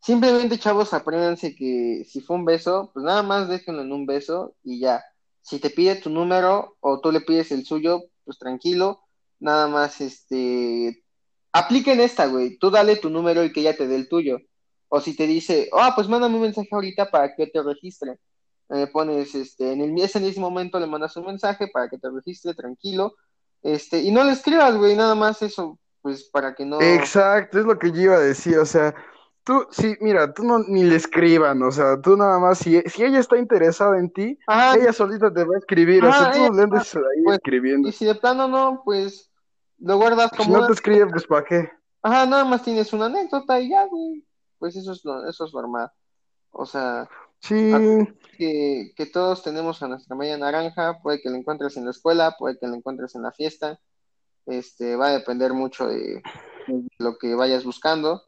simplemente, 0.00 0.58
chavos, 0.60 0.94
apréndanse 0.94 1.56
que 1.56 2.04
si 2.08 2.20
fue 2.20 2.36
un 2.36 2.44
beso, 2.44 2.92
pues 2.94 3.04
nada 3.04 3.24
más 3.24 3.48
déjenlo 3.48 3.82
en 3.82 3.90
un 3.90 4.06
beso 4.06 4.54
y 4.62 4.78
ya. 4.78 5.02
Si 5.42 5.58
te 5.58 5.70
pide 5.70 5.96
tu 5.96 6.10
número 6.10 6.76
o 6.78 7.00
tú 7.00 7.10
le 7.10 7.22
pides 7.22 7.50
el 7.50 7.66
suyo, 7.66 8.04
pues 8.24 8.38
tranquilo, 8.38 9.00
nada 9.40 9.66
más, 9.66 10.00
este, 10.00 11.02
apliquen 11.52 11.98
esta, 11.98 12.26
güey. 12.26 12.56
Tú 12.58 12.70
dale 12.70 12.94
tu 12.94 13.10
número 13.10 13.42
y 13.42 13.52
que 13.52 13.62
ella 13.62 13.76
te 13.76 13.88
dé 13.88 13.96
el 13.96 14.08
tuyo. 14.08 14.38
O 14.88 15.00
si 15.00 15.16
te 15.16 15.26
dice, 15.26 15.68
ah, 15.72 15.92
pues 15.96 16.08
mándame 16.08 16.36
un 16.36 16.42
mensaje 16.42 16.68
ahorita 16.70 17.10
para 17.10 17.34
que 17.34 17.48
te 17.48 17.60
registre. 17.64 18.20
Le 18.68 18.86
pones, 18.86 19.34
este, 19.34 19.72
en 19.72 19.80
el, 19.80 20.00
ese 20.00 20.20
mismo 20.20 20.50
momento 20.50 20.78
le 20.78 20.86
mandas 20.86 21.16
un 21.16 21.26
mensaje 21.26 21.66
para 21.66 21.88
que 21.88 21.98
te 21.98 22.08
registre, 22.10 22.54
tranquilo. 22.54 23.16
Este, 23.62 24.00
y 24.00 24.10
no 24.10 24.24
le 24.24 24.32
escribas, 24.32 24.76
güey, 24.76 24.96
nada 24.96 25.14
más 25.14 25.42
eso, 25.42 25.78
pues 26.02 26.24
para 26.24 26.54
que 26.54 26.64
no. 26.64 26.80
Exacto, 26.80 27.58
es 27.58 27.64
lo 27.66 27.78
que 27.78 27.90
yo 27.92 28.02
iba 28.02 28.14
a 28.16 28.20
decir, 28.20 28.58
o 28.58 28.66
sea, 28.66 28.94
Tú, 29.46 29.64
sí, 29.70 29.96
mira, 30.00 30.34
tú 30.34 30.42
no 30.42 30.58
ni 30.58 30.82
le 30.82 30.96
escriban, 30.96 31.62
o 31.62 31.70
sea, 31.70 32.00
tú 32.00 32.16
nada 32.16 32.40
más, 32.40 32.58
si, 32.58 32.80
si 32.82 33.04
ella 33.04 33.20
está 33.20 33.38
interesada 33.38 33.96
en 33.96 34.10
ti, 34.10 34.36
Ajá, 34.48 34.74
ella 34.74 34.92
solita 34.92 35.32
te 35.32 35.44
va 35.44 35.54
a 35.54 35.58
escribir, 35.58 36.04
o 36.04 36.12
sea, 36.12 36.32
tú 36.32 36.38
no 36.40 36.52
le 36.52 36.62
andes 36.64 36.96
ahí 36.96 37.22
pues, 37.22 37.36
escribiendo. 37.36 37.88
y 37.88 37.92
si 37.92 38.06
de 38.06 38.16
plano 38.16 38.48
no, 38.48 38.82
pues 38.84 39.30
lo 39.78 39.98
guardas 39.98 40.30
Si 40.32 40.38
como 40.38 40.50
no 40.50 40.58
una... 40.58 40.66
te 40.66 40.72
escribe, 40.72 41.06
pues 41.06 41.28
¿para 41.28 41.44
qué? 41.44 41.70
Ajá, 42.02 42.26
nada 42.26 42.44
más 42.44 42.64
tienes 42.64 42.92
una 42.92 43.06
anécdota 43.06 43.60
y 43.60 43.70
ya, 43.70 43.86
güey. 43.86 44.26
Pues 44.58 44.74
eso 44.74 44.90
es, 44.90 45.02
eso 45.28 45.44
es 45.44 45.54
normal. 45.54 45.92
O 46.50 46.66
sea, 46.66 47.08
Sí, 47.46 47.72
que, 48.36 48.92
que 48.96 49.06
todos 49.06 49.42
tenemos 49.42 49.82
a 49.82 49.88
nuestra 49.88 50.16
media 50.16 50.36
naranja, 50.36 50.98
puede 51.02 51.20
que 51.20 51.30
la 51.30 51.38
encuentres 51.38 51.76
en 51.76 51.84
la 51.84 51.90
escuela, 51.90 52.36
puede 52.38 52.58
que 52.58 52.66
la 52.66 52.76
encuentres 52.76 53.14
en 53.14 53.22
la 53.22 53.32
fiesta, 53.32 53.78
este, 54.46 54.96
va 54.96 55.08
a 55.08 55.12
depender 55.12 55.52
mucho 55.52 55.86
de, 55.86 56.22
de 56.66 56.88
lo 56.98 57.18
que 57.18 57.34
vayas 57.34 57.64
buscando. 57.64 58.22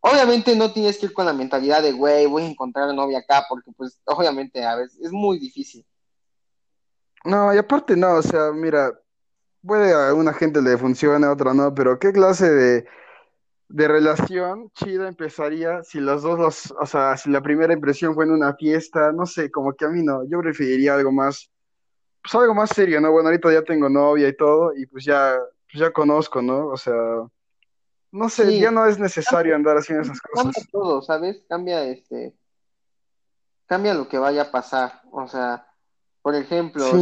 Obviamente 0.00 0.56
no 0.56 0.72
tienes 0.72 0.98
que 0.98 1.06
ir 1.06 1.12
con 1.12 1.26
la 1.26 1.32
mentalidad 1.32 1.82
de, 1.82 1.92
güey, 1.92 2.26
voy 2.26 2.42
a 2.42 2.48
encontrar 2.48 2.92
novia 2.94 3.18
acá, 3.18 3.46
porque 3.48 3.70
pues 3.76 4.00
obviamente 4.04 4.64
a 4.64 4.76
veces 4.76 4.98
es 5.00 5.12
muy 5.12 5.38
difícil. 5.38 5.86
no, 7.24 7.54
y 7.54 7.58
aparte 7.58 7.96
no, 7.96 8.14
o 8.14 8.22
sea, 8.22 8.52
mira, 8.52 8.92
puede 9.64 9.92
a 9.92 10.12
una 10.14 10.32
gente 10.32 10.60
le 10.60 10.76
funcione, 10.76 11.26
a 11.26 11.32
otra 11.32 11.54
no, 11.54 11.72
pero 11.74 11.98
¿qué 11.98 12.12
clase 12.12 12.50
de, 12.50 12.86
de 13.72 13.88
relación 13.88 14.70
chida 14.74 15.08
empezaría 15.08 15.82
si 15.82 16.00
los 16.00 16.22
dos, 16.22 16.38
los, 16.38 16.74
o 16.80 16.86
sea, 16.86 17.16
si 17.16 17.30
la 17.30 17.40
primera 17.42 17.72
impresión 17.72 18.14
fue 18.14 18.24
en 18.24 18.32
una 18.32 18.54
fiesta, 18.54 19.12
no 19.12 19.26
sé, 19.26 19.50
como 19.50 19.72
que 19.74 19.84
a 19.86 19.88
mí 19.88 20.02
no, 20.02 20.24
yo 20.28 20.40
preferiría 20.40 20.94
algo 20.94 21.10
más, 21.12 21.50
pues 22.22 22.34
algo 22.34 22.54
más 22.54 22.70
serio, 22.70 23.00
¿no? 23.00 23.10
Bueno, 23.12 23.28
ahorita 23.28 23.52
ya 23.52 23.62
tengo 23.62 23.88
novia 23.88 24.28
y 24.28 24.36
todo, 24.36 24.74
y 24.76 24.86
pues 24.86 25.04
ya, 25.04 25.36
pues 25.70 25.80
ya 25.80 25.90
conozco, 25.92 26.42
¿no? 26.42 26.68
O 26.68 26.76
sea, 26.76 26.94
no 28.12 28.28
sé, 28.28 28.46
Sí, 28.46 28.60
ya 28.60 28.70
no 28.70 28.86
es 28.86 28.98
necesario 28.98 29.54
andar 29.56 29.76
haciendo 29.78 30.02
esas 30.02 30.20
cambia 30.20 30.52
cosas. 30.52 30.68
todo, 30.70 31.02
¿sabes? 31.02 31.44
Cambia 31.48 31.84
este, 31.84 32.34
cambia 33.66 33.94
lo 33.94 34.08
que 34.08 34.18
vaya 34.18 34.42
a 34.42 34.50
pasar. 34.50 35.00
O 35.10 35.26
sea, 35.26 35.66
por 36.20 36.34
ejemplo, 36.34 36.84
Sí, 36.86 36.96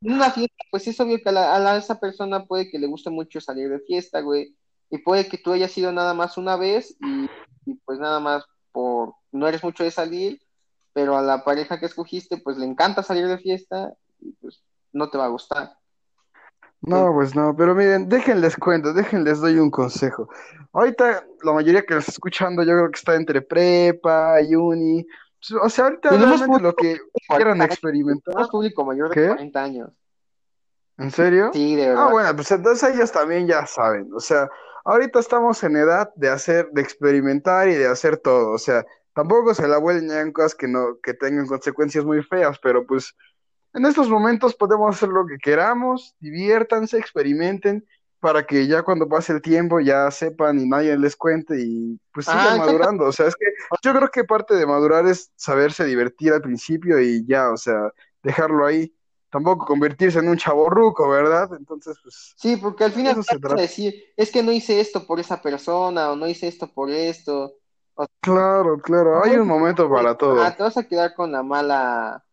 en 0.00 0.12
una 0.12 0.30
fiesta, 0.30 0.56
pues 0.70 0.86
es 0.88 0.98
obvio 1.00 1.18
que 1.22 1.28
a, 1.28 1.32
la- 1.32 1.54
a 1.54 1.58
la- 1.58 1.76
esa 1.76 2.00
persona 2.00 2.44
puede 2.46 2.70
que 2.70 2.78
le 2.78 2.86
guste 2.86 3.10
mucho 3.10 3.40
salir 3.40 3.68
de 3.68 3.80
fiesta, 3.80 4.20
güey, 4.20 4.56
y 4.90 4.98
puede 4.98 5.28
que 5.28 5.38
tú 5.38 5.52
hayas 5.52 5.76
ido 5.76 5.92
nada 5.92 6.14
más 6.14 6.36
una 6.36 6.56
vez 6.56 6.96
y, 7.00 7.28
y, 7.66 7.74
pues 7.84 7.98
nada 7.98 8.20
más 8.20 8.44
por, 8.72 9.14
no 9.32 9.48
eres 9.48 9.62
mucho 9.64 9.84
de 9.84 9.90
salir, 9.90 10.40
pero 10.92 11.16
a 11.16 11.22
la 11.22 11.44
pareja 11.44 11.78
que 11.80 11.86
escogiste, 11.86 12.38
pues 12.38 12.56
le 12.56 12.66
encanta 12.66 13.02
salir 13.02 13.26
de 13.26 13.38
fiesta 13.38 13.92
y 14.20 14.32
pues 14.32 14.62
no 14.92 15.10
te 15.10 15.18
va 15.18 15.26
a 15.26 15.28
gustar. 15.28 15.72
No, 16.82 17.12
pues 17.14 17.34
no, 17.34 17.54
pero 17.56 17.74
miren, 17.74 18.08
déjenles 18.08 18.56
cuento, 18.56 18.92
déjenles 18.92 19.40
doy 19.40 19.58
un 19.58 19.70
consejo. 19.70 20.28
Ahorita 20.72 21.24
la 21.42 21.52
mayoría 21.52 21.82
que 21.82 21.96
está 21.96 22.12
escuchando, 22.12 22.62
yo 22.62 22.72
creo 22.72 22.90
que 22.90 22.98
está 22.98 23.14
entre 23.16 23.42
prepa 23.42 24.40
y 24.42 24.54
uni. 24.54 25.04
Pues, 25.40 25.60
O 25.62 25.68
sea, 25.68 25.86
ahorita 25.86 26.10
tenemos 26.10 26.38
realmente 26.38 26.62
lo 26.62 26.74
que 26.74 26.98
quieran 27.28 27.58
40 27.58 27.64
años, 27.64 27.72
experimentar, 27.74 28.32
tenemos 28.34 28.50
público 28.50 28.84
mayor 28.84 29.08
de 29.08 29.14
¿qué? 29.14 29.26
40 29.28 29.62
años. 29.62 29.90
¿En 30.98 31.10
serio? 31.10 31.50
Sí, 31.52 31.76
de 31.76 31.86
Ah, 31.86 31.88
verdad. 31.88 32.10
bueno, 32.10 32.36
pues 32.36 32.50
entonces 32.52 32.94
ellos 32.94 33.12
también 33.12 33.46
ya 33.46 33.66
saben. 33.66 34.08
O 34.14 34.20
sea, 34.20 34.48
ahorita 34.86 35.18
estamos 35.18 35.62
en 35.64 35.76
edad 35.76 36.12
de 36.14 36.30
hacer, 36.30 36.70
de 36.72 36.80
experimentar 36.80 37.68
y 37.68 37.74
de 37.74 37.88
hacer 37.88 38.16
todo. 38.16 38.52
O 38.52 38.58
sea, 38.58 38.86
tampoco 39.14 39.52
se 39.52 39.68
la 39.68 39.78
vuelven 39.78 40.32
cosas 40.32 40.54
que 40.54 40.68
no, 40.68 40.98
que 41.02 41.12
tengan 41.12 41.46
consecuencias 41.46 42.04
muy 42.04 42.22
feas, 42.22 42.58
pero 42.60 42.86
pues 42.86 43.14
en 43.74 43.84
estos 43.84 44.08
momentos 44.08 44.54
podemos 44.54 44.96
hacer 44.96 45.10
lo 45.10 45.26
que 45.26 45.38
queramos, 45.38 46.14
diviértanse, 46.20 46.98
experimenten, 46.98 47.86
para 48.20 48.46
que 48.46 48.66
ya 48.66 48.82
cuando 48.82 49.08
pase 49.08 49.32
el 49.32 49.42
tiempo 49.42 49.78
ya 49.80 50.10
sepan 50.10 50.58
y 50.58 50.66
nadie 50.66 50.96
les 50.96 51.14
cuente 51.16 51.60
y 51.60 52.00
pues 52.12 52.28
Ajá, 52.28 52.54
sigan 52.54 52.58
madurando. 52.58 53.04
O 53.04 53.12
sea, 53.12 53.26
es 53.26 53.36
que 53.36 53.46
yo 53.82 53.92
creo 53.92 54.10
que 54.10 54.24
parte 54.24 54.54
de 54.54 54.66
madurar 54.66 55.06
es 55.06 55.30
saberse 55.36 55.84
divertir 55.84 56.32
al 56.32 56.40
principio 56.40 57.00
y 57.00 57.26
ya, 57.26 57.50
o 57.50 57.56
sea, 57.56 57.92
dejarlo 58.22 58.64
ahí. 58.64 58.92
Tampoco 59.30 59.66
convertirse 59.66 60.20
en 60.20 60.28
un 60.28 60.36
chavorruco, 60.36 61.08
¿verdad? 61.08 61.50
Entonces, 61.58 61.98
pues, 62.02 62.34
Sí, 62.36 62.56
porque 62.56 62.84
al 62.84 62.90
de 62.90 62.96
final 62.96 63.12
se 63.14 63.18
vas 63.20 63.32
a 63.32 63.38
trata. 63.38 63.60
decir, 63.60 63.94
es 64.16 64.30
que 64.30 64.42
no 64.42 64.52
hice 64.52 64.80
esto 64.80 65.06
por 65.06 65.18
esa 65.18 65.42
persona 65.42 66.12
o 66.12 66.16
no 66.16 66.28
hice 66.28 66.46
esto 66.48 66.68
por 66.72 66.90
esto. 66.90 67.54
O 67.94 68.06
Claro, 68.20 68.78
claro, 68.78 69.22
hay 69.24 69.36
un 69.36 69.48
momento 69.48 69.90
para 69.90 70.10
ah, 70.10 70.16
todo. 70.16 70.52
te 70.54 70.62
vas 70.62 70.76
a 70.76 70.84
quedar 70.84 71.14
con 71.14 71.32
la 71.32 71.42
mala, 71.42 72.24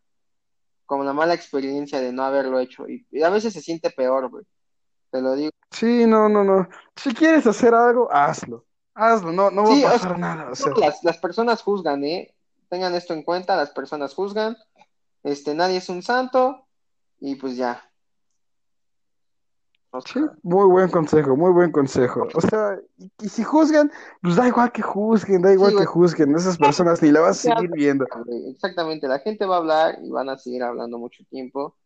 con 0.85 1.05
la 1.05 1.13
mala 1.13 1.33
experiencia 1.33 1.99
de 1.99 2.13
no 2.13 2.23
haberlo 2.23 2.59
hecho. 2.59 2.87
Y, 2.87 3.05
y 3.11 3.23
a 3.23 3.29
veces 3.29 3.53
se 3.53 3.61
siente 3.61 3.89
peor, 3.89 4.29
güey. 4.29 4.45
Te 5.09 5.21
lo 5.21 5.35
digo. 5.35 5.51
Sí, 5.71 6.05
no, 6.05 6.29
no, 6.29 6.43
no. 6.43 6.67
Si 6.95 7.13
quieres 7.13 7.47
hacer 7.47 7.73
algo, 7.73 8.07
hazlo. 8.11 8.65
Hazlo, 8.93 9.31
no, 9.31 9.49
no 9.49 9.63
va 9.63 9.69
a 9.69 9.73
Sí, 9.73 9.83
o 9.83 9.87
sea, 9.89 9.91
pasar 9.93 10.19
nada. 10.19 10.51
O 10.51 10.55
sea, 10.55 10.73
las, 10.77 11.03
las 11.03 11.17
personas 11.17 11.61
juzgan, 11.63 12.03
¿eh? 12.03 12.35
Tengan 12.69 12.93
esto 12.93 13.13
en 13.13 13.23
cuenta, 13.23 13.55
las 13.55 13.71
personas 13.71 14.13
juzgan. 14.13 14.55
Este, 15.23 15.55
nadie 15.55 15.77
es 15.77 15.89
un 15.89 16.03
santo 16.03 16.62
y 17.23 17.35
pues 17.35 17.55
ya. 17.55 17.81
O 19.91 20.01
sí, 20.01 20.19
muy 20.41 20.65
buen 20.65 20.89
consejo, 20.89 21.37
muy 21.37 21.51
buen 21.51 21.71
consejo. 21.71 22.27
O 22.33 22.41
sea, 22.41 22.77
y, 22.97 23.09
y 23.21 23.29
si 23.29 23.43
juzgan, 23.43 23.89
pues 24.21 24.35
da 24.35 24.47
igual 24.47 24.71
que 24.73 24.81
juzguen, 24.81 25.41
da 25.41 25.49
sí, 25.49 25.53
igual 25.53 25.77
que 25.77 25.85
juzguen. 25.85 26.35
Esas 26.35 26.57
personas 26.57 27.01
ni 27.01 27.11
la 27.11 27.21
vas 27.21 27.45
a 27.45 27.53
seguir 27.53 27.71
viendo. 27.71 28.05
Exactamente, 28.51 29.07
la 29.07 29.19
gente 29.19 29.45
va 29.45 29.55
a 29.55 29.59
hablar 29.59 29.99
y 30.03 30.09
van 30.09 30.29
a 30.29 30.37
seguir 30.37 30.63
hablando 30.63 30.97
mucho 30.97 31.23
tiempo. 31.29 31.77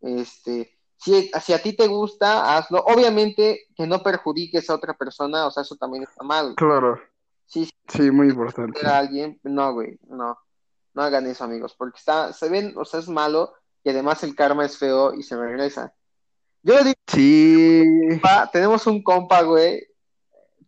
Este, 0.00 0.76
si, 0.96 1.30
si 1.40 1.52
a 1.52 1.62
ti 1.62 1.76
te 1.76 1.86
gusta, 1.86 2.56
hazlo. 2.56 2.82
Obviamente 2.86 3.66
que 3.76 3.86
no 3.86 4.02
perjudiques 4.02 4.68
a 4.70 4.74
otra 4.74 4.94
persona, 4.94 5.46
o 5.46 5.52
sea, 5.52 5.62
eso 5.62 5.76
también 5.76 6.02
está 6.02 6.24
mal. 6.24 6.54
Claro, 6.56 6.98
Si 7.46 7.70
sí, 7.88 8.10
muy 8.10 8.26
a 8.26 8.30
importante. 8.30 8.84
alguien, 8.84 9.38
no, 9.44 9.72
güey, 9.72 10.00
no, 10.08 10.36
no 10.94 11.02
hagan 11.02 11.26
eso, 11.26 11.44
amigos, 11.44 11.76
porque 11.78 11.98
está, 11.98 12.32
se 12.32 12.48
ven, 12.48 12.72
o 12.76 12.84
sea, 12.84 12.98
es 12.98 13.08
malo 13.08 13.52
y 13.84 13.90
además 13.90 14.22
el 14.24 14.34
karma 14.34 14.64
es 14.64 14.76
feo 14.78 15.14
y 15.14 15.22
se 15.22 15.36
regresa. 15.36 15.94
Yo 16.62 16.74
le 16.74 16.84
digo, 16.84 16.94
Sí, 17.06 17.84
pa, 18.22 18.50
tenemos 18.50 18.86
un 18.86 19.02
compa, 19.02 19.42
güey, 19.42 19.86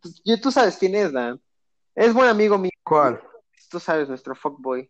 tú, 0.01 0.11
yo- 0.25 0.41
tú 0.41 0.53
sabes 0.53 0.77
quién 0.77 0.95
es, 0.95 1.13
Dan. 1.13 1.41
Es 1.95 2.13
buen 2.13 2.29
amigo 2.29 2.59
mío, 2.59 2.71
¿cuál? 2.85 3.21
tú 3.71 3.81
sabes, 3.81 4.09
nuestro 4.09 4.35
fuckboy 4.37 4.89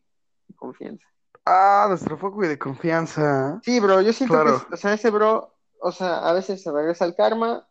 de 0.48 0.54
confianza. 0.54 1.06
Ah, 1.44 1.86
nuestro 1.88 2.18
foco 2.18 2.42
de 2.42 2.58
confianza. 2.58 3.60
Sí, 3.64 3.78
bro, 3.80 4.00
yo 4.02 4.12
siento 4.12 4.34
que, 4.34 4.42
Claro. 4.42 4.56
es- 4.56 4.72
o 4.72 4.76
sea, 4.76 4.92
ese 4.94 5.10
bro, 5.10 5.54
o 5.80 5.92
sea, 5.92 6.28
a 6.28 6.32
veces 6.32 6.60
se 6.62 6.72
regresa 6.72 7.04
el 7.04 7.14
karma, 7.14 7.66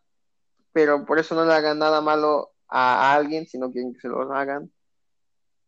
pero 0.72 1.04
por 1.04 1.18
eso 1.18 1.34
no 1.34 1.44
le 1.44 1.52
hagan 1.52 1.78
nada 1.78 2.00
malo 2.00 2.52
a, 2.68 3.14
alguien, 3.14 3.46
si 3.46 3.58
no 3.58 3.70
quieren 3.70 3.92
que 3.92 4.00
se 4.00 4.08
lo 4.08 4.32
hagan. 4.32 4.72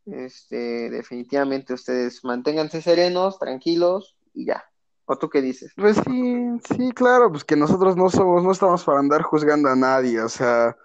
Este, 0.06 0.88
definitivamente 0.90 1.74
ustedes 1.74 2.24
manténganse 2.24 2.80
serenos, 2.80 3.38
tranquilos 3.38 4.16
y 4.32 4.46
ya. 4.46 4.64
¿O 5.10 5.16
tú 5.16 5.30
qué 5.30 5.40
dices? 5.40 5.72
Pues 5.74 5.96
sí, 6.06 6.60
sí, 6.68 6.92
claro, 6.92 7.30
pues 7.30 7.42
que 7.42 7.56
nosotros 7.56 7.96
no 7.96 8.10
somos, 8.10 8.44
no 8.44 8.52
estamos 8.52 8.84
para 8.84 8.98
andar 8.98 9.22
juzgando 9.22 9.70
a 9.70 9.74
nadie, 9.74 10.20
o 10.20 10.28
sea, 10.28 10.76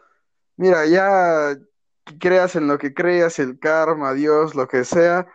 mira, 0.55 0.85
ya 0.85 1.57
creas 2.19 2.55
en 2.55 2.67
lo 2.67 2.77
que 2.77 2.93
creas, 2.93 3.37
el 3.39 3.59
karma, 3.59 4.13
Dios, 4.13 4.55
lo 4.55 4.69
que 4.69 4.85
sea, 4.85 5.27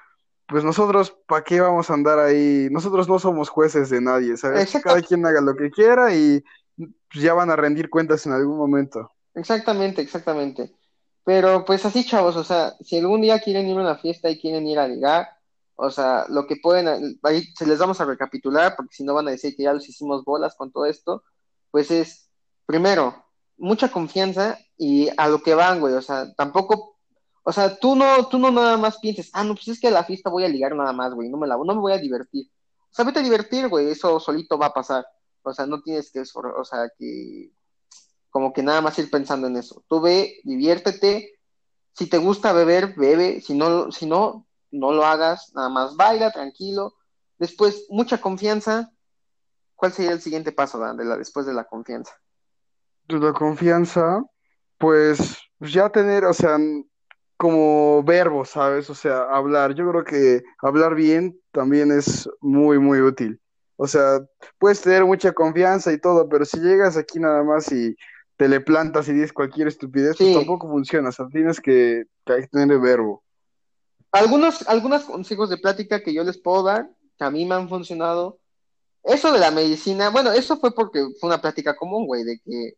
pues 0.47 0.64
nosotros, 0.64 1.14
¿para 1.26 1.45
qué 1.45 1.61
vamos 1.61 1.91
a 1.91 1.95
andar 1.95 2.18
ahí? 2.18 2.68
Nosotros 2.70 3.07
no 3.09 3.18
somos 3.18 3.51
jueces 3.51 3.91
de 3.91 4.01
nadie, 4.01 4.39
¿sabes? 4.39 4.72
Que 4.72 4.80
cada 4.80 5.03
quien 5.03 5.26
haga 5.26 5.43
lo 5.43 5.55
que 5.55 5.70
quiera 5.70 6.14
y 6.14 6.43
pues, 6.76 7.22
ya 7.22 7.34
van 7.34 7.51
a 7.51 7.57
rendir 7.57 7.91
cuentas 7.91 8.24
en 8.24 8.32
algún 8.32 8.57
momento. 8.57 9.12
exactamente, 9.34 10.01
exactamente. 10.01 10.72
Pero 11.24 11.66
pues 11.66 11.84
así, 11.84 12.07
chavos, 12.07 12.36
o 12.36 12.45
sea, 12.45 12.74
si 12.80 12.99
algún 12.99 13.20
día 13.20 13.39
quieren 13.39 13.66
ir 13.66 13.76
a 13.76 13.82
una 13.82 13.97
fiesta 13.97 14.30
y 14.30 14.41
quieren 14.41 14.66
ir 14.66 14.78
a 14.78 14.89
ligar, 14.89 15.28
o 15.81 15.91
sea, 15.91 16.26
lo 16.29 16.47
que 16.47 16.57
pueden, 16.57 17.18
ahí 17.22 17.45
se 17.57 17.66
les 17.66 17.79
vamos 17.79 18.01
a 18.01 18.05
recapitular, 18.05 18.74
porque 18.76 18.97
si 18.97 19.05
no 19.05 19.14
van 19.14 19.29
a 19.29 19.31
decir 19.31 19.55
que 19.57 19.62
ya 19.62 19.72
los 19.72 19.89
hicimos 19.89 20.24
bolas 20.24 20.57
con 20.57 20.72
todo 20.72 20.87
esto, 20.87 21.22
pues 21.70 21.91
es, 21.93 22.29
primero, 22.66 23.24
mucha 23.57 23.89
confianza 23.91 24.59
y 24.76 25.09
a 25.16 25.29
lo 25.29 25.41
que 25.43 25.55
van, 25.55 25.79
güey, 25.79 25.95
o 25.95 26.03
sea, 26.03 26.35
tampoco, 26.35 26.99
o 27.45 27.53
sea, 27.53 27.79
tú 27.79 27.95
no, 27.95 28.29
tú 28.29 28.39
no 28.39 28.51
nada 28.51 28.76
más 28.76 28.99
pienses, 28.99 29.31
ah, 29.35 29.45
no, 29.45 29.55
pues 29.55 29.68
es 29.68 29.81
que 29.81 29.87
a 29.87 29.93
la 29.93 30.03
fiesta 30.03 30.31
voy 30.31 30.45
a 30.45 30.49
ligar 30.49 30.74
nada 30.74 30.93
más, 30.93 31.14
güey, 31.14 31.29
no 31.29 31.39
me 31.39 31.47
la, 31.47 31.57
no 31.57 31.74
me 31.74 31.81
voy 31.81 31.93
a 31.93 31.99
divertir. 31.99 32.51
O 32.91 32.95
sea, 32.95 33.05
vete 33.05 33.20
a 33.20 33.22
divertir, 33.22 33.68
güey, 33.68 33.89
eso 33.89 34.18
solito 34.18 34.59
va 34.59 34.66
a 34.66 34.74
pasar. 34.74 35.07
O 35.43 35.53
sea, 35.55 35.64
no 35.66 35.81
tienes 35.81 36.11
que, 36.11 36.20
o 36.20 36.64
sea, 36.64 36.91
que 36.99 37.53
como 38.31 38.53
que 38.53 38.64
nada 38.64 38.81
más 38.81 38.99
ir 38.99 39.11
pensando 39.11 39.47
en 39.47 39.57
eso. 39.57 39.85
Tú 39.89 40.01
ve, 40.01 40.41
diviértete. 40.43 41.39
Si 41.93 42.07
te 42.09 42.18
gusta 42.18 42.53
beber, 42.53 42.95
bebe. 42.97 43.41
Si 43.41 43.55
no, 43.55 43.93
si 43.93 44.07
no, 44.07 44.47
no 44.71 44.93
lo 44.93 45.05
hagas. 45.05 45.53
Nada 45.55 45.69
más 45.69 45.97
baila, 45.97 46.31
tranquilo. 46.31 46.95
Después, 47.39 47.87
mucha 47.91 48.21
confianza. 48.21 48.91
¿Cuál 49.75 49.93
sería 49.93 50.12
el 50.12 50.21
siguiente 50.21 50.51
paso, 50.53 50.79
Dan, 50.79 50.97
de 50.97 51.05
la, 51.05 51.16
después 51.16 51.47
de 51.47 51.55
la 51.55 51.64
confianza? 51.64 52.12
Pues 53.07 53.23
la 53.23 53.33
confianza, 53.33 54.23
pues 54.77 55.39
ya 55.61 55.89
tener, 55.91 56.25
o 56.25 56.35
sea, 56.35 56.59
como 57.37 58.03
verbo, 58.03 58.45
¿sabes? 58.45 58.91
O 58.91 58.95
sea, 58.95 59.23
hablar. 59.23 59.75
Yo 59.75 59.89
creo 59.91 60.05
que 60.05 60.43
hablar 60.61 60.95
bien 60.95 61.41
también 61.53 61.93
es 61.93 62.29
muy, 62.41 62.79
muy 62.79 63.01
útil. 63.01 63.41
O 63.77 63.87
sea, 63.87 64.19
puedes 64.59 64.81
tener 64.83 65.05
mucha 65.05 65.33
confianza 65.33 65.93
y 65.93 66.01
todo, 66.01 66.29
pero 66.29 66.45
si 66.45 66.59
llegas 66.59 66.97
aquí 66.97 67.21
nada 67.21 67.45
más 67.45 67.71
y 67.71 67.95
te 68.37 68.49
le 68.49 68.61
plantas 68.61 69.09
y 69.09 69.12
dices 69.12 69.33
cualquier 69.33 69.69
estupidez, 69.69 70.16
Sí. 70.16 70.25
pues 70.25 70.37
tampoco 70.37 70.69
funciona, 70.69 71.11
o 71.11 71.12
sea, 71.12 71.27
tienes 71.29 71.61
que, 71.61 72.05
que 72.27 72.47
tener 72.49 72.73
el 72.73 72.81
verbo. 72.81 73.23
Algunos, 74.13 74.67
algunos 74.69 75.05
consejos 75.05 75.51
de 75.51 75.59
plática 75.59 76.03
que 76.03 76.15
yo 76.15 76.25
les 76.25 76.39
puedo 76.39 76.63
dar, 76.63 76.91
que 77.19 77.25
a 77.25 77.31
mí 77.31 77.45
me 77.45 77.55
han 77.55 77.69
funcionado. 77.69 78.41
Eso 79.03 79.33
de 79.33 79.39
la 79.39 79.51
medicina, 79.51 80.11
bueno, 80.11 80.33
eso 80.33 80.57
fue 80.59 80.75
porque 80.75 81.07
fue 81.21 81.29
una 81.29 81.41
plática 81.41 81.77
común, 81.77 82.07
güey, 82.07 82.25
de 82.25 82.41
que, 82.41 82.75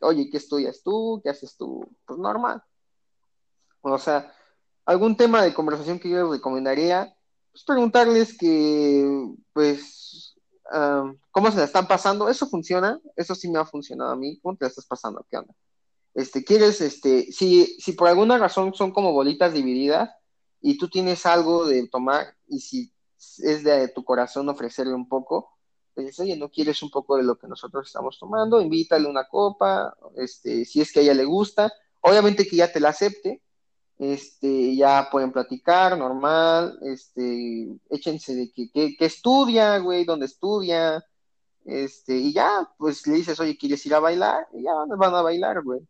oye, 0.00 0.28
¿qué 0.30 0.36
estudias 0.36 0.82
tú? 0.82 1.20
¿Qué 1.22 1.30
haces 1.30 1.56
tú? 1.56 1.86
Pues 2.04 2.18
normal. 2.18 2.62
O 3.80 3.98
sea, 3.98 4.32
algún 4.84 5.16
tema 5.16 5.42
de 5.42 5.54
conversación 5.54 5.98
que 5.98 6.08
yo 6.08 6.22
les 6.22 6.30
recomendaría, 6.38 7.14
pues 7.52 7.64
preguntarles 7.64 8.36
que, 8.36 9.34
pues, 9.52 10.34
ah, 10.72 11.12
cómo 11.30 11.50
se 11.50 11.58
la 11.58 11.64
están 11.64 11.86
pasando. 11.86 12.28
Eso 12.28 12.48
funciona, 12.48 13.00
eso 13.16 13.34
sí 13.34 13.50
me 13.50 13.58
ha 13.58 13.64
funcionado 13.64 14.10
a 14.12 14.16
mí. 14.16 14.38
¿Cómo 14.40 14.56
te 14.56 14.64
la 14.64 14.68
estás 14.68 14.86
pasando? 14.86 15.24
¿Qué 15.30 15.36
onda? 15.36 15.54
Este, 16.14 16.44
quieres, 16.44 16.80
este, 16.80 17.30
si, 17.32 17.66
si 17.80 17.92
por 17.92 18.08
alguna 18.08 18.38
razón 18.38 18.74
son 18.74 18.92
como 18.92 19.12
bolitas 19.12 19.54
divididas 19.54 20.10
y 20.62 20.78
tú 20.78 20.88
tienes 20.88 21.26
algo 21.26 21.66
de 21.66 21.86
tomar 21.88 22.34
y 22.46 22.60
si 22.60 22.92
es 23.38 23.64
de 23.64 23.88
tu 23.88 24.04
corazón 24.04 24.48
ofrecerle 24.48 24.94
un 24.94 25.08
poco, 25.08 25.50
pues 25.94 26.18
oye, 26.20 26.36
¿no 26.36 26.50
quieres 26.50 26.82
un 26.82 26.90
poco 26.90 27.16
de 27.16 27.24
lo 27.24 27.36
que 27.36 27.48
nosotros 27.48 27.86
estamos 27.86 28.18
tomando? 28.18 28.60
Invítale 28.60 29.08
una 29.08 29.28
copa, 29.28 29.94
este, 30.16 30.64
si 30.64 30.80
es 30.80 30.92
que 30.92 31.00
a 31.00 31.02
ella 31.02 31.14
le 31.14 31.24
gusta, 31.24 31.72
obviamente 32.00 32.46
que 32.46 32.56
ya 32.56 32.72
te 32.72 32.80
la 32.80 32.90
acepte, 32.90 33.42
este, 33.98 34.74
ya 34.74 35.08
pueden 35.10 35.32
platicar 35.32 35.98
normal, 35.98 36.78
este, 36.82 37.68
échense 37.90 38.34
de 38.34 38.50
que, 38.50 38.70
que, 38.70 38.96
que 38.96 39.04
estudia, 39.04 39.78
güey, 39.78 40.04
dónde 40.04 40.26
estudia, 40.26 41.04
este, 41.64 42.16
y 42.16 42.32
ya, 42.32 42.68
pues 42.78 43.06
le 43.06 43.14
dices, 43.16 43.38
oye, 43.40 43.56
¿quieres 43.56 43.84
ir 43.86 43.94
a 43.94 44.00
bailar? 44.00 44.48
Y 44.52 44.62
ya 44.64 44.72
van 44.96 45.14
a 45.14 45.22
bailar, 45.22 45.62
güey. 45.62 45.80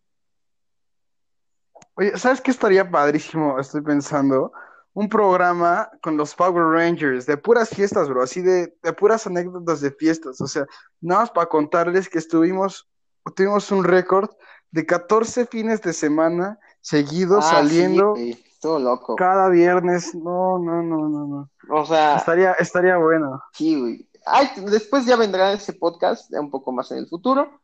Oye, 1.95 2.17
¿sabes 2.19 2.41
qué 2.41 2.51
estaría 2.51 2.91
padrísimo? 2.91 3.59
Estoy 3.59 3.81
pensando. 3.83 4.53
Un 4.95 5.09
programa 5.09 5.89
con 6.03 6.19
los 6.19 6.35
Power 6.35 6.65
Rangers, 6.67 7.25
de 7.25 7.39
puras 7.39 7.71
fiestas, 7.71 8.09
bro, 8.11 8.23
así 8.23 8.43
de, 8.43 8.77
de 8.83 8.93
puras 8.93 9.27
anécdotas 9.27 9.81
de 9.81 9.91
fiestas. 9.91 10.39
O 10.43 10.47
sea, 10.47 10.67
nada 11.01 11.23
más 11.23 11.31
para 11.31 11.47
contarles 11.49 12.11
que 12.11 12.19
estuvimos, 12.19 12.87
tuvimos 13.35 13.71
un 13.71 13.85
récord 13.85 14.29
de 14.71 14.85
14 14.85 15.47
fines 15.47 15.81
de 15.81 15.95
semana 15.95 16.59
seguidos 16.83 17.45
Ah, 17.47 17.49
sí, 17.49 17.55
saliendo 17.57 18.11
güey, 18.11 18.45
todo 18.61 18.79
loco. 18.81 19.17
cada 19.17 19.49
viernes. 19.49 20.15
No, 20.15 20.59
no, 20.59 20.83
no, 20.83 21.09
no, 21.09 21.27
no. 21.27 21.51
O 21.71 21.87
sea, 21.87 22.17
Estaría, 22.17 22.53
estaría 22.53 22.97
bueno. 22.99 23.43
sí, 23.53 23.81
güey. 23.81 24.09
Ay, 24.27 24.49
después 24.71 25.05
ya 25.07 25.17
vendrá 25.17 25.53
ese 25.53 25.73
podcast, 25.73 26.31
un 26.35 26.51
poco 26.51 26.71
más 26.71 26.91
en 26.93 26.99
el 26.99 27.09
futuro, 27.09 27.62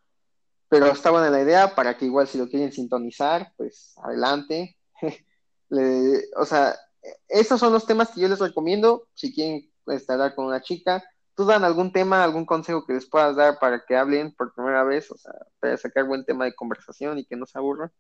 pero 0.69 0.87
está 0.87 1.11
buena 1.11 1.31
la 1.31 1.41
idea 1.41 1.75
para 1.75 1.97
que 1.97 2.05
igual 2.05 2.29
si 2.29 2.39
lo 2.39 2.49
quieren 2.49 2.73
sintonizar, 2.73 3.53
pues 3.57 3.95
adelante. 4.03 4.77
O 6.37 6.47
sea, 6.47 6.75
esos 7.29 7.61
son 7.61 7.75
los 7.75 7.85
temas 7.85 8.09
que 8.09 8.23
yo 8.23 8.29
les 8.29 8.39
recomiendo 8.39 9.07
si 9.13 9.35
quieren 9.35 9.71
este, 9.87 10.13
hablar 10.15 10.35
con 10.35 10.47
una 10.47 10.63
chica. 10.63 11.05
¿Tú 11.35 11.45
dan 11.45 11.63
algún 11.63 11.93
tema, 11.93 12.25
algún 12.25 12.47
consejo 12.47 12.87
que 12.87 12.95
les 12.95 13.07
puedas 13.07 13.37
dar 13.37 13.59
para 13.59 13.85
que 13.85 13.95
hablen 13.95 14.35
por 14.35 14.55
primera 14.55 14.83
vez? 14.83 15.11
O 15.11 15.19
sea, 15.19 15.33
para 15.61 15.77
sacar 15.77 16.07
buen 16.07 16.25
tema 16.25 16.47
de 16.47 16.55
conversación 16.55 17.19
y 17.19 17.27
que 17.27 17.37
no 17.37 17.45
se 17.45 17.59
aburran. 17.59 17.93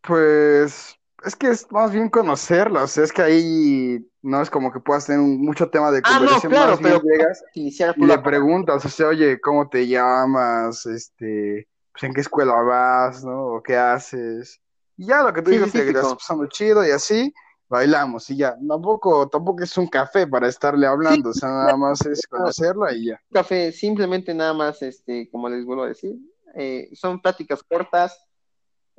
Pues 0.00 0.96
es 1.24 1.36
que 1.36 1.48
es 1.48 1.70
más 1.72 1.92
bien 1.92 2.08
conocerla, 2.08 2.84
o 2.84 2.86
sea, 2.86 3.04
es 3.04 3.12
que 3.12 3.22
ahí 3.22 4.06
no 4.22 4.40
es 4.42 4.50
como 4.50 4.72
que 4.72 4.80
puedas 4.80 5.06
tener 5.06 5.20
un- 5.20 5.40
mucho 5.40 5.70
tema 5.70 5.90
de 5.90 6.02
Ah, 6.02 6.20
no, 6.20 6.42
conversación, 6.42 6.48
claro, 6.48 6.78
más 6.78 6.80
bien 6.80 7.00
pero 7.00 7.02
llegas 7.02 7.42
iniciar 7.54 7.96
y 7.96 8.06
le 8.06 8.18
preguntas, 8.20 8.84
o 8.84 8.88
sea, 8.88 9.08
oye, 9.08 9.40
¿cómo 9.40 9.68
te 9.68 9.86
llamas? 9.88 10.86
Este, 10.86 11.68
pues 11.92 12.04
en 12.04 12.14
qué 12.14 12.20
escuela 12.22 12.54
vas, 12.62 13.24
¿no? 13.24 13.46
¿O 13.56 13.62
qué 13.62 13.76
haces? 13.76 14.60
Y 14.96 15.06
ya 15.08 15.22
lo 15.22 15.32
que 15.34 15.42
tú 15.42 15.50
Sí, 15.50 15.58
dices, 15.58 15.72
que 15.74 15.82
te 15.84 15.90
estás 15.90 16.14
típico. 16.14 16.14
pasando 16.14 16.46
chido 16.48 16.86
y 16.86 16.90
así, 16.92 17.32
bailamos 17.68 18.30
y 18.30 18.36
ya. 18.38 18.56
Tampoco, 18.68 19.28
tampoco 19.28 19.64
es 19.64 19.76
un 19.78 19.88
café 19.88 20.26
para 20.26 20.48
estarle 20.48 20.86
hablando, 20.86 21.30
o 21.30 21.34
sea, 21.34 21.48
nada 21.50 21.76
más 21.76 22.04
es 22.06 22.26
conocerla 22.28 22.92
y 22.94 23.06
ya. 23.08 23.20
café, 23.32 23.72
simplemente 23.72 24.34
nada 24.34 24.54
más, 24.54 24.82
este, 24.82 25.28
como 25.30 25.48
les 25.48 25.64
vuelvo 25.64 25.84
a 25.84 25.88
decir, 25.88 26.16
eh, 26.54 26.88
son 26.94 27.20
pláticas 27.20 27.62
cortas. 27.62 28.18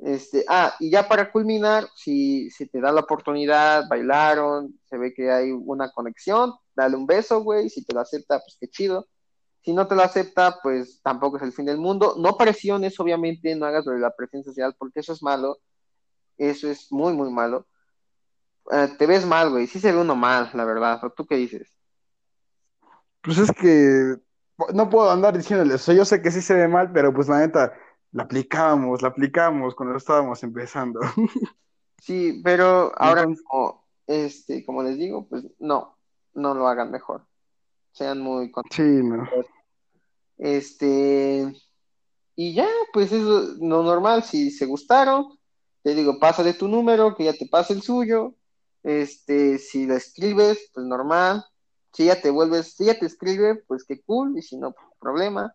Este, 0.04 0.44
ah, 0.48 0.74
y 0.80 0.90
ya 0.90 1.06
para 1.06 1.30
culminar, 1.30 1.86
si, 1.94 2.50
si 2.50 2.66
te 2.66 2.80
da 2.80 2.90
la 2.90 3.02
oportunidad, 3.02 3.84
bailaron, 3.88 4.78
se 4.84 4.98
ve 4.98 5.14
que 5.14 5.30
hay 5.30 5.52
una 5.52 5.92
conexión, 5.92 6.52
dale 6.74 6.96
un 6.96 7.06
beso, 7.06 7.42
güey, 7.42 7.70
si 7.70 7.84
te 7.84 7.94
lo 7.94 8.00
acepta, 8.00 8.40
pues 8.40 8.56
qué 8.60 8.68
chido. 8.68 9.08
Si 9.64 9.72
no 9.72 9.86
te 9.86 9.94
lo 9.94 10.02
acepta, 10.02 10.58
pues 10.60 11.00
tampoco 11.02 11.36
es 11.36 11.44
el 11.44 11.52
fin 11.52 11.66
del 11.66 11.78
mundo. 11.78 12.16
No 12.18 12.36
presiones, 12.36 12.98
obviamente, 12.98 13.54
no 13.54 13.64
hagas 13.64 13.86
lo 13.86 13.92
de 13.92 14.00
la 14.00 14.10
presión 14.10 14.42
social, 14.42 14.74
porque 14.76 15.00
eso 15.00 15.12
es 15.12 15.22
malo. 15.22 15.58
Eso 16.36 16.68
es 16.68 16.90
muy, 16.90 17.12
muy 17.12 17.30
malo. 17.30 17.68
Eh, 18.72 18.88
te 18.98 19.06
ves 19.06 19.24
mal, 19.24 19.50
güey. 19.50 19.68
Sí 19.68 19.78
se 19.78 19.92
ve 19.92 19.98
uno 19.98 20.16
mal, 20.16 20.50
la 20.54 20.64
verdad. 20.64 20.98
¿O 21.04 21.10
tú 21.10 21.26
qué 21.26 21.36
dices? 21.36 21.72
Pues 23.20 23.38
es 23.38 23.52
que 23.52 24.16
no 24.74 24.90
puedo 24.90 25.10
andar 25.10 25.36
diciéndoles, 25.36 25.88
o 25.88 25.92
yo 25.92 26.04
sé 26.04 26.22
que 26.22 26.30
sí 26.30 26.40
se 26.40 26.54
ve 26.54 26.68
mal, 26.68 26.92
pero 26.92 27.12
pues 27.12 27.28
la 27.28 27.38
neta, 27.38 27.72
la 28.12 28.24
aplicábamos, 28.24 29.02
la 29.02 29.08
aplicábamos 29.08 29.74
cuando 29.74 29.96
estábamos 29.96 30.42
empezando. 30.42 31.00
Sí, 32.04 32.40
pero 32.42 32.90
ahora 32.96 33.20
Entonces- 33.22 33.44
como, 33.48 33.84
este, 34.08 34.66
como 34.66 34.82
les 34.82 34.98
digo, 34.98 35.28
pues 35.28 35.44
no, 35.60 35.96
no 36.34 36.52
lo 36.52 36.66
hagan 36.66 36.90
mejor. 36.90 37.24
Sean 37.92 38.18
muy 38.20 38.50
con- 38.50 38.64
Sí, 38.72 38.82
no. 38.82 39.24
este 40.38 41.54
y 42.34 42.54
ya, 42.54 42.66
pues 42.92 43.12
es 43.12 43.22
lo 43.22 43.82
normal, 43.84 44.24
si 44.24 44.50
se 44.50 44.66
gustaron, 44.66 45.38
te 45.82 45.94
digo, 45.94 46.18
pásale 46.18 46.54
tu 46.54 46.66
número, 46.66 47.14
que 47.14 47.24
ya 47.24 47.34
te 47.34 47.46
pase 47.46 47.74
el 47.74 47.82
suyo. 47.82 48.34
Este, 48.82 49.58
si 49.58 49.86
lo 49.86 49.94
escribes, 49.94 50.70
pues 50.74 50.86
normal. 50.86 51.44
Si 51.92 52.06
ya 52.06 52.20
te 52.20 52.30
vuelves, 52.30 52.72
si 52.74 52.86
ya 52.86 52.98
te 52.98 53.06
escribe, 53.06 53.56
pues 53.66 53.84
qué 53.84 54.00
cool, 54.02 54.36
y 54.38 54.42
si 54.42 54.56
no, 54.56 54.72
pues, 54.72 54.86
problema. 54.98 55.54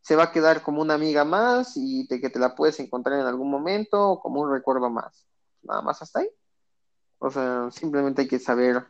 Se 0.00 0.16
va 0.16 0.24
a 0.24 0.32
quedar 0.32 0.62
como 0.62 0.80
una 0.80 0.94
amiga 0.94 1.24
más 1.24 1.76
y 1.76 2.06
de 2.06 2.20
que 2.20 2.30
te 2.30 2.38
la 2.38 2.54
puedes 2.54 2.78
encontrar 2.80 3.20
en 3.20 3.26
algún 3.26 3.50
momento 3.50 4.10
o 4.10 4.20
como 4.20 4.40
un 4.40 4.50
recuerdo 4.50 4.88
más. 4.90 5.26
Nada 5.62 5.82
más 5.82 6.00
hasta 6.02 6.20
ahí. 6.20 6.28
O 7.18 7.30
sea, 7.30 7.70
simplemente 7.70 8.22
hay 8.22 8.28
que 8.28 8.38
saber 8.38 8.86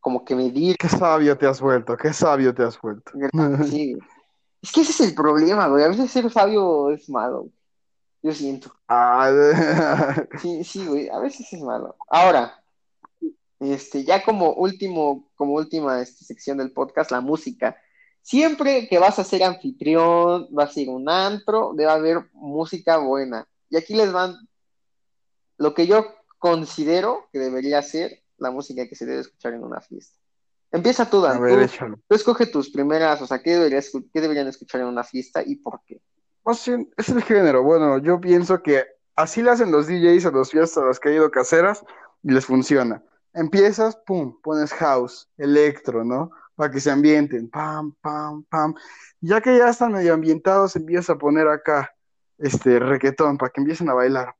como 0.00 0.24
que 0.24 0.34
medir. 0.36 0.76
Qué 0.76 0.88
sabio 0.88 1.36
te 1.36 1.46
has 1.46 1.60
vuelto, 1.60 1.96
qué 1.96 2.12
sabio 2.12 2.54
te 2.54 2.62
has 2.62 2.80
vuelto. 2.80 3.12
Sí. 3.70 3.96
Es 4.60 4.72
que 4.72 4.80
ese 4.80 4.90
es 4.90 5.00
el 5.00 5.14
problema, 5.14 5.68
güey. 5.68 5.84
A 5.84 5.88
veces 5.88 6.10
ser 6.10 6.30
sabio 6.30 6.90
es 6.90 7.08
malo. 7.08 7.42
güey. 7.42 7.52
Yo 8.22 8.32
siento. 8.32 8.74
Ah, 8.88 9.30
Sí, 10.42 10.64
sí, 10.64 10.86
güey. 10.86 11.08
A 11.08 11.18
veces 11.20 11.52
es 11.52 11.60
malo. 11.60 11.96
Ahora, 12.08 12.60
este, 13.60 14.04
ya 14.04 14.24
como 14.24 14.52
último, 14.54 15.30
como 15.36 15.54
última 15.54 16.00
este, 16.00 16.24
sección 16.24 16.58
del 16.58 16.72
podcast, 16.72 17.10
la 17.10 17.20
música. 17.20 17.76
Siempre 18.22 18.88
que 18.88 18.98
vas 18.98 19.18
a 19.18 19.24
ser 19.24 19.42
anfitrión, 19.42 20.48
vas 20.50 20.76
a 20.76 20.80
ir 20.80 20.88
a 20.88 20.92
un 20.92 21.08
antro, 21.08 21.72
debe 21.74 21.90
haber 21.90 22.28
música 22.32 22.98
buena. 22.98 23.46
Y 23.70 23.76
aquí 23.76 23.94
les 23.94 24.12
van 24.12 24.36
lo 25.56 25.74
que 25.74 25.86
yo 25.86 26.06
considero 26.38 27.28
que 27.32 27.38
debería 27.38 27.82
ser 27.82 28.22
la 28.36 28.50
música 28.50 28.86
que 28.86 28.94
se 28.94 29.06
debe 29.06 29.20
escuchar 29.20 29.54
en 29.54 29.64
una 29.64 29.80
fiesta. 29.80 30.18
Empieza 30.70 31.08
tú, 31.08 31.24
a 31.24 31.30
Dan. 31.32 31.42
ver, 31.42 31.70
Tú, 31.70 31.86
tú 32.06 32.14
escoge 32.14 32.46
tus 32.46 32.70
primeras, 32.70 33.20
o 33.22 33.26
sea, 33.26 33.42
¿qué 33.42 33.52
deberías, 33.52 33.90
qué 34.12 34.20
deberían 34.20 34.46
escuchar 34.46 34.82
en 34.82 34.88
una 34.88 35.02
fiesta 35.02 35.42
y 35.44 35.56
por 35.56 35.80
qué? 35.86 36.00
Más 36.44 36.64
bien, 36.66 36.90
es 36.96 37.08
el 37.08 37.22
género. 37.22 37.62
Bueno, 37.62 37.98
yo 37.98 38.20
pienso 38.20 38.62
que 38.62 38.84
así 39.16 39.42
le 39.42 39.50
hacen 39.50 39.72
los 39.72 39.86
DJs 39.86 40.26
a 40.26 40.30
las 40.30 40.50
fiestas 40.50 40.82
a 40.82 40.86
las 40.86 41.00
que 41.00 41.08
he 41.08 41.14
ido 41.14 41.30
caseras 41.30 41.84
y 42.22 42.32
les 42.32 42.44
funciona. 42.44 43.02
Empiezas, 43.32 43.96
pum, 44.06 44.40
pones 44.42 44.72
house, 44.74 45.28
electro, 45.36 46.04
¿no? 46.04 46.30
Para 46.58 46.72
que 46.72 46.80
se 46.80 46.90
ambienten, 46.90 47.48
pam, 47.48 47.94
pam, 48.00 48.42
pam. 48.50 48.74
Ya 49.20 49.40
que 49.40 49.56
ya 49.56 49.68
están 49.68 49.92
medio 49.92 50.12
ambientados, 50.12 50.74
empiezas 50.74 51.10
a 51.10 51.18
poner 51.18 51.46
acá, 51.46 51.94
este, 52.36 52.80
reggaetón, 52.80 53.38
para 53.38 53.50
que 53.50 53.60
empiecen 53.60 53.88
a 53.90 53.94
bailar. 53.94 54.34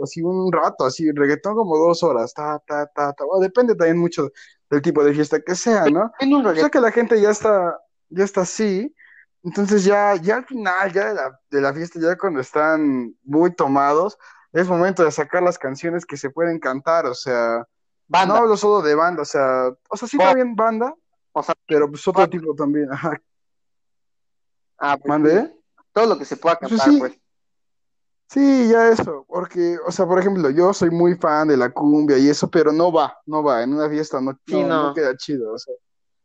Así 0.00 0.22
un 0.22 0.52
rato, 0.52 0.84
así, 0.84 1.10
reggaetón 1.10 1.56
como 1.56 1.76
dos 1.76 2.04
horas, 2.04 2.32
ta, 2.32 2.62
ta, 2.64 2.86
ta, 2.86 3.12
ta. 3.12 3.24
Bueno, 3.24 3.42
depende 3.42 3.74
también 3.74 3.98
mucho 3.98 4.30
del 4.70 4.80
tipo 4.80 5.02
de 5.02 5.12
fiesta 5.12 5.40
que 5.40 5.56
sea, 5.56 5.86
¿no? 5.86 6.12
O 6.48 6.54
sea 6.54 6.70
que 6.70 6.80
la 6.80 6.92
gente 6.92 7.20
ya 7.20 7.30
está, 7.30 7.80
ya 8.10 8.22
está 8.22 8.42
así, 8.42 8.94
entonces 9.42 9.84
ya, 9.84 10.14
ya 10.14 10.36
al 10.36 10.44
final, 10.44 10.92
ya 10.92 11.08
de 11.08 11.14
la, 11.14 11.40
de 11.50 11.60
la 11.60 11.74
fiesta, 11.74 11.98
ya 12.00 12.16
cuando 12.16 12.40
están 12.40 13.14
muy 13.24 13.52
tomados, 13.54 14.16
es 14.52 14.68
momento 14.68 15.02
de 15.02 15.10
sacar 15.10 15.42
las 15.42 15.58
canciones 15.58 16.06
que 16.06 16.16
se 16.16 16.30
pueden 16.30 16.60
cantar, 16.60 17.06
o 17.06 17.14
sea, 17.14 17.58
no 17.58 17.64
banda, 18.06 18.38
hablo 18.38 18.56
solo 18.56 18.82
de 18.82 18.94
banda, 18.94 19.22
o 19.22 19.24
sea, 19.24 19.68
o 19.90 19.96
sea, 19.96 20.06
sí 20.06 20.16
también 20.16 20.54
banda, 20.54 20.94
o 21.34 21.42
sea, 21.42 21.54
pero 21.66 21.88
pues 21.90 22.06
otro 22.08 22.28
tipo 22.30 22.54
también, 22.54 22.90
ajá, 22.92 23.20
ah, 24.78 24.96
pues, 24.96 25.08
¿mande? 25.08 25.54
todo 25.92 26.06
lo 26.06 26.18
que 26.18 26.24
se 26.24 26.36
pueda 26.36 26.58
Pues 26.58 26.70
cantar, 26.70 26.90
sí. 26.90 26.98
pues. 26.98 27.12
Sí, 28.30 28.68
ya 28.68 28.88
eso, 28.88 29.24
porque, 29.28 29.76
o 29.86 29.92
sea, 29.92 30.06
por 30.06 30.18
ejemplo, 30.18 30.48
yo 30.50 30.72
soy 30.72 30.90
muy 30.90 31.14
fan 31.16 31.48
de 31.48 31.56
la 31.56 31.70
cumbia 31.70 32.18
y 32.18 32.28
eso, 32.28 32.50
pero 32.50 32.72
no 32.72 32.90
va, 32.90 33.16
no 33.26 33.42
va, 33.44 33.62
en 33.62 33.74
una 33.74 33.88
fiesta 33.88 34.20
no, 34.20 34.32
Sí, 34.46 34.54
no, 34.62 34.68
no 34.68 34.82
no. 34.88 34.94
queda 34.94 35.16
chido, 35.16 35.52
o 35.52 35.58
sea, 35.58 35.74
o 35.74 35.78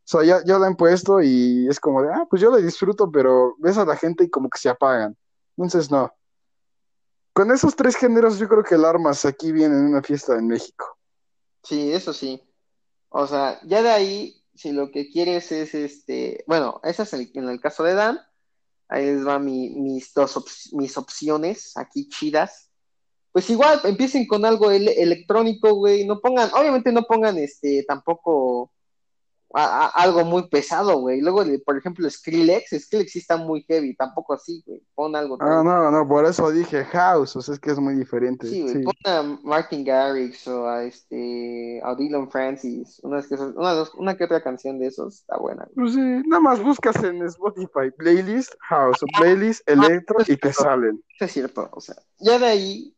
sea, 0.06 0.24
ya, 0.24 0.44
ya 0.46 0.58
la 0.58 0.68
han 0.68 0.76
puesto 0.76 1.22
y 1.22 1.68
es 1.68 1.80
como 1.80 2.02
de, 2.02 2.10
ah, 2.12 2.26
pues 2.30 2.42
yo 2.42 2.50
la 2.50 2.58
disfruto, 2.58 3.12
pero 3.12 3.56
ves 3.60 3.78
a 3.78 3.86
la 3.86 3.96
gente 3.96 4.24
y 4.24 4.30
como 4.30 4.50
que 4.50 4.58
se 4.58 4.70
apagan. 4.70 5.16
Entonces, 5.56 5.92
no. 5.92 6.12
Con 7.34 7.52
esos 7.52 7.76
tres 7.76 7.96
géneros, 7.96 8.40
yo 8.40 8.48
creo 8.48 8.64
que 8.64 8.76
el 8.76 8.86
armas 8.86 9.24
aquí 9.26 9.52
viene 9.52 9.76
en 9.76 9.86
una 9.86 10.02
fiesta 10.02 10.36
en 10.36 10.48
México. 10.48 10.98
Sí, 11.64 11.92
eso 11.94 12.12
sí. 12.14 12.42
O 13.10 13.28
sea, 13.28 13.60
ya 13.66 13.84
de 13.84 13.90
ahí, 13.90 14.39
si 14.60 14.72
lo 14.74 14.92
que 14.92 15.10
quieres 15.10 15.52
es 15.52 15.74
este, 15.74 16.44
bueno, 16.48 16.82
ese 16.84 17.04
es 17.04 17.14
el, 17.14 17.32
en 17.34 17.48
el 17.50 17.62
caso 17.62 17.84
de 17.84 17.94
Dan, 17.94 18.20
ahí 18.90 19.06
les 19.06 19.26
va 19.26 19.40
mi- 19.40 19.70
mis 19.70 20.14
dos 20.14 20.72
mis 20.74 20.98
opciones 20.98 21.78
aquí 21.78 22.10
chidas. 22.10 22.70
Pues 23.32 23.50
igual 23.50 23.80
empiecen 23.84 24.28
con 24.28 24.44
algo 24.44 24.70
ele- 24.72 25.02
electrónico, 25.02 25.74
güey, 25.76 26.06
no 26.06 26.20
pongan, 26.20 26.50
obviamente 26.54 26.92
no 26.92 27.04
pongan 27.04 27.38
este 27.38 27.86
tampoco 27.88 28.72
a- 29.54 29.86
a- 29.86 29.88
algo 30.04 30.24
muy 30.26 30.48
pesado, 30.48 31.00
güey. 31.00 31.22
Luego, 31.22 31.44
por 31.66 31.78
ejemplo, 31.78 32.08
Skrillex, 32.10 32.70
Skrillex 32.80 33.12
sí 33.12 33.20
está 33.20 33.38
muy 33.38 33.64
heavy, 33.64 33.96
tampoco 33.96 34.34
así, 34.34 34.62
güey. 34.66 34.82
Pon 34.94 35.16
algo 35.16 35.36
Ah, 35.40 35.46
tranqui. 35.46 35.68
no, 35.68 35.92
no, 35.92 36.08
por 36.08 36.26
eso 36.26 36.52
dije 36.52 36.86
house, 36.86 37.36
o 37.36 37.42
sea, 37.42 37.56
es 37.56 37.60
que 37.60 37.72
es 37.72 37.80
muy 37.80 37.96
diferente. 37.96 38.48
Sí, 38.48 38.62
güey, 38.62 38.74
Sí. 38.76 38.82
pon 38.84 38.94
a 39.06 39.24
Martin 39.44 39.84
Garrix 39.84 40.48
o 40.48 40.68
a 40.68 40.84
este 40.84 41.82
a 41.84 41.96
Dylan 41.96 42.30
Francis, 42.30 43.00
unas 43.04 43.28
que, 43.28 43.36
una, 43.36 43.72
dos- 43.74 43.94
una 43.96 44.16
que 44.16 44.26
otra 44.26 44.44
canción 44.44 44.78
de 44.80 44.88
esos 44.88 45.16
está 45.22 45.38
buena. 45.38 45.64
güey. 45.74 45.76
Pues 45.76 45.94
sí, 45.96 46.02
nada 46.28 46.42
más 46.42 46.62
buscas 46.64 46.96
en 47.04 47.24
Spotify 47.26 47.90
playlist 47.98 48.54
house 48.70 49.02
o 49.02 49.08
playlist 49.20 49.68
electro 49.70 50.18
y 50.28 50.38
te 50.38 50.54
salen. 50.54 51.04
Es 51.20 51.32
cierto, 51.32 51.70
o 51.72 51.82
sea, 51.82 51.96
ya 52.20 52.38
de 52.38 52.46
ahí, 52.46 52.96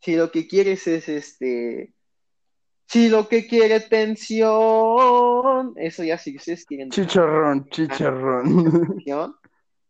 si 0.00 0.16
lo 0.16 0.30
que 0.30 0.48
quieres 0.48 0.86
es 0.86 1.08
este, 1.10 1.94
si 2.90 3.08
lo 3.08 3.28
que 3.28 3.46
quiere 3.46 3.78
tensión, 3.78 5.74
eso 5.76 6.02
ya 6.02 6.18
si 6.18 6.34
ustedes 6.34 6.66
quieren 6.66 6.90
Chicharrón, 6.90 7.68
chicharrón. 7.68 8.88
tensión, 8.88 9.36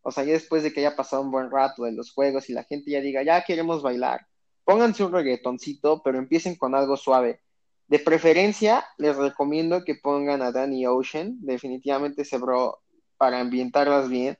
o 0.02 0.10
sea, 0.10 0.22
ya 0.24 0.34
después 0.34 0.62
de 0.62 0.70
que 0.70 0.80
haya 0.80 0.94
pasado 0.94 1.22
un 1.22 1.30
buen 1.30 1.50
rato 1.50 1.84
de 1.84 1.92
los 1.92 2.12
juegos 2.12 2.50
y 2.50 2.52
la 2.52 2.64
gente 2.64 2.90
ya 2.90 3.00
diga, 3.00 3.22
ya 3.22 3.42
queremos 3.42 3.82
bailar, 3.82 4.26
pónganse 4.64 5.02
un 5.02 5.12
reggaetoncito, 5.12 6.02
pero 6.02 6.18
empiecen 6.18 6.56
con 6.56 6.74
algo 6.74 6.98
suave. 6.98 7.40
De 7.88 8.00
preferencia, 8.00 8.84
les 8.98 9.16
recomiendo 9.16 9.82
que 9.82 9.94
pongan 9.94 10.42
a 10.42 10.52
Danny 10.52 10.86
Ocean, 10.86 11.38
definitivamente 11.40 12.22
ese 12.22 12.36
bro, 12.36 12.80
para 13.16 13.40
ambientarlas 13.40 14.10
bien, 14.10 14.36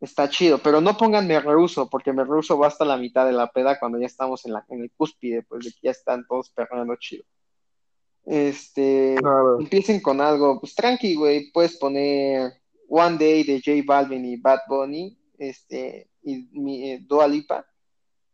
está 0.00 0.30
chido, 0.30 0.56
pero 0.56 0.80
no 0.80 0.96
pongan 0.96 1.26
Me 1.26 1.38
Rehuso, 1.38 1.90
porque 1.90 2.14
Me 2.14 2.24
Rehuso 2.24 2.58
va 2.58 2.68
hasta 2.68 2.86
la 2.86 2.96
mitad 2.96 3.26
de 3.26 3.32
la 3.32 3.48
peda 3.48 3.78
cuando 3.78 3.98
ya 3.98 4.06
estamos 4.06 4.46
en, 4.46 4.54
la, 4.54 4.64
en 4.70 4.80
el 4.80 4.90
cúspide, 4.96 5.42
pues 5.42 5.66
de 5.66 5.70
que 5.72 5.80
ya 5.82 5.90
están 5.90 6.26
todos 6.26 6.48
perreando 6.48 6.96
chido. 6.96 7.24
Este, 8.26 9.16
Claro. 9.18 9.60
empiecen 9.60 10.00
con 10.00 10.20
algo, 10.20 10.58
pues 10.60 10.74
tranqui, 10.74 11.14
güey, 11.14 11.50
puedes 11.52 11.76
poner 11.76 12.54
One 12.88 13.18
Day 13.18 13.44
de 13.44 13.60
J 13.64 13.82
Balvin 13.86 14.24
y 14.24 14.36
Bad 14.36 14.60
Bunny, 14.68 15.18
este, 15.38 16.08
y 16.22 16.48
mi, 16.52 16.90
eh, 16.90 17.04
Dua 17.06 17.28
Lipa, 17.28 17.66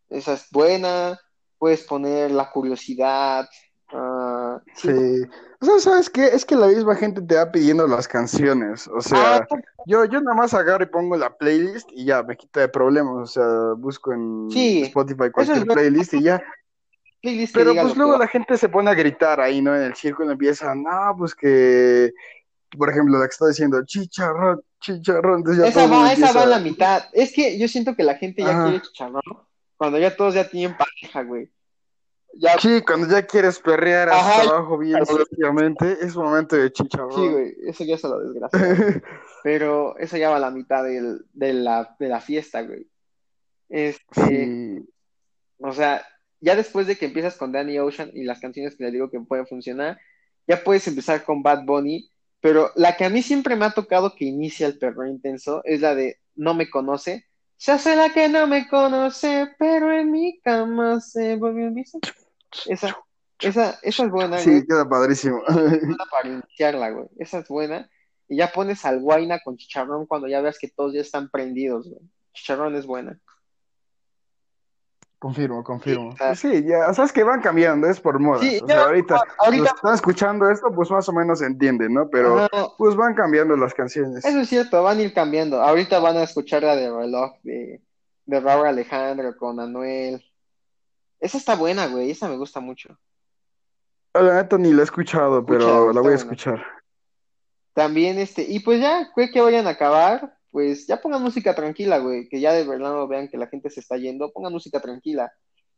esa 0.09 0.35
es 0.35 0.47
buena, 0.53 1.19
puedes 1.59 1.83
poner 1.85 2.31
La 2.31 2.51
Curiosidad, 2.51 3.49
ah, 3.93 4.61
sí, 4.75 4.89
Sí. 4.89 5.23
O 5.63 5.67
sea, 5.67 5.79
¿sabes 5.79 6.09
qué? 6.09 6.25
Es 6.29 6.47
que 6.47 6.57
la 6.57 6.69
misma 6.69 6.95
gente 6.97 7.21
te 7.21 7.35
va 7.37 7.53
pidiendo 7.53 7.87
las 7.87 8.09
canciones. 8.09 8.89
O 8.89 8.97
ah, 8.97 9.03
sea, 9.03 9.47
yo, 9.85 10.07
yo 10.07 10.23
nada 10.23 10.35
más 10.35 10.55
agarro 10.55 10.83
y 10.85 10.87
pongo 10.87 11.19
la 11.19 11.37
playlist 11.37 11.87
y 11.93 12.07
ya 12.07 12.23
me 12.23 12.35
quita 12.35 12.61
de 12.61 12.69
problemas. 12.69 13.15
O 13.15 13.27
sea, 13.27 13.75
busco 13.77 14.11
en 14.15 14.49
Sí, 14.51 14.85
Spotify 14.85 15.31
cualquier 15.31 15.59
es 15.59 15.65
playlist 15.67 16.15
y 16.15 16.23
ya. 16.23 16.43
Playlist 17.21 17.55
Pero 17.55 17.75
pues 17.75 17.97
luego 17.97 18.17
la 18.19 18.27
gente 18.29 18.57
se 18.57 18.69
pone 18.69 18.91
a 18.91 18.95
gritar 18.95 19.41
ahí, 19.41 19.61
¿no? 19.61 19.75
En 19.77 19.83
el 19.83 19.95
círculo 19.95 20.33
empiezan, 20.33 20.83
no, 20.83 21.15
pues 21.19 21.35
que, 21.35 22.13
por 22.77 22.91
ejemplo, 22.91 23.19
la 23.19 23.27
que 23.27 23.31
está 23.33 23.47
diciendo 23.49 23.83
chicharrón, 23.85 24.63
chicharrón. 24.81 25.45
Esa 25.65 25.87
va, 25.87 26.13
esa 26.13 26.33
va 26.33 26.45
en 26.45 26.51
la 26.51 26.59
mitad. 26.61 27.05
Es 27.13 27.33
que 27.33 27.59
yo 27.59 27.69
siento 27.69 27.95
que 27.95 28.03
la 28.05 28.15
gente 28.17 28.43
ya 28.43 28.51
Ajá. 28.51 28.65
quiere 28.65 28.83
chicharrón 28.83 29.23
cuando 29.77 29.99
ya 29.99 30.15
todos 30.15 30.35
ya 30.35 30.49
tienen 30.49 30.77
pareja, 30.77 31.23
güey. 31.23 31.51
Ya, 32.35 32.57
Sí, 32.61 32.81
cuando 32.83 33.09
ya 33.09 33.27
quieres 33.27 33.59
perrear 33.59 34.09
hasta 34.09 34.43
abajo 34.43 34.79
bien 34.79 34.97
Ajá. 35.03 35.07
suciamente, 35.07 35.99
es 36.01 36.15
momento 36.15 36.55
de 36.55 36.71
chicharrón. 36.71 37.13
sí, 37.13 37.29
güey, 37.29 37.57
eso 37.67 37.83
ya 37.85 37.99
se 37.99 38.07
lo 38.09 38.21
desgracia. 38.21 38.61
Pero 39.43 39.97
eso 39.99 40.17
ya 40.17 40.31
va 40.31 40.37
a 40.37 40.41
la 40.41 40.51
mitad 40.53 40.85
del- 40.85 41.25
de 41.33 41.53
la, 41.55 41.97
de 41.99 42.09
la 42.09 42.21
fiesta, 42.21 42.63
güey. 42.63 42.87
Este, 43.69 44.27
Sí. 44.27 44.89
o 45.59 45.73
sea, 45.73 46.03
ya 46.41 46.57
después 46.57 46.87
de 46.87 46.97
que 46.97 47.07
empiezas 47.07 47.37
con 47.37 47.53
Danny 47.53 47.79
Ocean 47.79 48.11
y 48.15 48.25
las 48.25 48.41
canciones 48.41 48.77
que 48.77 48.85
le 48.85 48.91
digo 48.91 49.11
que 49.11 49.21
pueden 49.21 49.47
funcionar, 49.47 49.99
ya 50.47 50.65
puedes 50.65 50.87
empezar 50.89 51.25
con 51.25 51.43
Bad 51.43 51.65
Bunny, 51.65 52.11
pero 52.41 52.71
la 52.75 52.97
que 52.97 53.05
a 53.05 53.11
mí 53.11 53.23
siempre 53.23 53.57
me 53.57 53.67
ha 53.67 53.71
tocado 53.71 54.15
que 54.15 54.25
inicia 54.25 54.67
el 54.67 54.79
perro 54.79 55.07
intenso 55.07 55.63
es 55.65 55.81
la 55.81 55.95
de 55.95 56.19
No 56.35 56.55
me 56.55 56.71
conoce. 56.71 57.27
Se 57.57 57.73
hace 57.73 57.95
la 57.95 58.11
que 58.11 58.29
no 58.29 58.47
me 58.47 58.67
conoce, 58.69 59.49
pero 59.59 59.93
en 59.93 60.11
mi 60.11 60.41
cama 60.41 61.01
se 61.01 61.37
volvió 61.37 61.67
a 61.67 61.71
vicio. 61.71 62.01
Esa, 62.67 62.97
esa, 63.39 63.79
esa 63.83 64.05
es 64.05 64.11
buena, 64.11 64.43
güey. 64.43 64.61
Sí, 64.61 64.67
queda 64.67 64.89
padrísimo. 64.89 65.43
para 66.11 66.29
iniciarla, 66.29 66.91
güey. 66.91 67.07
Esa 67.19 67.41
es 67.41 67.49
buena. 67.49 67.91
Y 68.29 68.37
ya 68.39 68.51
pones 68.51 68.85
al 68.87 69.01
guaina 69.01 69.41
con 69.41 69.59
chicharrón 69.59 70.07
cuando 70.07 70.27
ya 70.27 70.41
veas 70.41 70.59
que 70.59 70.69
todos 70.69 70.95
ya 70.95 71.03
están 71.03 71.29
prendidos, 71.29 71.87
güey. 71.89 72.01
Chicharrón 72.33 72.77
es 72.77 72.87
buena. 72.87 73.21
Confirmo, 75.21 75.63
confirmo. 75.63 76.13
Sí, 76.13 76.25
o 76.25 76.35
sea- 76.35 76.61
ya, 76.61 76.95
sabes 76.95 77.13
que 77.13 77.23
van 77.23 77.43
cambiando, 77.43 77.87
es 77.87 78.01
por 78.01 78.19
moda. 78.19 78.41
Sí, 78.41 78.59
o 78.63 78.67
sea, 78.67 78.85
ahorita, 78.85 79.21
ahorita- 79.39 79.63
los 79.65 79.71
que 79.71 79.77
están 79.77 79.95
escuchando 79.95 80.51
esto, 80.51 80.73
pues 80.75 80.91
más 80.91 81.07
o 81.11 81.13
menos 81.13 81.41
se 81.41 81.45
entiende, 81.47 81.91
¿no? 81.91 82.09
Pero 82.09 82.39
Ajá, 82.39 82.69
pues 82.79 82.97
van 82.97 83.13
cambiando 83.15 83.55
las 83.55 83.75
canciones. 83.75 84.25
eso 84.25 84.41
es 84.41 84.49
cierto, 84.49 84.83
van 84.83 84.97
a 84.99 85.03
ir 85.03 85.13
cambiando. 85.13 85.61
Ahorita 85.61 85.99
van 86.01 86.17
a 86.17 86.23
escuchar 86.23 86.63
la 86.63 86.75
de 86.75 86.91
reloj 86.91 87.33
de, 87.43 87.83
de 88.25 88.41
Raúl 88.41 88.67
Alejandro 88.67 89.37
con 89.37 89.61
Anuel. 89.61 90.25
Esa 91.21 91.37
está 91.37 91.55
buena, 91.55 91.87
güey. 91.89 92.11
Esa 92.11 92.27
me 92.27 92.39
gusta 92.39 92.61
mucho. 92.61 92.99
La 94.15 94.37
neta 94.37 94.57
ni 94.57 94.73
la 94.73 94.81
he 94.81 94.85
escuchado, 94.85 95.45
pero 95.45 95.89
la 95.93 95.93
voy 95.93 95.99
a 95.99 96.01
buena. 96.01 96.17
escuchar. 96.17 96.65
También, 97.75 98.19
este, 98.19 98.41
y 98.43 98.61
pues 98.61 98.81
ya, 98.81 99.11
güey, 99.15 99.31
que 99.31 99.43
vayan 99.43 99.67
a 99.67 99.71
acabar, 99.71 100.35
pues 100.51 100.87
ya 100.87 101.01
pongan 101.01 101.23
música 101.23 101.55
tranquila, 101.55 101.99
güey, 101.99 102.29
que 102.29 102.41
ya 102.41 102.53
de 102.53 102.65
verdad 102.65 102.93
no 102.93 103.07
vean 103.07 103.29
que 103.29 103.39
la 103.39 103.47
gente 103.47 103.71
se 103.71 103.81
está 103.81 103.97
yendo, 103.97 104.33
pongan 104.33 104.53
música 104.53 104.81
tranquila. 104.81 105.33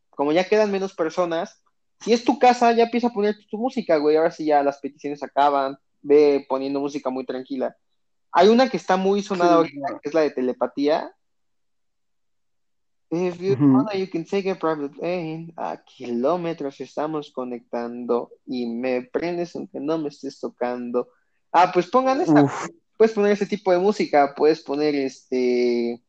Como 0.09 0.31
ya 0.31 0.47
quedan 0.47 0.71
menos 0.71 0.93
personas, 0.93 1.63
si 1.99 2.13
es 2.13 2.23
tu 2.23 2.39
casa, 2.39 2.71
ya 2.73 2.85
empieza 2.85 3.07
a 3.07 3.13
poner 3.13 3.35
tu 3.49 3.57
música, 3.57 3.97
güey, 3.97 4.17
ahora 4.17 4.31
sí 4.31 4.45
ya 4.45 4.63
las 4.63 4.79
peticiones 4.79 5.23
acaban, 5.23 5.77
ve 6.01 6.45
poniendo 6.49 6.79
música 6.79 7.09
muy 7.09 7.25
tranquila. 7.25 7.75
Hay 8.31 8.49
una 8.49 8.69
que 8.69 8.77
está 8.77 8.97
muy 8.97 9.21
sonada 9.21 9.51
Sí, 9.51 9.57
ahorita, 9.57 9.99
que 10.01 10.09
es 10.09 10.13
la 10.13 10.21
de 10.21 10.31
telepatía. 10.31 11.15
If 13.11 13.39
you 13.39 13.55
wanna, 13.59 13.93
you 13.93 14.09
can 14.09 14.25
take 14.25 14.49
a 14.49 14.55
private 14.55 14.95
plane. 14.95 15.53
A 15.55 15.77
kilómetros 15.77 16.81
estamos 16.81 17.31
conectando 17.31 18.31
y 18.47 18.65
me 18.65 19.03
prendes 19.03 19.55
aunque 19.55 19.79
no 19.79 19.99
me 19.99 20.09
estés 20.09 20.39
tocando. 20.39 21.09
Ah, 21.51 21.69
pues 21.71 21.87
pongan. 21.91 22.21
Uf, 22.21 22.69
Puedes 23.03 23.15
poner 23.15 23.33
ese 23.33 23.45
tipo 23.45 23.69
de 23.69 23.79
música, 23.79 24.33
puedes 24.33 24.61
poner 24.61 24.95
este, 24.95 26.01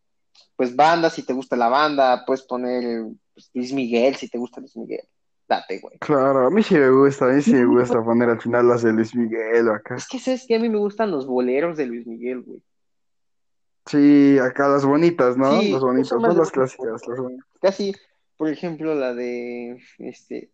pues 0.55 0.77
banda 0.77 1.11
si 1.11 1.25
te 1.25 1.33
gusta 1.33 1.57
la 1.57 1.67
banda, 1.67 2.25
puedes 2.25 2.43
poner 2.43 3.07
pues, 3.35 3.51
Luis 3.53 3.73
Miguel 3.73 4.15
si 4.15 4.29
te 4.29 4.39
gusta 4.39 4.61
Luis 4.61 4.77
Miguel. 4.77 5.03
Date, 5.49 5.81
güey. 5.81 5.99
claro, 5.99 6.47
a 6.47 6.51
mí 6.51 6.63
sí 6.63 6.77
me 6.77 6.89
gusta, 6.91 7.25
a 7.25 7.31
mí 7.31 7.43
sí 7.43 7.53
me 7.53 7.65
gusta 7.81 8.01
poner 8.01 8.29
al 8.29 8.41
final 8.41 8.69
las 8.69 8.85
de 8.85 8.93
Luis 8.93 9.13
Miguel 9.13 9.71
o 9.71 9.75
acá. 9.75 9.97
Es 9.97 10.07
que 10.07 10.21
sabes 10.21 10.47
que 10.47 10.55
a 10.55 10.61
mí 10.61 10.69
me 10.69 10.79
gustan 10.79 11.11
los 11.11 11.27
boleros 11.27 11.77
de 11.77 11.87
Luis 11.87 12.07
Miguel, 12.07 12.43
güey. 12.43 12.63
Sí, 13.87 14.39
acá 14.39 14.69
las 14.69 14.85
bonitas, 14.85 15.37
¿no? 15.37 15.61
Sí, 15.61 15.73
Las 15.73 15.83
bonitas, 15.83 16.17
no 16.21 16.33
las 16.33 16.53
clásicas, 16.53 17.09
las 17.09 17.19
bonitas. 17.19 17.47
Casi, 17.61 17.93
por 18.37 18.51
ejemplo, 18.51 18.95
la 18.95 19.15
de 19.15 19.83
este, 19.99 20.53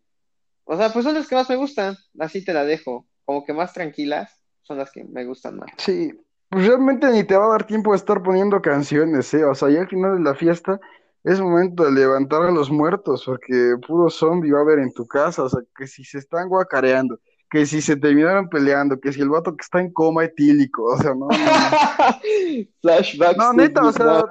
o 0.65 0.75
sea, 0.75 0.91
pues 0.91 1.05
son 1.05 1.13
las 1.13 1.29
que 1.29 1.35
más 1.35 1.51
me 1.51 1.57
gustan, 1.57 1.99
así 2.19 2.43
te 2.43 2.55
la 2.55 2.65
dejo, 2.65 3.07
como 3.27 3.45
que 3.45 3.53
más 3.53 3.75
tranquilas, 3.75 4.43
son 4.63 4.79
las 4.79 4.91
que 4.91 5.05
me 5.05 5.27
gustan 5.27 5.59
más. 5.59 5.71
Sí, 5.77 6.19
pues 6.51 6.67
realmente 6.67 7.09
ni 7.11 7.25
te 7.25 7.37
va 7.37 7.47
a 7.47 7.51
dar 7.51 7.67
tiempo 7.67 7.93
de 7.93 7.97
estar 7.97 8.23
poniendo 8.23 8.61
canciones, 8.61 9.33
¿eh? 9.35 9.45
O 9.45 9.55
sea, 9.55 9.71
ya 9.71 9.81
al 9.81 9.89
final 9.89 10.17
de 10.19 10.23
la 10.25 10.35
fiesta 10.35 10.81
es 11.25 11.41
momento 11.41 11.85
de 11.85 11.93
levantar 11.93 12.43
a 12.43 12.51
los 12.51 12.71
muertos, 12.71 13.23
porque 13.25 13.77
puro 13.87 14.11
zombie 14.11 14.53
va 14.53 14.59
a 14.59 14.63
haber 14.63 14.79
en 14.81 14.93
tu 14.93 15.07
casa, 15.07 15.43
o 15.45 15.49
sea, 15.49 15.61
que 15.77 15.87
si 15.87 16.03
se 16.05 16.19
están 16.19 16.49
guacareando, 16.49 17.19
que 17.51 17.67
si 17.67 17.81
se 17.83 17.97
terminaron 17.97 18.49
peleando, 18.49 18.99
que 18.99 19.13
si 19.13 19.21
el 19.21 19.29
vato 19.29 19.55
que 19.57 19.63
está 19.63 19.81
en 19.81 19.93
coma 19.93 20.25
etílico, 20.25 20.85
o 20.85 20.97
sea, 20.99 21.11
no, 21.15 21.27
no, 21.29 21.29
no. 21.29 22.67
Flashbacks 22.81 23.37
No, 23.37 23.53
neta, 23.53 23.85
o 23.85 23.93
sea, 23.93 24.25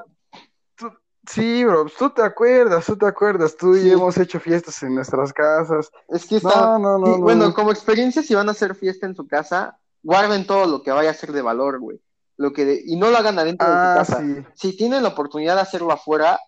tú- 0.76 0.92
sí, 1.28 1.64
bro, 1.64 1.84
pues 1.84 1.96
tú 1.96 2.10
te 2.10 2.24
acuerdas, 2.24 2.86
tú 2.86 2.98
te 2.98 3.06
acuerdas, 3.06 3.56
tú 3.56 3.76
y 3.76 3.82
Sí. 3.82 3.92
hemos 3.92 4.18
hecho 4.18 4.40
fiestas 4.40 4.82
en 4.84 4.96
nuestras 4.96 5.32
casas. 5.32 5.92
Es 6.08 6.26
que 6.26 6.38
está, 6.38 6.50
No, 6.66 6.80
no, 6.80 6.98
no, 6.98 7.08
no. 7.18 7.20
bueno, 7.20 7.54
como 7.54 7.72
experiencia, 7.72 8.24
si 8.24 8.34
van 8.36 8.48
a 8.50 8.52
hacer 8.52 8.74
fiesta 8.76 9.06
en 9.06 9.16
su 9.16 9.28
casa, 9.28 9.78
guarden 10.02 10.48
todo 10.48 10.66
lo 10.66 10.82
que 10.82 10.92
vaya 10.92 11.12
a 11.12 11.14
ser 11.14 11.32
de 11.34 11.42
valor, 11.42 11.80
güey. 11.80 12.02
Lo 12.40 12.54
que 12.54 12.64
de- 12.64 12.82
y 12.86 12.96
no 12.96 13.10
lo 13.12 13.18
hagan 13.18 13.38
adentro 13.38 13.68
de 13.68 13.74
tu 13.74 13.78
Ah, 13.80 13.94
casa. 13.98 14.20
sí, 14.22 14.44
Si 14.56 14.78
tienen 14.78 15.04
la 15.04 15.10
oportunidad 15.10 15.56
de 15.56 15.62
hacerlo 15.62 15.92
afuera, 15.92 16.40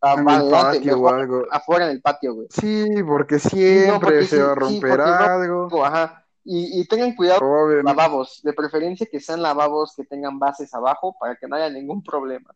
ah, 0.00 0.14
el 0.18 0.90
o 0.94 1.08
algo. 1.10 1.44
afuera 1.50 1.84
en 1.84 1.90
el 1.90 2.00
patio, 2.00 2.32
güey. 2.34 2.46
Sí, 2.50 2.86
porque 3.06 3.34
no, 3.34 3.40
siempre 3.40 3.98
porque 4.00 4.24
se 4.24 4.36
sí, 4.36 4.42
va 4.42 4.52
a 4.52 4.54
sí, 4.54 4.60
romper 4.60 4.98
no- 4.98 5.04
algo. 5.04 5.84
Ajá. 5.84 6.24
Y, 6.44 6.80
y 6.80 6.86
tengan 6.88 7.14
cuidado 7.14 7.40
con 7.40 7.84
lavabos, 7.84 8.40
de 8.42 8.54
preferencia 8.54 9.06
que 9.10 9.20
sean 9.20 9.42
lavabos 9.42 9.92
que 9.94 10.04
tengan 10.04 10.38
bases 10.38 10.72
abajo 10.72 11.14
para 11.20 11.36
que 11.36 11.46
no 11.46 11.56
haya 11.56 11.68
ningún 11.68 12.02
problema. 12.02 12.50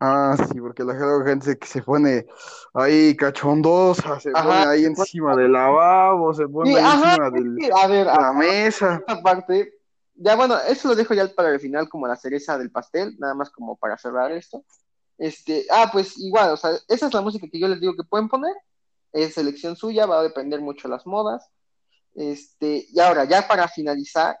Ah, 0.00 0.34
sí, 0.50 0.58
porque 0.60 0.82
la 0.82 0.94
gente 1.26 1.58
que 1.58 1.66
se 1.66 1.82
pone 1.82 2.26
ahí 2.72 3.14
cachondosa, 3.14 4.18
se 4.18 4.30
pone 4.32 4.64
ahí 4.66 4.86
encima 4.86 5.36
del 5.36 5.52
lavabo, 5.52 6.32
se 6.32 6.48
pone 6.48 6.74
ahí 6.76 6.82
ajá, 6.84 7.12
encima 7.26 7.30
de 7.30 7.60
que, 7.60 7.70
a 7.72 7.86
ver, 7.86 8.08
a- 8.08 8.16
la 8.20 8.32
mesa. 8.32 8.94
esta 9.06 9.20
parte, 9.22 9.74
ya 10.22 10.36
bueno, 10.36 10.58
eso 10.68 10.88
lo 10.88 10.94
dejo 10.94 11.14
ya 11.14 11.26
para 11.28 11.50
el 11.50 11.60
final 11.60 11.88
como 11.88 12.06
la 12.06 12.16
cereza 12.16 12.58
del 12.58 12.70
pastel, 12.70 13.16
nada 13.18 13.34
más 13.34 13.50
como 13.50 13.76
para 13.76 13.96
cerrar 13.96 14.30
esto. 14.32 14.64
Este, 15.16 15.66
ah, 15.70 15.88
pues 15.90 16.18
igual, 16.18 16.50
o 16.50 16.56
sea, 16.56 16.72
esa 16.88 17.06
es 17.06 17.14
la 17.14 17.22
música 17.22 17.46
que 17.50 17.58
yo 17.58 17.68
les 17.68 17.80
digo 17.80 17.96
que 17.96 18.04
pueden 18.04 18.28
poner, 18.28 18.54
es 19.12 19.38
elección 19.38 19.76
suya, 19.76 20.04
va 20.06 20.20
a 20.20 20.22
depender 20.22 20.60
mucho 20.60 20.88
de 20.88 20.94
las 20.94 21.06
modas. 21.06 21.48
Este, 22.14 22.86
y 22.90 23.00
ahora, 23.00 23.24
ya 23.24 23.48
para 23.48 23.66
finalizar, 23.68 24.38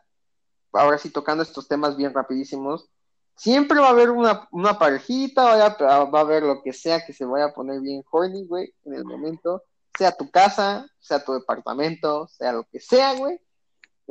ahora 0.72 0.98
sí 0.98 1.10
tocando 1.10 1.42
estos 1.42 1.66
temas 1.66 1.96
bien 1.96 2.12
rapidísimos, 2.12 2.90
siempre 3.34 3.80
va 3.80 3.86
a 3.86 3.90
haber 3.90 4.10
una, 4.10 4.48
una 4.52 4.78
parejita, 4.78 5.44
vaya, 5.44 5.76
va 5.80 6.18
a 6.18 6.22
haber 6.22 6.42
lo 6.42 6.62
que 6.62 6.74
sea 6.74 7.06
que 7.06 7.14
se 7.14 7.24
vaya 7.24 7.46
a 7.46 7.54
poner 7.54 7.80
bien 7.80 8.04
horny, 8.10 8.46
güey, 8.46 8.74
en 8.84 8.94
el 8.94 9.04
momento, 9.06 9.62
sea 9.96 10.12
tu 10.12 10.30
casa, 10.30 10.86
sea 11.00 11.24
tu 11.24 11.32
departamento, 11.32 12.28
sea 12.28 12.52
lo 12.52 12.64
que 12.64 12.80
sea, 12.80 13.14
güey. 13.14 13.40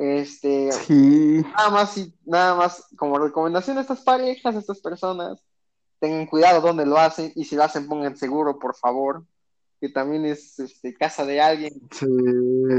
Este, 0.00 0.72
Sí, 0.72 1.44
nada 1.54 1.68
más, 1.68 1.98
y, 1.98 2.14
nada 2.24 2.54
más 2.54 2.86
como 2.96 3.18
recomendación 3.18 3.76
a 3.76 3.82
estas 3.82 4.00
parejas, 4.00 4.56
a 4.56 4.58
estas 4.58 4.80
personas, 4.80 5.44
tengan 5.98 6.24
cuidado 6.24 6.62
donde 6.62 6.86
lo 6.86 6.96
hacen 6.96 7.30
y 7.34 7.44
si 7.44 7.54
lo 7.54 7.64
hacen 7.64 7.86
pongan 7.86 8.16
seguro, 8.16 8.58
por 8.58 8.74
favor, 8.74 9.26
que 9.78 9.90
también 9.90 10.24
es 10.24 10.58
este, 10.58 10.94
casa 10.94 11.26
de 11.26 11.42
alguien. 11.42 11.74
sí, 11.90 12.06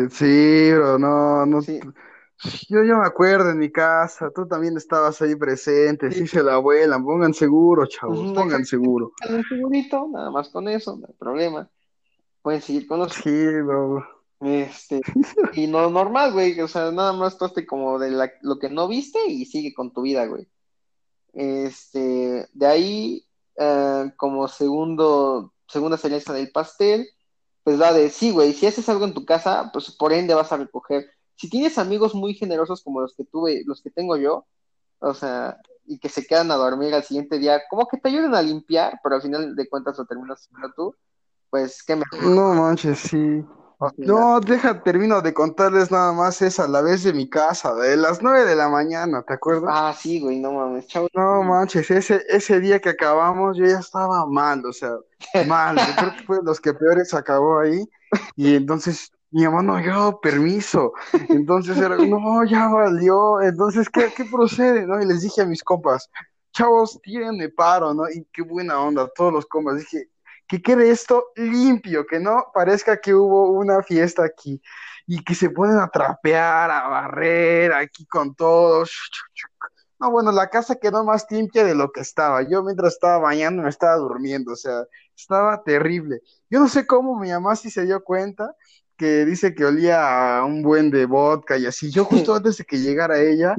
sí, 0.10 0.72
bro, 0.74 0.98
no, 0.98 1.46
no. 1.46 1.62
Sí, 1.62 1.80
Yo, 2.68 2.84
yo 2.84 2.98
me 2.98 3.06
acuerdo 3.06 3.52
en 3.52 3.60
mi 3.60 3.72
casa, 3.72 4.32
tú 4.34 4.48
también 4.48 4.76
estabas 4.76 5.22
ahí 5.22 5.36
presente, 5.36 6.12
sí. 6.12 6.22
sí 6.22 6.28
se 6.28 6.42
la 6.42 6.58
vuelan, 6.58 7.06
pongan 7.06 7.36
seguro, 7.36 7.86
chavos, 7.86 8.34
pongan 8.34 8.66
seguro. 8.66 9.12
Pongan 9.22 9.38
un 9.38 9.44
segurito, 9.48 10.08
nada 10.12 10.32
más 10.32 10.50
con 10.50 10.68
eso, 10.68 10.98
no 10.98 11.06
hay 11.08 11.14
problema. 11.20 11.70
Pueden 12.42 12.64
seguir 12.64 12.88
con 12.88 12.98
los 12.98 13.14
Sí, 13.14 13.46
bro. 13.62 14.21
Este, 14.42 15.02
y 15.54 15.68
no 15.68 15.90
normal, 15.90 16.34
güey, 16.34 16.60
o 16.62 16.68
sea, 16.68 16.92
nada 16.92 17.14
más 17.14 17.38
toste 17.38 17.66
como 17.66 18.00
de 18.00 18.12
la- 18.12 18.32
lo 18.42 18.58
que 18.60 18.70
no 18.70 18.88
viste 18.88 19.20
y 19.28 19.46
sigue 19.46 19.74
con 19.74 19.94
tu 19.94 20.02
vida, 20.02 20.26
güey. 20.26 20.48
Este, 21.34 22.50
de 22.52 22.66
ahí, 22.68 23.26
eh, 23.58 24.12
como 24.18 24.48
segundo, 24.48 25.54
segunda 25.68 25.98
cereza 25.98 26.34
del 26.34 26.52
pastel, 26.52 27.08
pues 27.64 27.80
va 27.80 27.94
de, 27.94 28.10
sí, 28.10 28.32
güey, 28.32 28.54
si 28.54 28.66
haces 28.66 28.90
algo 28.90 29.06
en 29.06 29.14
tu 29.14 29.26
casa, 29.26 29.70
pues 29.72 29.92
por 29.92 30.12
ende 30.14 30.34
vas 30.34 30.52
a 30.52 30.58
recoger. 30.58 31.10
Si 31.36 31.50
tienes 31.50 31.78
amigos 31.78 32.14
muy 32.16 32.34
generosos 32.34 32.84
como 32.84 33.02
los 33.02 33.16
que 33.16 33.24
tuve, 33.24 33.64
los 33.66 33.82
que 33.82 33.92
tengo 33.92 34.18
yo, 34.18 34.46
o 35.00 35.14
sea, 35.14 35.58
y 35.86 36.00
que 36.00 36.10
se 36.10 36.26
quedan 36.26 36.52
a 36.52 36.56
dormir 36.56 36.94
al 36.94 37.04
siguiente 37.04 37.38
día, 37.40 37.62
como 37.70 37.88
que 37.88 37.98
te 37.98 38.10
ayuden 38.10 38.36
a 38.36 38.42
limpiar, 38.42 39.00
pero 39.04 39.16
al 39.16 39.22
final 39.22 39.56
de 39.56 39.70
cuentas 39.70 39.98
lo 39.98 40.06
terminas 40.06 40.40
haciendo 40.42 40.72
tú, 40.76 40.96
pues 41.50 41.84
qué 41.84 41.96
mejor. 41.96 42.24
No 42.24 42.54
manches, 42.54 43.00
sí. 43.00 43.44
No, 43.98 44.40
deja, 44.40 44.84
termino 44.84 45.22
de 45.22 45.34
contarles 45.34 45.90
nada 45.90 46.14
más 46.14 46.42
esa, 46.42 46.68
la 46.68 46.82
vez 46.82 47.04
de 47.04 47.14
mi 47.14 47.28
casa, 47.28 47.74
de 47.74 47.98
las 47.98 48.22
nueve 48.22 48.46
de 48.46 48.56
la 48.56 48.70
mañana, 48.70 49.24
¿te 49.24 49.34
acuerdas? 49.34 49.72
ah, 49.74 49.94
sí, 49.98 50.20
güey, 50.20 50.40
no 50.40 50.52
mames, 50.52 50.88
chao. 50.88 51.08
No 51.14 51.42
manches, 51.44 51.90
ese, 51.90 52.24
ese 52.30 52.60
día 52.60 52.80
que 52.80 52.90
acabamos 52.90 53.58
yo 53.58 53.66
ya 53.66 53.80
estaba 53.80 54.26
mal, 54.28 54.64
o 54.66 54.74
sea, 54.74 54.98
mal, 55.48 55.78
yo 55.78 55.96
creo 55.98 56.16
que 56.16 56.24
fue 56.24 56.38
de 56.38 56.44
los 56.44 56.62
que 56.62 56.74
peores 56.74 57.14
acabó 57.14 57.60
ahí, 57.60 57.90
y 58.36 58.56
entonces 58.56 59.12
mi 59.32 59.46
mamá 59.46 59.64
no 59.64 59.78
dio 59.78 60.20
permiso, 60.22 60.94
entonces 61.30 61.78
era, 61.78 61.96
no, 61.96 62.44
ya 62.46 62.68
valió, 62.68 63.42
entonces, 63.42 63.90
¿qué, 63.90 64.14
qué 64.16 64.26
procede? 64.26 64.86
¿no? 64.86 65.02
Y 65.02 65.06
les 65.06 65.22
dije 65.22 65.42
a 65.42 65.46
mis 65.46 65.64
compas, 65.64 66.08
chavos, 66.54 67.00
tírenme 67.02 67.50
paro, 67.50 67.94
¿no? 67.94 68.04
Y 68.10 68.28
qué 68.32 68.44
buena 68.44 68.80
onda, 68.80 69.10
todos 69.16 69.34
los 69.34 69.46
compas, 69.48 69.78
dije, 69.78 70.10
que 70.52 70.62
quede 70.62 70.92
esto 70.92 71.28
limpio, 71.38 72.06
que 72.06 72.20
no 72.20 72.48
parezca 72.54 73.00
que 73.00 73.16
hubo 73.16 73.52
una 73.52 73.82
fiesta 73.84 74.26
aquí, 74.26 74.62
y 75.08 75.24
que 75.24 75.34
se 75.34 75.50
ponen 75.50 75.78
a 75.78 75.88
trapear, 75.88 76.70
a 76.70 76.90
barrer, 76.90 77.72
aquí 77.72 78.06
con 78.06 78.36
todos. 78.36 78.92
No, 79.98 80.12
bueno, 80.12 80.34
la 80.34 80.50
casa 80.50 80.76
quedó 80.76 81.06
más 81.06 81.26
limpia 81.30 81.64
de 81.64 81.74
lo 81.74 81.94
que 81.94 82.02
estaba. 82.02 82.42
Yo 82.42 82.64
mientras 82.64 82.96
estaba 82.96 83.20
bañando 83.20 83.64
me 83.64 83.70
estaba 83.70 83.96
durmiendo, 83.96 84.52
o 84.52 84.56
sea, 84.58 84.84
estaba 85.16 85.64
terrible. 85.64 86.20
Yo 86.50 86.60
no 86.60 86.68
sé 86.68 86.86
cómo 86.86 87.18
mi 87.18 87.30
mamá 87.30 87.56
sí 87.56 87.70
se 87.70 87.86
dio 87.86 88.04
cuenta 88.04 88.54
que 88.98 89.24
dice 89.24 89.56
que 89.56 89.64
olía 89.64 90.40
a 90.40 90.44
un 90.44 90.64
buen 90.64 90.92
de 90.92 91.06
vodka 91.06 91.58
y 91.58 91.66
así. 91.66 91.90
Yo 91.92 92.04
justo 92.04 92.36
antes 92.36 92.58
de 92.58 92.66
que 92.66 92.78
llegara 92.78 93.22
ella, 93.22 93.56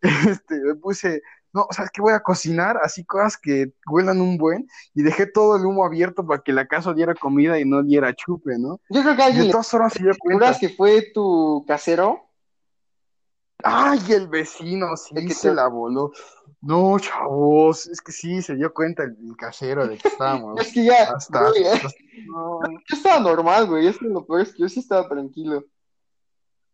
este, 0.02 0.56
me 0.56 0.74
puse, 0.74 1.22
no, 1.54 1.62
o 1.70 1.72
sea, 1.72 1.84
es 1.86 1.90
que 1.92 2.02
voy 2.02 2.12
a 2.12 2.20
cocinar 2.20 2.76
así 2.82 3.04
cosas 3.04 3.38
que 3.38 3.72
huelan 3.90 4.20
un 4.20 4.36
buen 4.36 4.66
y 4.92 5.02
dejé 5.02 5.26
todo 5.26 5.56
el 5.56 5.64
humo 5.64 5.84
abierto 5.86 6.26
para 6.26 6.42
que 6.42 6.52
la 6.52 6.66
casa 6.66 6.92
diera 6.92 7.14
comida 7.14 7.58
y 7.58 7.64
no 7.64 7.82
diera 7.82 8.12
chupe, 8.14 8.58
¿no? 8.58 8.80
Yo 8.90 9.02
creo 9.02 9.16
que 9.16 9.22
alguien 9.22 9.46
de 9.46 9.50
todas 9.52 9.70
formas 9.70 9.92
se 9.92 10.00
aseguras 10.10 10.58
que 10.58 10.68
fue 10.68 11.10
tu 11.14 11.64
casero, 11.66 12.20
Ay, 13.66 14.00
el 14.10 14.28
vecino 14.28 14.94
sí 14.96 15.14
El 15.16 15.28
que 15.28 15.34
se 15.34 15.48
te- 15.48 15.54
la 15.54 15.68
voló. 15.68 16.12
No, 16.60 16.98
chavos, 16.98 17.86
es 17.86 18.00
que 18.00 18.12
sí 18.12 18.42
se 18.42 18.54
dio 18.56 18.72
cuenta 18.74 19.04
el, 19.04 19.16
el 19.22 19.36
casero 19.36 19.86
de 19.86 19.96
que 19.96 20.08
estábamos 20.08 20.60
es 20.60 20.72
que 20.72 20.84
ya, 20.84 21.04
hasta, 21.04 21.48
güey, 21.50 21.64
hasta- 21.66 21.88
no, 22.26 22.60
yo 22.90 22.96
estaba 22.96 23.20
normal, 23.20 23.66
güey, 23.66 23.86
es 23.86 23.98
que 23.98 24.06
lo 24.06 24.26
peor 24.26 24.42
es 24.42 24.52
que 24.52 24.62
yo 24.62 24.68
sí 24.68 24.80
estaba 24.80 25.08
tranquilo. 25.08 25.64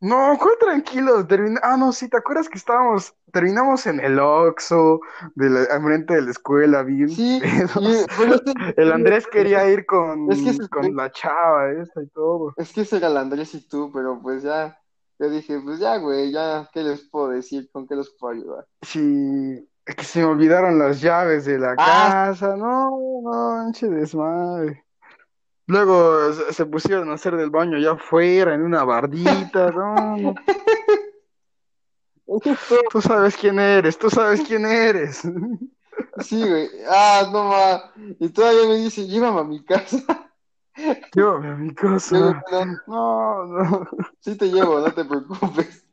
No, 0.00 0.36
¿cuál 0.38 0.54
tranquilo? 0.58 1.26
Termina, 1.26 1.60
ah, 1.62 1.76
no, 1.76 1.92
sí, 1.92 2.08
¿te 2.08 2.16
acuerdas 2.16 2.48
que 2.48 2.58
estábamos, 2.58 3.14
terminamos 3.32 3.86
en 3.86 4.00
el 4.00 4.18
Oxxo, 4.18 5.00
de 5.34 5.50
la, 5.50 5.64
enfrente 5.76 6.14
de 6.14 6.22
la 6.22 6.30
escuela, 6.30 6.82
bien 6.82 7.08
Sí, 7.10 7.40
pedos? 7.40 7.76
y- 7.76 8.06
pero 8.18 8.34
es 8.34 8.40
que- 8.42 8.74
El 8.82 8.92
Andrés 8.92 9.26
quería 9.26 9.68
ir 9.70 9.84
con, 9.86 10.30
Es 10.32 10.40
que 10.42 10.50
ese- 10.50 10.68
con 10.68 10.96
la 10.96 11.10
chava 11.12 11.70
esta 11.72 12.02
y 12.02 12.06
todo. 12.08 12.54
Es 12.56 12.72
que 12.72 12.82
ese 12.82 12.96
era 12.96 13.08
el 13.08 13.16
Andrés 13.16 13.54
y 13.54 13.68
tú, 13.68 13.90
pero 13.92 14.18
pues 14.22 14.42
ya, 14.42 14.78
yo 15.18 15.28
dije, 15.28 15.60
pues 15.60 15.78
ya, 15.78 15.98
güey, 15.98 16.32
ya, 16.32 16.68
¿qué 16.72 16.82
les 16.82 17.02
puedo 17.10 17.28
decir? 17.28 17.68
¿Con 17.70 17.86
qué 17.86 17.94
les 17.96 18.08
puedo 18.18 18.34
ayudar? 18.34 18.66
Sí, 18.82 19.68
es 19.84 19.96
que 19.96 20.04
se 20.04 20.20
me 20.20 20.26
olvidaron 20.26 20.78
las 20.78 21.00
llaves 21.00 21.44
de 21.44 21.58
la 21.58 21.72
Ah. 21.78 22.26
casa, 22.28 22.56
no, 22.56 22.90
no, 23.22 23.54
manche 23.56 23.88
desmadre. 23.88 24.82
Luego 25.70 26.32
se, 26.32 26.66
pusieron 26.66 27.10
a 27.10 27.14
hacer 27.14 27.36
del 27.36 27.50
baño 27.50 27.76
allá 27.76 27.92
afuera, 27.92 28.54
en 28.54 28.62
una 28.62 28.82
bardita, 28.82 29.70
no. 29.70 30.34
Tú 32.90 33.00
sabes 33.00 33.36
quién 33.36 33.58
eres, 33.58 33.98
tú 33.98 34.08
sabes 34.08 34.40
quién 34.42 34.64
eres. 34.64 35.22
Sí, 36.20 36.48
güey, 36.48 36.68
ah, 36.88 37.28
no 37.32 37.44
ma, 37.44 37.92
y 38.18 38.28
todavía 38.30 38.66
me 38.68 38.76
dice, 38.76 39.06
llévame 39.06 39.40
a 39.40 39.44
mi 39.44 39.64
casa. 39.64 39.98
Llévame 41.14 41.48
a 41.50 41.56
mi 41.56 41.74
casa. 41.74 42.42
no, 42.86 43.46
No, 43.46 43.88
sí 44.20 44.36
te 44.36 44.46
llevo, 44.46 44.80
no 44.80 44.92
te 44.92 45.04
preocupes. 45.04 45.84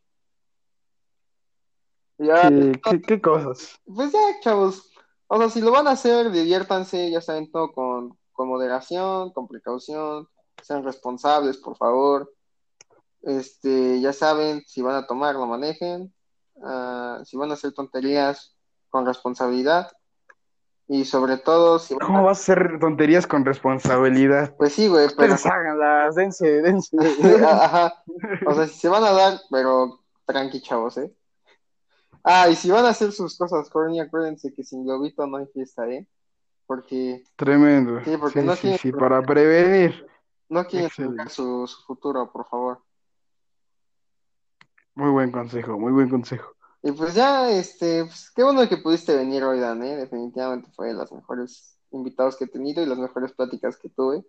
Ya, 2.19 2.49
¿Qué, 2.49 2.81
qué, 2.83 3.01
qué 3.01 3.21
cosas? 3.21 3.79
Pues 3.85 4.11
ya, 4.11 4.19
chavos. 4.41 4.91
O 5.27 5.37
sea, 5.37 5.49
si 5.49 5.61
lo 5.61 5.71
van 5.71 5.87
a 5.87 5.91
hacer, 5.91 6.31
diviértanse, 6.31 7.11
ya 7.11 7.21
saben, 7.21 7.51
todo 7.51 7.71
con, 7.71 8.16
con 8.37 8.47
moderación, 8.47 9.31
con 9.31 9.47
precaución, 9.47 10.29
sean 10.61 10.83
responsables, 10.83 11.57
por 11.57 11.75
favor. 11.75 12.31
Este, 13.23 13.99
ya 13.99 14.13
saben, 14.13 14.63
si 14.67 14.81
van 14.83 14.95
a 14.95 15.07
tomar, 15.07 15.35
lo 15.35 15.47
manejen. 15.47 16.13
Ah, 16.63 17.19
si 17.25 17.35
van 17.35 17.49
a 17.49 17.55
hacer 17.55 17.73
tonterías, 17.73 18.55
con 18.89 19.05
responsabilidad. 19.05 19.91
Y 20.87 21.03
sobre 21.03 21.37
todo, 21.37 21.79
si 21.79 21.95
van 21.95 22.05
¿Cómo 22.05 22.23
vas 22.23 22.37
a 22.37 22.41
hacer 22.41 22.79
tonterías 22.79 23.25
con 23.27 23.43
responsabilidad? 23.43 24.55
pues 24.55 24.73
sí, 24.73 24.87
güey, 24.87 25.07
pero 25.17 25.33
Ustedes 25.33 25.51
háganlas, 25.51 26.15
dense, 26.15 26.61
dense. 26.61 26.95
Ajá. 27.43 28.03
O 28.45 28.53
sea, 28.53 28.67
si 28.67 28.79
se 28.79 28.87
van 28.87 29.03
a 29.03 29.11
dar, 29.11 29.39
pero 29.49 29.99
tranqui, 30.25 30.61
chavos, 30.61 30.97
¿eh? 30.99 31.11
Ah, 32.23 32.47
y 32.49 32.55
si 32.55 32.69
van 32.69 32.85
a 32.85 32.89
hacer 32.89 33.11
sus 33.11 33.35
cosas 33.35 33.69
corny, 33.69 33.99
acuérdense 33.99 34.53
que 34.53 34.63
sin 34.63 34.85
globito 34.85 35.25
no 35.25 35.37
hay 35.37 35.47
fiesta, 35.47 35.89
¿eh? 35.89 36.07
Porque 36.67 37.23
Tremendo. 37.35 38.03
Sí, 38.03 38.17
porque 38.17 38.41
Sí, 38.41 38.45
no 38.45 38.55
sí, 38.55 38.77
sí, 38.77 38.91
para 38.91 39.21
prevenir. 39.23 40.05
no 40.49 40.65
quieren 40.65 40.89
su, 41.29 41.65
su 41.67 41.85
futuro, 41.85 42.31
por 42.31 42.47
favor. 42.47 42.83
Muy 44.95 45.11
buen 45.11 45.31
consejo, 45.31 45.79
muy 45.79 45.91
buen 45.91 46.09
consejo. 46.09 46.51
Y 46.83 46.91
pues 46.91 47.13
ya, 47.15 47.49
este, 47.51 48.05
pues, 48.05 48.31
qué 48.35 48.43
bueno 48.43 48.67
que 48.67 48.77
pudiste 48.77 49.15
venir 49.15 49.43
hoy, 49.43 49.59
Dan, 49.59 49.83
¿eh? 49.83 49.95
Definitivamente 49.95 50.69
fue 50.75 50.87
de 50.89 50.93
los 50.95 51.11
mejores 51.11 51.77
invitados 51.91 52.35
que 52.37 52.45
he 52.45 52.47
tenido 52.47 52.81
y 52.81 52.85
las 52.85 52.97
mejores 52.97 53.31
pláticas 53.33 53.77
que 53.77 53.89
tuve. 53.89 54.23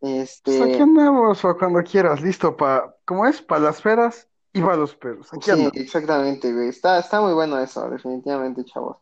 Pues 0.00 0.60
aquí 0.60 0.72
Este, 0.72 0.82
andamos, 0.82 1.44
o 1.44 1.56
cuando 1.56 1.82
quieras, 1.82 2.20
listo 2.20 2.56
para, 2.56 2.94
¿cómo 3.06 3.26
es? 3.26 3.40
Para 3.40 3.62
las 3.62 3.80
peras 3.80 4.28
y 4.52 4.60
para 4.60 4.76
los 4.76 4.94
perros. 4.96 5.32
Aquí 5.32 5.50
sí, 5.50 5.50
andamos. 5.50 5.72
exactamente, 5.74 6.52
güey. 6.52 6.68
Está, 6.68 6.98
está 6.98 7.20
muy 7.20 7.32
bueno 7.32 7.58
eso, 7.58 7.88
definitivamente, 7.88 8.64
chavos. 8.64 8.98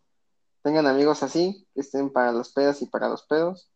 Tengan 0.62 0.86
amigos 0.86 1.22
así, 1.22 1.66
que 1.74 1.80
estén 1.80 2.10
para 2.12 2.32
las 2.32 2.52
pedas 2.52 2.80
y 2.82 2.86
para 2.86 3.08
los 3.08 3.22
pedos. 3.24 3.68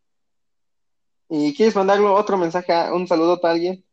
¿Y 1.29 1.55
quieres 1.57 1.75
mandarle 1.75 2.07
otro 2.07 2.37
mensaje, 2.39 2.73
a- 2.73 2.95
un 2.95 3.07
saludo 3.09 3.41
a 3.43 3.51
alguien? 3.51 3.85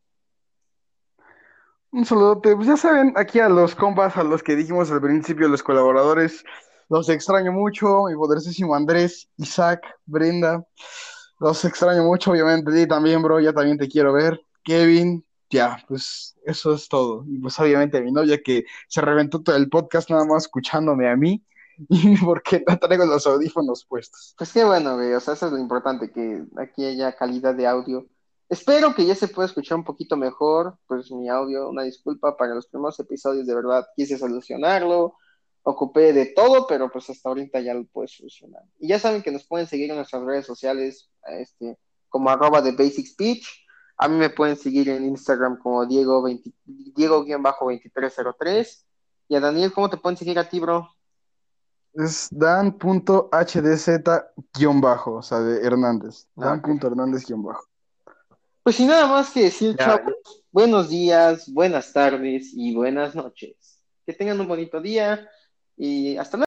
Un 1.92 2.06
saludote, 2.06 2.56
pues 2.56 2.68
ya 2.68 2.78
saben, 2.78 3.14
aquí 3.16 3.40
a 3.40 3.50
los 3.50 3.76
compas, 3.76 4.18
a 4.18 4.24
los 4.24 4.42
que 4.44 4.56
dijimos 4.56 4.90
al 4.92 5.02
principio, 5.02 5.48
los 5.48 5.64
colaboradores, 5.64 6.44
Los 6.90 7.10
extraño 7.10 7.52
mucho, 7.52 8.04
mi 8.08 8.16
poderosísimo 8.16 8.76
Andrés, 8.76 9.28
Isaac, 9.38 9.82
Brenda. 10.06 10.64
Los 11.40 11.64
extraño 11.66 12.04
mucho, 12.04 12.32
obviamente. 12.32 12.80
Y 12.80 12.88
también, 12.88 13.24
bro, 13.24 13.40
ya 13.40 13.54
también 13.54 13.78
te 13.78 13.88
quiero 13.88 14.14
ver. 14.14 14.40
Kevin, 14.64 15.26
ya, 15.50 15.84
pues 15.88 16.36
eso 16.46 16.74
es 16.74 16.88
todo. 16.90 17.24
Y 17.28 17.40
pues 17.40 17.58
obviamente 17.60 18.02
mi 18.02 18.12
novia 18.12 18.40
que 18.44 18.66
se 18.88 19.02
reventó 19.02 19.42
todo 19.42 19.56
el 19.56 19.70
podcast 19.70 20.10
nada 20.12 20.26
más 20.26 20.44
escuchándome 20.44 21.10
a 21.10 21.16
mí. 21.16 21.44
porque 22.26 22.64
no 22.68 22.78
traigo 22.78 23.06
los 23.06 23.28
audífonos 23.28 23.86
puestos. 23.86 24.36
Pues 24.38 24.54
qué 24.54 24.64
bueno, 24.64 24.96
güey. 24.96 25.14
O 25.14 25.20
sea, 25.20 25.34
eso 25.34 25.48
es 25.48 25.54
lo 25.54 25.60
importante, 25.60 26.12
que 26.12 26.46
aquí 26.58 26.86
haya 26.86 27.16
calidad 27.16 27.56
de 27.56 27.68
audio. 27.68 28.08
Espero 28.50 28.94
que 28.94 29.06
ya 29.06 29.16
se 29.16 29.28
pueda 29.28 29.48
escuchar 29.48 29.78
un 29.78 29.84
poquito 29.84 30.16
mejor, 30.16 30.78
pues 30.86 31.12
mi 31.12 31.30
audio, 31.30 31.70
una 31.70 31.84
disculpa 31.84 32.38
para 32.38 32.54
los 32.54 32.68
primeros 32.68 33.00
episodios, 33.00 33.48
de 33.48 33.56
verdad 33.56 33.88
quise 33.96 34.18
solucionarlo, 34.18 35.16
ocupé 35.64 36.14
de 36.14 36.28
todo, 36.28 36.68
pero 36.68 36.92
pues 36.92 37.10
hasta 37.10 37.30
ahorita 37.30 37.62
ya 37.62 37.74
lo 37.74 37.86
puedo 37.86 38.08
solucionar. 38.08 38.62
Y 38.80 38.90
ya 38.90 39.00
saben 39.00 39.24
que 39.24 39.32
nos 39.32 39.46
pueden 39.46 39.66
seguir 39.66 39.90
en 39.90 39.96
nuestras 39.96 40.24
redes 40.24 40.46
sociales, 40.46 41.10
este, 41.40 41.80
como 42.10 42.30
arroba 42.30 42.62
de 42.62 42.74
Basic 42.74 43.08
Speech, 43.08 43.48
a 43.98 44.08
mí 44.08 44.18
me 44.18 44.30
pueden 44.30 44.58
seguir 44.58 44.90
en 44.90 45.06
Instagram 45.06 45.58
como 45.58 45.86
Diego, 45.86 46.28
Diego-2303, 46.66 48.86
y 49.30 49.36
a 49.36 49.40
Daniel, 49.40 49.72
¿cómo 49.74 49.90
te 49.90 49.98
pueden 49.98 50.18
seguir 50.18 50.38
a 50.38 50.50
ti, 50.50 50.60
bro? 50.60 50.90
Es 51.94 52.28
dan.hdz-bajo, 52.32 55.14
o 55.14 55.22
sea, 55.22 55.40
de 55.40 55.66
Hernández. 55.66 56.28
Ah, 56.38 56.60
Dan.hernández-bajo. 56.64 57.64
Pues 58.64 58.76
sin 58.78 58.88
nada 58.88 59.08
más 59.08 59.30
que 59.30 59.44
decir, 59.44 59.78
chavos, 59.78 60.16
buenos 60.52 60.90
días, 60.90 61.54
buenas 61.54 61.94
tardes 61.94 62.52
y 62.56 62.74
buenas 62.74 63.14
noches. 63.14 63.84
Que 64.06 64.14
tengan 64.14 64.40
un 64.40 64.48
bonito 64.48 64.80
día 64.82 65.30
y 65.78 66.18
hasta 66.18 66.38
luego. 66.38 66.42